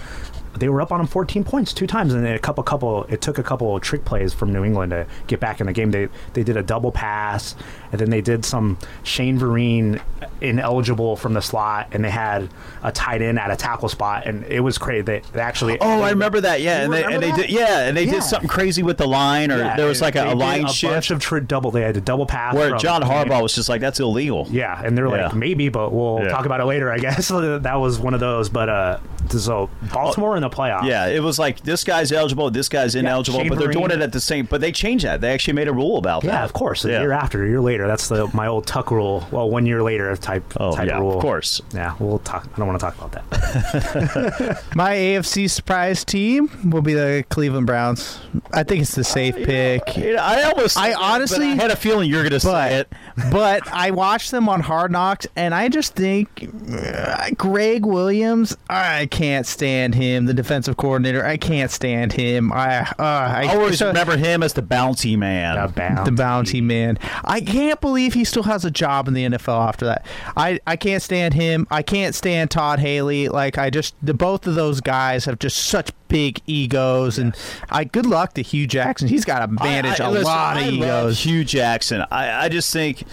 They 0.61 0.69
were 0.69 0.81
up 0.81 0.93
on 0.93 0.99
them 0.99 1.07
14 1.09 1.43
points 1.43 1.73
two 1.73 1.87
times, 1.89 2.15
and 2.15 2.25
then 2.25 2.35
a 2.35 2.39
couple, 2.39 2.63
couple. 2.63 3.05
It 3.09 3.21
took 3.21 3.39
a 3.39 3.43
couple 3.43 3.75
of 3.75 3.83
trick 3.83 4.05
plays 4.05 4.33
from 4.33 4.53
New 4.53 4.65
England 4.65 4.91
to 4.91 5.07
get 5.27 5.41
back 5.41 5.61
in 5.61 5.67
the 5.67 5.73
game. 5.73 5.91
They 5.91 6.09
they 6.35 6.43
did 6.45 6.57
a 6.57 6.63
double 6.63 6.93
pass, 6.93 7.57
and 7.91 8.01
then 8.01 8.11
they 8.11 8.21
did 8.21 8.45
some 8.45 8.79
Shane 9.03 9.39
Vereen 9.39 10.01
ineligible 10.41 11.17
from 11.17 11.33
the 11.35 11.43
slot, 11.43 11.89
and 11.93 12.05
they 12.05 12.11
had 12.11 12.49
a 12.83 12.93
tight 12.93 13.23
end 13.23 13.39
at 13.39 13.51
a 13.51 13.57
tackle 13.57 13.89
spot, 13.89 14.27
and 14.27 14.45
it 14.45 14.61
was 14.61 14.79
crazy. 14.79 15.03
They, 15.03 15.23
they 15.33 15.41
actually. 15.41 15.79
Oh, 15.81 16.01
I 16.03 16.11
remember 16.11 16.41
that. 16.43 16.61
Yeah, 16.61 16.83
and 16.85 16.93
they, 16.93 17.05
and 17.05 17.23
they 17.23 17.31
that? 17.31 17.37
did. 17.37 17.51
Yeah, 17.51 17.81
and 17.89 17.97
they 17.97 18.05
Yeah. 18.05 18.13
did 18.13 18.23
something 18.23 18.49
crazy 18.49 18.83
with 18.83 18.99
the 18.99 19.07
line, 19.09 19.51
or 19.51 19.59
Yeah, 19.59 19.77
there 19.77 19.87
was 19.87 20.01
like 20.01 20.17
a, 20.17 20.33
a 20.33 20.35
line 20.35 20.67
a 20.67 20.69
shift 20.69 20.93
bunch 20.93 21.11
of 21.11 21.21
tri- 21.21 21.41
double. 21.41 21.71
They 21.71 21.83
had 21.83 21.97
a 21.97 22.01
double 22.01 22.27
pass 22.27 22.55
where 22.55 22.77
John 22.77 23.03
Harbaugh 23.03 23.43
was 23.43 23.55
just 23.55 23.69
like, 23.69 23.81
"That's 23.81 24.01
illegal." 24.01 24.47
Yeah, 24.51 24.81
and 24.85 24.97
they're 24.97 25.09
like, 25.09 25.33
Yeah. 25.33 25.39
maybe, 25.39 25.69
but 25.69 25.93
we'll 25.93 26.21
Yeah. 26.23 26.29
talk 26.29 26.47
about 26.47 26.61
it 26.61 26.65
later, 26.67 26.91
I 26.91 26.99
guess. 26.99 27.29
that 27.29 27.75
was 27.81 27.99
one 27.99 28.15
of 28.15 28.21
those. 28.21 28.49
But 28.49 28.69
uh, 28.69 28.99
so 29.39 29.69
Baltimore 29.93 30.37
in 30.37 30.43
the 30.43 30.49
playoffs. 30.51 30.85
Yeah, 30.85 31.07
it 31.07 31.21
was 31.23 31.39
like 31.39 31.61
this 31.61 31.85
guy's 31.85 32.11
eligible, 32.13 32.51
this 32.51 32.69
guy's 32.69 32.95
ineligible, 32.95 33.41
Shane 33.41 33.49
but 33.51 33.59
they're 33.59 33.69
doing 33.73 33.91
it 33.91 34.01
at 34.01 34.13
the 34.13 34.21
same. 34.21 34.47
But 34.47 34.61
they 34.63 34.73
changed 34.73 35.05
that. 35.05 35.21
They 35.21 35.33
actually 35.33 35.55
made 35.55 35.69
a 35.69 35.73
rule 35.73 35.99
about 35.99 36.23
that. 36.23 36.29
Yeah, 36.29 36.45
of 36.45 36.53
course. 36.53 36.85
A 36.85 36.91
Yeah. 36.91 37.01
year 37.01 37.13
after, 37.13 37.45
a 37.45 37.49
year 37.49 37.61
later. 37.61 37.87
That's 37.87 38.09
the 38.09 38.29
my 38.33 38.47
old 38.47 38.67
Tuck 38.67 38.91
rule. 38.91 39.27
Well, 39.31 39.51
one 39.51 39.67
year 39.67 39.83
later 39.83 40.15
type 40.17 40.45
Oh, 40.59 40.75
type 40.75 40.89
yeah, 40.89 40.99
rule. 40.99 41.17
of 41.17 41.21
course. 41.23 41.61
Yeah, 41.75 41.95
we'll 41.99 42.21
talk. 42.21 42.49
I 42.55 42.59
don't 42.59 42.67
want 42.69 42.81
to 42.81 42.87
talk 42.87 42.97
about 42.97 43.13
that. 43.13 44.63
my 44.75 44.95
AFC 44.95 45.51
surprise 45.51 46.05
team 46.05 46.49
will 46.71 46.83
be 46.83 46.95
the 46.95 47.25
Cleveland 47.29 47.67
Browns. 47.67 48.19
I 48.53 48.63
think 48.63 48.83
it's 48.83 48.95
the 48.95 49.05
safe 49.05 49.35
pick. 49.37 49.97
You 49.97 50.15
know, 50.15 50.23
I 50.23 50.43
almost, 50.45 50.79
I 50.79 50.95
honestly- 50.95 51.51
I 51.53 51.55
had 51.57 51.71
a 51.71 51.77
feeling 51.77 52.09
you're 52.09 52.23
going 52.23 52.31
to 52.33 52.41
say 52.41 52.77
it. 52.81 52.93
But 53.31 53.51
but 53.51 53.67
I 53.73 53.91
watched 53.91 54.31
them 54.31 54.49
on 54.49 54.61
Hard 54.61 54.93
Knocks, 54.93 55.27
and 55.35 55.53
I 55.55 55.69
just 55.69 55.95
think 55.97 56.49
uh, 56.73 57.31
Gregg 57.37 57.85
Williams. 57.85 58.57
I 58.69 59.07
can't 59.21 59.47
stand 59.47 59.95
him. 59.95 60.25
The 60.25 60.33
defensive 60.33 60.79
coordinator. 60.79 61.25
I 61.27 61.37
can't 61.37 61.71
stand 61.71 62.15
him. 62.15 62.51
I 62.53 62.81
uh, 62.81 62.95
I 62.99 63.47
I 63.51 63.55
always 63.55 63.79
so- 63.79 63.89
remember 63.89 64.17
him 64.17 64.43
as 64.43 64.55
the 64.55 64.63
bounty 64.63 65.15
man. 65.15 65.57
Yeah, 65.57 65.67
bound. 65.67 66.07
the 66.07 66.13
bounty 66.13 66.61
man. 66.63 66.99
I 67.25 67.43
can't 67.43 67.81
believe 67.83 68.15
he 68.15 68.25
still 68.25 68.45
has 68.45 68.65
a 68.65 68.71
job 68.71 69.09
in 69.09 69.15
the 69.15 69.25
NFL 69.27 69.69
after 69.69 69.85
that. 69.85 70.07
I, 70.39 70.59
I 70.67 70.77
can't 70.77 71.03
stand 71.03 71.35
him. 71.35 71.67
I 71.71 71.83
can't 71.83 72.15
stand 72.15 72.51
Todd 72.51 72.79
Haley. 72.79 73.29
Like 73.29 73.59
I 73.59 73.69
just 73.69 73.95
the 74.03 74.15
both 74.15 74.47
of 74.47 74.55
those 74.55 74.81
guys 74.81 75.27
have 75.27 75.39
just 75.39 75.59
such 75.67 75.91
big 76.09 76.41
egos 76.47 77.19
and 77.19 77.37
I 77.69 77.85
good 77.85 78.07
luck 78.07 78.33
to 78.35 78.43
Hue 78.43 78.67
Jackson. 78.67 79.07
He's 79.09 79.25
got 79.27 79.41
to 79.41 79.49
manage 79.49 80.01
I- 80.01 80.07
I- 80.07 80.09
a 80.09 80.11
listen, 80.13 80.25
lot 80.25 80.57
of 80.57 80.63
I 80.63 80.67
love 80.67 80.73
egos. 80.75 81.21
Hue 81.25 81.45
Jackson. 81.45 82.05
I, 82.11 82.45
I 82.47 82.49
just 82.49 82.73
think 82.73 83.05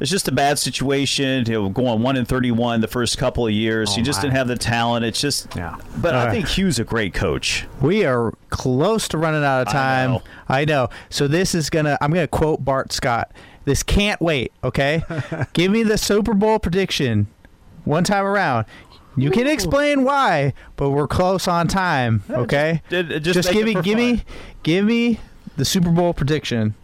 it's 0.00 0.10
just 0.10 0.26
a 0.28 0.32
bad 0.32 0.58
situation. 0.58 1.44
You 1.46 1.52
know, 1.52 1.68
going 1.68 2.02
one 2.02 2.16
and 2.16 2.26
thirty-one 2.26 2.80
the 2.80 2.88
first 2.88 3.18
couple 3.18 3.46
of 3.46 3.52
years. 3.52 3.90
Oh, 3.92 3.94
he 3.96 4.02
just 4.02 4.18
my. 4.18 4.22
didn't 4.22 4.36
have 4.36 4.48
the 4.48 4.56
talent. 4.56 5.04
It's 5.04 5.20
just. 5.20 5.48
Yeah. 5.54 5.76
But 5.98 6.14
I 6.14 6.28
Uh, 6.28 6.30
think 6.32 6.48
Hue's 6.48 6.78
a 6.78 6.84
great 6.84 7.14
coach. 7.14 7.66
We 7.80 8.04
are 8.04 8.32
close 8.48 9.06
to 9.08 9.18
running 9.18 9.44
out 9.44 9.62
of 9.62 9.68
I 9.68 9.72
time. 9.72 10.10
know. 10.12 10.22
I 10.48 10.64
know. 10.64 10.88
So 11.10 11.28
this 11.28 11.54
is 11.54 11.70
gonna. 11.70 11.96
I'm 12.00 12.10
gonna 12.12 12.26
quote 12.26 12.64
Bart 12.64 12.92
Scott. 12.92 13.30
This 13.66 13.82
can't 13.82 14.20
wait. 14.20 14.52
Okay, 14.64 15.02
give 15.52 15.70
me 15.70 15.82
the 15.82 15.98
Super 15.98 16.32
Bowl 16.34 16.58
prediction 16.58 17.26
one 17.84 18.04
time 18.04 18.24
around. 18.24 18.64
You 19.16 19.30
can 19.30 19.46
explain 19.48 20.04
why, 20.04 20.54
but 20.76 20.90
we're 20.90 21.08
close 21.08 21.46
on 21.48 21.68
time. 21.68 22.22
Okay, 22.30 22.80
It- 22.90 23.10
it 23.10 23.20
just 23.20 23.50
give 23.52 23.64
me, 23.66 23.74
give 23.74 23.84
fun. 23.84 24.12
me, 24.12 24.22
give 24.62 24.84
me 24.86 25.18
the 25.56 25.64
Super 25.64 25.90
Bowl 25.90 26.14
prediction. 26.14 26.74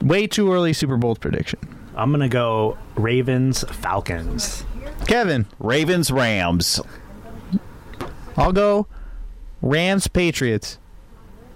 Way 0.00 0.26
too 0.26 0.52
early 0.52 0.72
Super 0.72 0.96
Bowl 0.96 1.14
prediction. 1.14 1.58
I'm 1.98 2.12
gonna 2.12 2.28
go 2.28 2.78
Ravens 2.94 3.64
Falcons. 3.64 4.64
Kevin, 5.06 5.46
Ravens 5.58 6.12
Rams. 6.12 6.80
I'll 8.36 8.52
go 8.52 8.86
Rams 9.60 10.06
Patriots. 10.06 10.78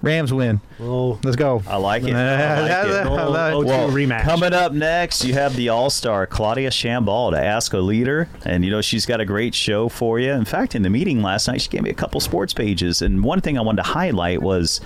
Rams 0.03 0.33
win. 0.33 0.61
Well, 0.81 1.21
Let's 1.23 1.37
go. 1.37 1.63
I 1.65 1.77
like 1.77 2.03
it. 2.03 2.13
I 2.17 2.61
like 2.61 3.07
it. 3.07 3.09
Well, 3.09 3.89
two 3.89 3.95
rematch. 3.95 4.23
coming 4.23 4.53
up 4.53 4.73
next, 4.73 5.25
you 5.25 5.35
have 5.35 5.55
the 5.55 5.69
All 5.69 5.91
Star 5.91 6.27
Claudia 6.27 6.71
Chambal 6.71 7.31
to 7.31 7.41
ask 7.41 7.73
a 7.73 7.79
leader, 7.79 8.29
and 8.45 8.65
you 8.65 8.73
know 8.73 8.81
she's 8.81 9.07
got 9.07 9.21
a 9.21 9.25
great 9.25 9.55
show 9.55 9.89
for 9.89 10.19
you. 10.19 10.33
In 10.33 10.45
fact, 10.45 10.75
in 10.75 10.83
the 10.83 10.91
meeting 10.91 11.23
last 11.23 11.47
night, 11.47 11.61
she 11.61 11.69
gave 11.69 11.83
me 11.83 11.91
a 11.91 11.95
couple 11.95 12.21
sports 12.21 12.53
pages, 12.53 13.01
and 13.01 13.23
one 13.23 13.41
thing 13.41 13.57
I 13.57 13.61
wanted 13.61 13.85
to 13.85 13.89
highlight 13.91 14.43
was 14.43 14.81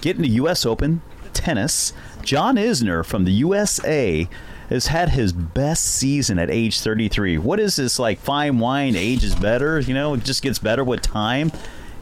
getting 0.00 0.22
the 0.22 0.30
U.S. 0.30 0.66
Open 0.66 1.00
tennis. 1.32 1.92
John 2.22 2.56
Isner 2.56 3.04
from 3.04 3.24
the 3.24 3.32
USA 3.32 4.28
has 4.70 4.88
had 4.88 5.10
his 5.10 5.32
best 5.32 5.84
season 5.84 6.38
at 6.38 6.50
age 6.50 6.80
33. 6.80 7.38
What 7.38 7.60
is 7.60 7.76
this 7.76 7.98
like? 7.98 8.18
Fine 8.18 8.58
wine 8.58 8.96
ages 8.96 9.34
better. 9.34 9.78
You 9.80 9.94
know, 9.94 10.14
it 10.14 10.24
just 10.24 10.42
gets 10.42 10.58
better 10.58 10.82
with 10.84 11.02
time. 11.02 11.52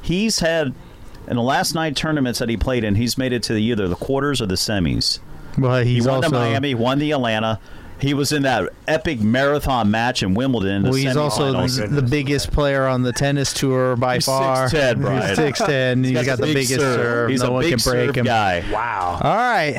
He's 0.00 0.38
had 0.40 0.74
in 1.26 1.36
the 1.36 1.42
last 1.42 1.74
nine 1.74 1.94
tournaments 1.94 2.38
that 2.38 2.48
he 2.48 2.56
played 2.56 2.84
in, 2.84 2.94
he's 2.96 3.16
made 3.16 3.32
it 3.32 3.42
to 3.44 3.54
the, 3.54 3.62
either 3.62 3.88
the 3.88 3.96
quarters 3.96 4.42
or 4.42 4.46
the 4.46 4.54
semis. 4.56 5.20
Well, 5.58 5.82
He 5.84 6.00
won 6.00 6.16
also 6.16 6.28
the 6.30 6.34
Miami, 6.36 6.74
won 6.74 6.98
the 6.98 7.12
Atlanta. 7.12 7.60
He 8.00 8.12
was 8.12 8.32
in 8.32 8.42
that 8.42 8.68
epic 8.88 9.20
marathon 9.20 9.90
match 9.90 10.22
in 10.22 10.34
Wimbledon. 10.34 10.82
the 10.82 10.90
Well, 10.90 10.98
he's 10.98 11.16
also 11.16 11.54
semifinals. 11.54 11.80
the, 11.80 12.00
the 12.00 12.02
biggest 12.02 12.50
player 12.50 12.86
on 12.86 13.02
the 13.02 13.12
tennis 13.12 13.52
tour 13.54 13.96
by 13.96 14.16
He's 14.16 14.26
far. 14.26 14.68
6'10", 14.68 15.00
Brian. 15.00 15.28
He's 15.28 15.36
six 15.36 15.58
ten. 15.60 16.04
He's 16.04 16.26
got, 16.26 16.38
the 16.38 16.44
big 16.46 16.54
biggest 16.56 16.74
serve. 16.80 16.96
serve. 16.96 17.30
He's 17.30 17.42
no 17.42 17.48
a 17.48 17.52
one 17.52 17.62
big 17.62 17.78
can 17.78 17.90
break 17.92 18.06
serve 18.08 18.16
him. 18.16 18.24
guy. 18.26 18.64
wow. 18.72 19.20
All 19.22 19.36
right, 19.36 19.76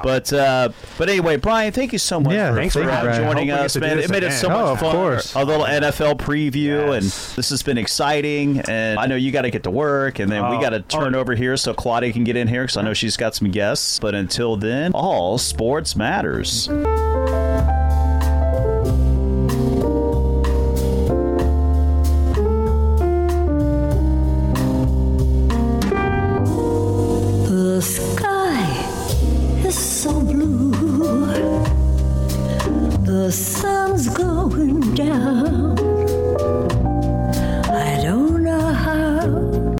Wow. 0.00 0.02
But 0.04 0.32
uh, 0.32 0.68
but 0.98 1.08
anyway, 1.08 1.36
Brian, 1.36 1.72
thank 1.72 1.92
you 1.92 1.98
so 1.98 2.20
much 2.20 2.32
Yeah, 2.34 2.50
for, 2.50 2.56
thanks 2.56 2.74
for, 2.74 2.82
for 2.84 2.90
uh, 2.90 3.02
joining 3.16 3.24
Hope 3.26 3.36
we 3.36 3.44
get 3.46 3.60
us, 3.60 3.76
man. 3.76 3.98
It 3.98 4.10
made 4.10 4.22
it 4.22 4.32
so 4.32 4.48
much 4.48 4.56
Oh, 4.58 4.72
of 4.72 4.80
fun. 4.80 4.92
course. 4.94 5.34
A 5.34 5.44
little 5.44 5.64
NFL 5.64 6.16
preview, 6.18 6.94
and 6.94 7.04
this 7.36 7.50
has 7.50 7.62
been 7.62 7.78
exciting. 7.78 8.60
And 8.60 8.98
I 8.98 9.06
know 9.06 9.16
you 9.16 9.30
got 9.32 9.42
to 9.42 9.50
get 9.50 9.62
to 9.64 9.70
work, 9.70 10.18
and 10.18 10.30
then 10.30 10.48
we 10.50 10.56
Oh. 10.56 10.60
got 10.60 10.70
to 10.70 10.80
turn 10.80 11.14
over 11.14 11.34
here 11.34 11.56
so 11.56 11.74
Claudia 11.74 12.12
can 12.12 12.24
get 12.24 12.36
in 12.36 12.48
here 12.48 12.62
because 12.64 12.76
I 12.76 12.82
know 12.82 12.94
she's 12.94 13.16
got 13.16 13.34
some 13.34 13.50
guests. 13.50 13.98
But 13.98 14.14
until 14.14 14.56
then, 14.56 14.92
all 14.92 15.38
sports 15.38 15.96
matters. 15.96 16.68
so 33.30 33.79